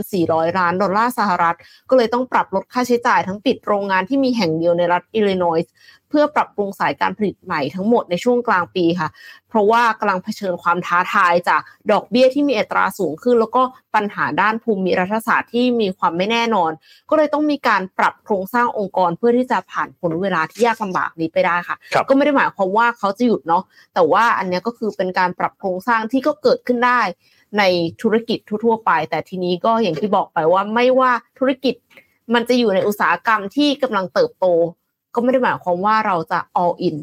[0.03, 1.57] 5,400 ล้านดอลลาร์สหรัฐ
[1.89, 5.73] ก็เลยต้องปรับลดค่าใช้จ่ายทั้งปิดโรงงานที่มีแห่งเดียวในรัฐอิลลินอยส์
[6.09, 9.09] เพื่อปรับปรุงสายการผลิตใหม่ทั้งหมดในช่วงกลางปีค่ะ
[9.49, 11.61] เพราะว่ากำลังเผชิญความท้าทายจาก
[11.91, 13.61] ดอกเบี้ยที่มีอัตราสูงขึ้น แล้วก็
[13.95, 16.71] ปัญหาด้านภูมิรัฐศาสตร์ที่มีความไม่แน่นอน
[17.09, 23.63] ก็เลยต้องมีการปรับโครงสร้างองค์กรเพื่อที่จะผ่านพ้นเวลาที่ยากลำบากนี้ไปได้ค่ะครับก็ไม่ได้หมายความว่าเขาจะหยุดเนาะ
[23.93, 27.01] แต่ว่าอันเนี้ยก็คือเป็นการปรับโครงสร้างที่ก็เกิดขึ้นได้
[27.57, 27.63] ใน
[28.01, 31.75] ธุรกิจทั่ว ๆ ไป แต่ทีนี้ก็อย่างที่บอกไปว่าไม่ว่าธุรกิจ
[32.33, 34.45] มันจะอยู่ในอุตสาหกรรมที่กำลังเติบโต
[35.15, 36.97] ก็ไม่ได้หมายความว่าเราจะ all in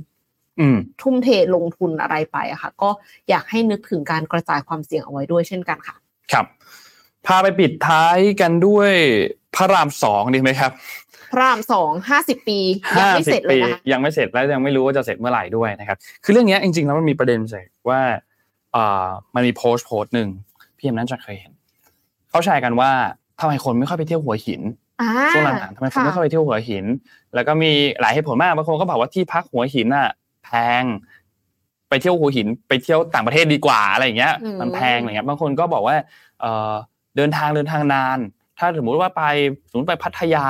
[0.61, 2.91] อืมทุ่มเทลงทุนอะไรไปอะค่ะ ก็
[3.29, 5.97] อยากให้นึกถึงการกระจายความเสี่ยงเอาไว้ด้วยเช่นกันค่ะ
[6.33, 6.47] ครับ
[7.27, 8.93] พาไปปิดท้ายกันด้วย
[9.55, 10.73] พระรามสองดีไหมครับ
[11.33, 12.59] พระรามสองห้าสิบปี
[12.99, 18.19] ยังไม่เสร็จเลยนะคะยังไม่เสร็จแล้วยังไม่รู้ว่าจะเสร็จเมื่อไหร่ด้วยนะครับ คือเรื่องเนี้ยจริงๆแล้วมันมีประเด็นเสกว่าอ่า
[19.35, 20.29] มันมีโพสต์โพสต์หนึ่ง
[20.77, 21.53] พี่เอ็มนั้นจะเคยเห็น
[22.31, 22.91] เขาแชร์กันว่า
[23.41, 24.63] ทำไมคนไม่ค่อยไปเที่ยวหัวหิน
[25.01, 26.85] อ่าช่วงหลังๆทำไมคนไม่ค่อยไปเที่ยวหัวหิน
[27.35, 27.71] แล้วก็มี
[28.01, 30.09] หลายเหตุผลมากบางคนก็บอกว่าที่พักหัวหินน่ะ
[30.45, 30.51] แพ
[30.81, 30.83] ง
[31.89, 35.97] ไปเที่ยวหัวหิน ไปเที่ยวต่างประเทศดีกว่าอะไรอย่างเงี้ยอืมมันแพงอะไรเงี้ยบางคนก็บอกว่า
[36.41, 36.73] เออ
[37.17, 38.19] เดินทางเดินทางนาน
[38.59, 39.23] ถ้าสมมติว่าไป
[39.71, 40.47] สมมติไปพัทยา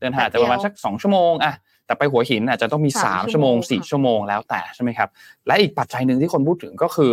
[0.00, 1.54] เดินทางอาจจะประมาณสักสองชั่วโมงอะ
[1.86, 5.08] แต่ไปหัวหินอาจจะต้องมีสามชั่วโมงสี่ชั่วโมงแล้วแต่ใช่ไหมครับ
[5.46, 7.12] และอีกปัจจัยหนึ่งที่คนพูดถึงก็คือ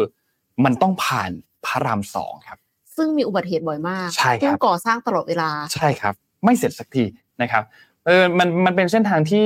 [0.66, 1.32] มันต้องผ่าน
[1.66, 2.58] พระรามสองครับ
[2.96, 7.04] ซึ่งมีอุบัติเหตุบ่อยมากใช่ครับซึ่งก่อสร้างตลอดเวลาใช่ครับ ไม่เสร็จสักที
[7.42, 7.64] นะครับ
[8.06, 9.46] เออมันมันเป็นเส้นทางที่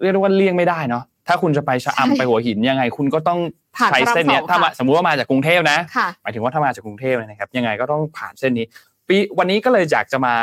[0.00, 3.40] เรียกได้ว่าเลี่ยงไม่ได้เนาะถ้าคุณจะไปชะใช่อำไปหัวหินยังไง คุณก็ต้อง
[3.76, 8.66] ผ่านใช้เส้นเนี้ยพระรามสองถ้ามาค่ะสมมุติว่ามาจากกรุงเทพนะค่ะหมายถึงว่าถ้ามาจากกรุงเทพเนี่ยนะครับ ยังไงก็ต้องผ่านเส้นนี้
[9.08, 10.34] ปีวันนี้ก็เลยอยากจะมา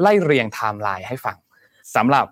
[0.00, 1.36] ไล่เรียงไทม์ไลน์ให้ฟัง
[1.96, 2.26] สำหรับ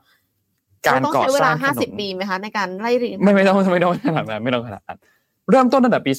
[0.87, 4.99] การเต้องก่อใช้เวสลาร้างถห้านสิบนปีไหมคะในการไล่เรียงไม่ไม่ต้องไม่ต้องขนาดนั้นไม่ต้องขนาดนั้น
[5.53, 6.13] เริ่มต้นตั้งแต่ปี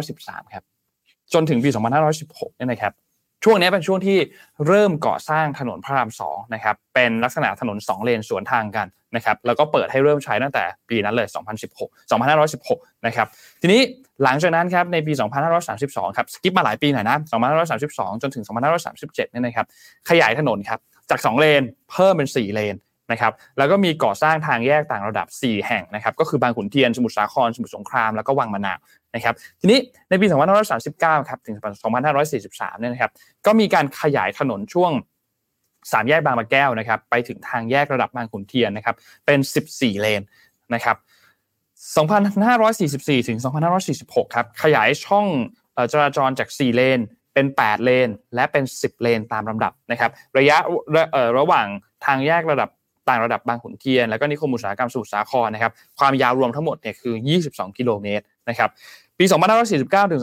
[0.00, 0.64] 2513 ครับ
[1.32, 2.92] จนถึงปี 2516 เนี่ยนะครับ
[3.44, 4.18] ช่วงนี้เป็นช่วงที่
[4.66, 8.86] เริ่มก่อสร้างถนนพระรามสองนะครับ เป็นลักษณะถนนสองเลนสวนทางกัน
[9.16, 11.26] นะครับ แล้วก็เปิดให้เริ่มใช้ตั้งแต่ปีนั้นเลย
[11.72, 13.26] 2016 2516 นะครับ
[13.62, 13.80] ทีนี้
[14.24, 15.12] หลังจากนั้นครับ ในปี
[15.64, 17.16] 2532 ครับ สกิปมาหลายปีหน่อยนะ
[17.70, 18.44] 2532 จนถึง
[18.88, 19.66] 2537 เนี่ยนะครับ
[20.10, 20.78] ขยายถนนครับ
[21.10, 22.74] จาก 2 เลน เพิ่มเป็น 4 เลน
[23.12, 28.78] นะครับแล้วก็มีก่อสร้างทางแยกต่างระดับ 4 แห่งนะครับก็คือบางขุนเทียนสมุทรสาครสมุทรสงครามแล้วก็วังมะนาว
[29.14, 29.78] นะครับทีนี้
[30.08, 30.26] ในปี
[30.76, 31.56] 2539 ครับถึง
[32.18, 33.10] 2543 เนี่ยนะครับ
[33.46, 34.92] ก็มีการขยายถนนช่วง
[35.92, 38.96] สามแยกบางปะแก้วนะครับไปถึงทางแยกระดับบางขุนเทียนนะครับ
[39.26, 39.38] เป็น
[39.70, 40.22] 14 เลน
[40.74, 40.96] นะครับ
[42.06, 43.38] 2544 ถึง
[43.86, 45.26] 2546 ครับขยายช่อง
[45.92, 47.00] จราจรจาก 4 เลน
[47.34, 50.56] เป็น 8 เลน และเป็น 10 เลนตามลำดับนะครับระยะ
[50.94, 51.04] ระ
[51.38, 51.66] ระหว่าง
[52.06, 52.68] ทางแยกระดับ
[53.08, 57.14] ต่างระดับบางขุนเทียน แล้วก็นิคมอุตสาหกรรมสมุทรสาครนะครับความยาวรวมทั้งหมดเนี่ยคือ
[57.46, 58.70] 22 กิโลเมตรนะครับ
[59.18, 59.24] ปี
[59.68, 60.20] 2549 ถึง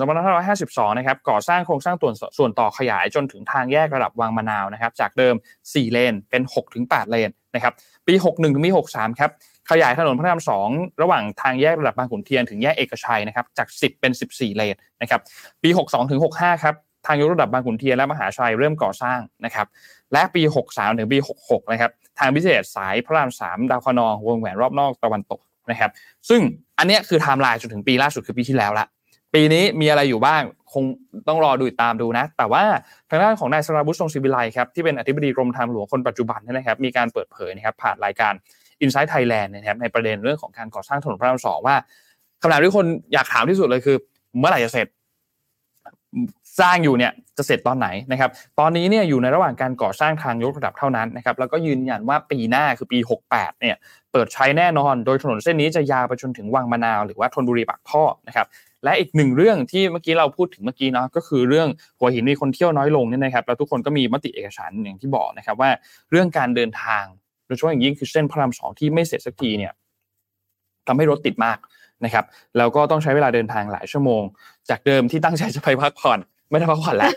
[0.48, 6.42] 2552 นะครับ ก่อสร้างโครงสร้างส่วนส่วนต่อขยายจนถึงทางแยกระดับวังมะนาวนะครับ จากเดิม 4 เลน เป็น
[6.78, 7.74] 6-8เลนนะครับ
[8.08, 9.32] ปี 61 ถึงปี 63 ครับ
[9.72, 15.22] ขยายถนนพระราม 2 ระหว่างทางแยกระดับบางขุนเทียน ถึงแยกเอกชัยนะครับ จาก 10 เป็น 14 เลนนะครับ
[15.64, 16.76] ปี 62 ถึง 65 ครับ
[17.06, 19.68] ทางยกระดับบางขุนเทียนและมหาชัยเริ่มก่อสร้างนะครับ
[20.14, 20.42] และปี
[20.72, 25.42] 63 ถึงปี 66 นะครับทางพิเศษสายพระราม3ดาวคะนองวงแหวนรอบนอกตะวันตก
[25.72, 25.92] นะครับ
[26.30, 26.42] ซึ่ง
[26.80, 28.88] อันนี้คือไทม์ไลน์จนถึงปีล่าสุดคือปีที่แล้วละ
[29.34, 30.42] ปีนี้มีอะไรอยู่บ้าง
[30.74, 30.84] คง
[31.28, 32.64] ต้องรอดูตามดูนะ แต่ว่า
[33.10, 38.34] ทางด้านของนายสราวุฒิทรงศิวิไลครับที่เป็นอธิบดีกรมทางหลวงคนปัจจุบันนะครับมีการเปิดเผยนะครับผ่านรายการ
[38.84, 41.76] Inside Thailand นะครับในประเด็นเรื่องของการก่อสร้างถนนพระรามสองว่า
[42.42, 43.98] คำถามที่คนอยากถามที่สุดเลยคือ
[44.40, 44.88] เมื่อไหร่จะเสร็จ
[46.60, 48.30] สร้างอยู่เนี่ยจะเสร็จตอนไหนนะครับ
[48.60, 53.00] ตอนนี้เนี่ยอยู่ในระหว่างการก่อสร้างทางยกระดับเท่านั้นนะครับ แล้วก็ยืนยันว่าปีหน้าคือปี
[53.30, 53.76] 68 เนี่ย
[54.12, 58.48] เปิดใช้แน่นอน โดยถนนเส้นนี้จะยาวไปจนถึงวังมะนาวหรือว่าธนบุรีปากท่อนะครับ
[58.84, 61.68] และอีกหนึ่งเรื่องที่เมื่อกี้เราพูดถึงเมื่อกี้เนาะก็คือเรื่อง
[62.00, 65.70] หัวหินมีคนเที่ยวน้อยลงเนี่ยนะครับแล้วทุกคนก็มีมติเอกฉันอย่างที่บอกนะครับว่า
[66.12, 67.04] เรื่องการเดินทาง
[67.48, 69.74] โดยเฉพาะอย่างยิ่งคือเส้นพระรามสองที่ไม่เสร็จสักทีเนี่ย
[70.88, 71.58] ทำให้รถติดมาก
[72.06, 72.26] นะครับ
[72.58, 74.24] แล้วก็ต้องใช้เวลาเดินทางหลายชั่วโมง
[74.70, 77.12] จากเดิมที่ตั้งใจจะไปพักผ่อน ไม่ได้พักผ่อนแล้ว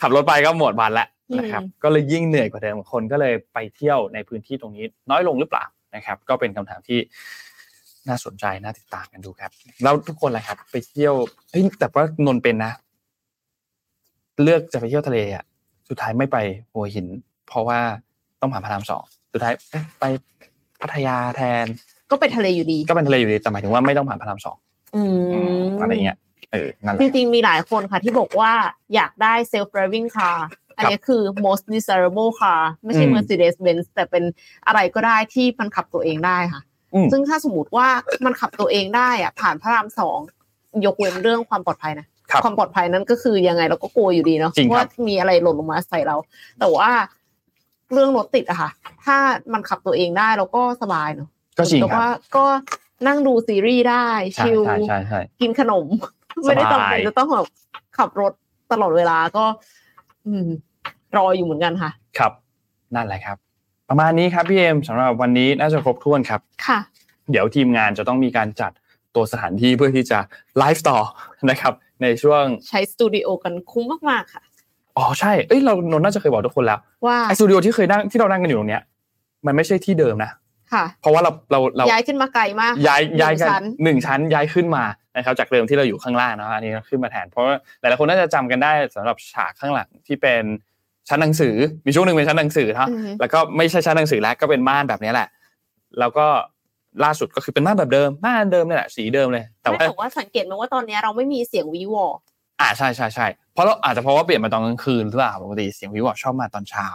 [0.00, 1.08] ขับรถไปก็หมดวันแล้ว
[1.38, 5.64] นะครับอืมก็เลยยิ่งเหนื่อยกว่าเดิมคนก็เลยไปเที่ยวในพื้นที่ตรงนี้น้อยลงหรือเปล่า
[5.94, 6.98] นะครับ ก็เป็นคำถามที่
[8.08, 9.50] น่าสนใจน่าติดตามกันดูครับ
[9.82, 11.14] แล้วทุกคนแหละครับ ไปเที่ยว
[11.50, 12.72] เฮ้ยแต่ว่านนท์เป็นนะ
[14.42, 15.44] เลือกจะไปเที่ยวทะเลอะ
[15.88, 16.36] สุดท้ายไม่ไป
[16.72, 17.06] หัวหิน
[17.48, 17.78] เพราะว่า
[18.40, 20.04] ต้องผ่านพระรามสองสุดท้ายเอ๊ะไป
[20.80, 21.66] พัทยาแทน
[22.10, 24.56] ก็ไปทะเลอยู่ดี ก็เป็นทะเลอยู่ดีแต่หมายถึงว่าไม่ต้องผ่านพระรามสอง
[24.96, 25.02] อื
[25.62, 26.18] มอะไรเงี้ย
[26.54, 28.52] เออนั่นแหจละริงๆ มีหลายคนค่ะที่บอกว่า
[28.94, 30.38] อยากได้ self driving car
[30.76, 34.24] อันนี้คือ most desirable car ไม่ใช่อืม Mercedes Benz แต่เป็น
[34.66, 36.62] อะไรก็ได้ที่มันขับตัวเองได้ค่ะ
[36.94, 37.88] อืมซึ่งถ้าสมมติว่า
[38.24, 40.18] มันขับตัวเองได้อะผ่านพระรามสอง
[40.86, 46.16] ยกเว้นเรื่องความปลอดภัยนะครับความปลอดภัยนั้นก็คือยังไงเราก็กลัวอยู่ดีเนาะจริงครับว่ามีอะไรหล่นลงมาใส่เรา
[46.60, 46.90] แต่ว่า
[47.92, 48.70] เรื่องรถติดอะค่ะ
[49.04, 49.16] ถ้า
[49.52, 51.28] มันขับตัวเองได้เราก็สบายเนาะ
[51.58, 52.46] ก็จริงแต่ครับว่าก็
[53.06, 55.86] นั่งดูซีรีส์ได้ใช่ชิลใช่ใช่ใช่กินขนม
[56.42, 57.46] ไม่ได้จำเป็นจะต้องแบบ
[57.98, 58.32] ขับรถ
[58.72, 59.44] ตลอดเวลาก็
[60.26, 60.48] อืม
[61.16, 62.32] รออยู่เหมือนกันค่ะ ครับ
[62.94, 63.36] นั่นแหละครับ
[63.88, 66.78] ประมาณนี้ครับพี่เอ็มสำหรับวันนี้น่าจะครบถ้วนครับ ค่ะ
[67.30, 68.72] เดี๋ยวทีมงานจะต้องมีการจัด
[69.14, 70.18] ตัวสถานที่เพื่อที่จะ
[70.58, 70.98] ไลฟ์ต่อ
[71.50, 71.72] นะครับ
[72.02, 74.42] ในช่วงใช้สตูดิโอกันคุ้มมากๆค่ะ
[74.96, 78.82] อ๋อใช่ เอ้ยเรานนท์น่าจะเคยบอกทุกคนแล้วว่าไอสตูดิโอที่เคยนั่งที่เรานั่งกันอยู่ตรงเนี้ย
[79.46, 80.38] มันไม่ใช่ที่เดิมนะค่ะ
[81.02, 84.84] เพราะว่าเราเราเราย้ายขึ้นมาไกลมากย้ายหนึ่งย้ายกันชั้นหนึ่งชั้นย้ายขึ้นมา
[85.16, 90.42] นะครับจากเดิมที่เราอยู่ข้างล่างเนาะอันนี้ขึ้นมาแทนเพราะว่าหลายๆคนน่าจะจำกันได้สำหรับฉากข้างหลังที่เป็น
[91.08, 91.54] ชั้นหนังสือ
[91.86, 95.28] มีช่วงหนึ่งเป็นชั้นหนังสือเนาะอือฮึแล้วก็ไม่ใช่ชั้นหนังสือแล้วก็เป็นม่านแบบนี้แหละ
[96.00, 96.26] แล้วก็
[97.04, 102.04] ล่าสุดก็คือเป็นม่านแบบเดิมม่านเดิมเนี่ยแหละสีเดิมเลย แต่ไม่ว่าแต่ว่าสังเกตไหมว่าตอนเนี้ยเราไม่มีเสียงวีวอ
[102.60, 106.88] อ่าใช่ใช่ใช่เพราะเราอาจจะเพราะว่าเปลี่ยนมาตอนกลางคืนหรือเปล่าปกติเสียงวิวชอบมาตอนเช้า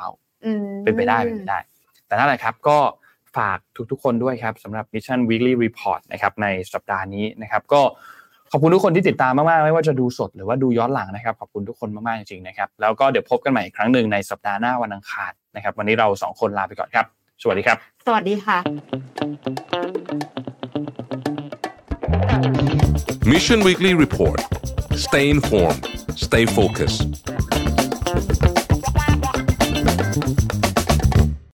[0.46, 1.60] อืมเป็นไปได้เป็นไปได้
[2.08, 2.78] แต่นั่นแหละครับก็
[3.38, 3.58] ฝาก
[3.92, 7.82] ทุกๆคนด้วยครับสำหรับ Mission Weekly Report นะครับในสัปดาห์นี้นะครับก็
[8.52, 17.06] ขอบคุณทุกคนที่ติดตามมากๆ ไม่ว่าจะดูสดหรือว่าดูย้อนหลังนะครับ ขอบคุณทุกคนมากๆจริงๆนะครับ แล้วก็เดี๋ยวพบกันใหม่อีกครั้งหนึ่งในสัปดาห์หน้าวันอังคารนะครับ วันนี้เราสองคนลาไปก่อนครับ
[17.42, 18.58] สวัสดีครับ สวัสดีค่ะ
[23.32, 24.40] Mission Weekly Report.
[25.06, 25.84] Stay informed.
[26.16, 27.02] Stay focused.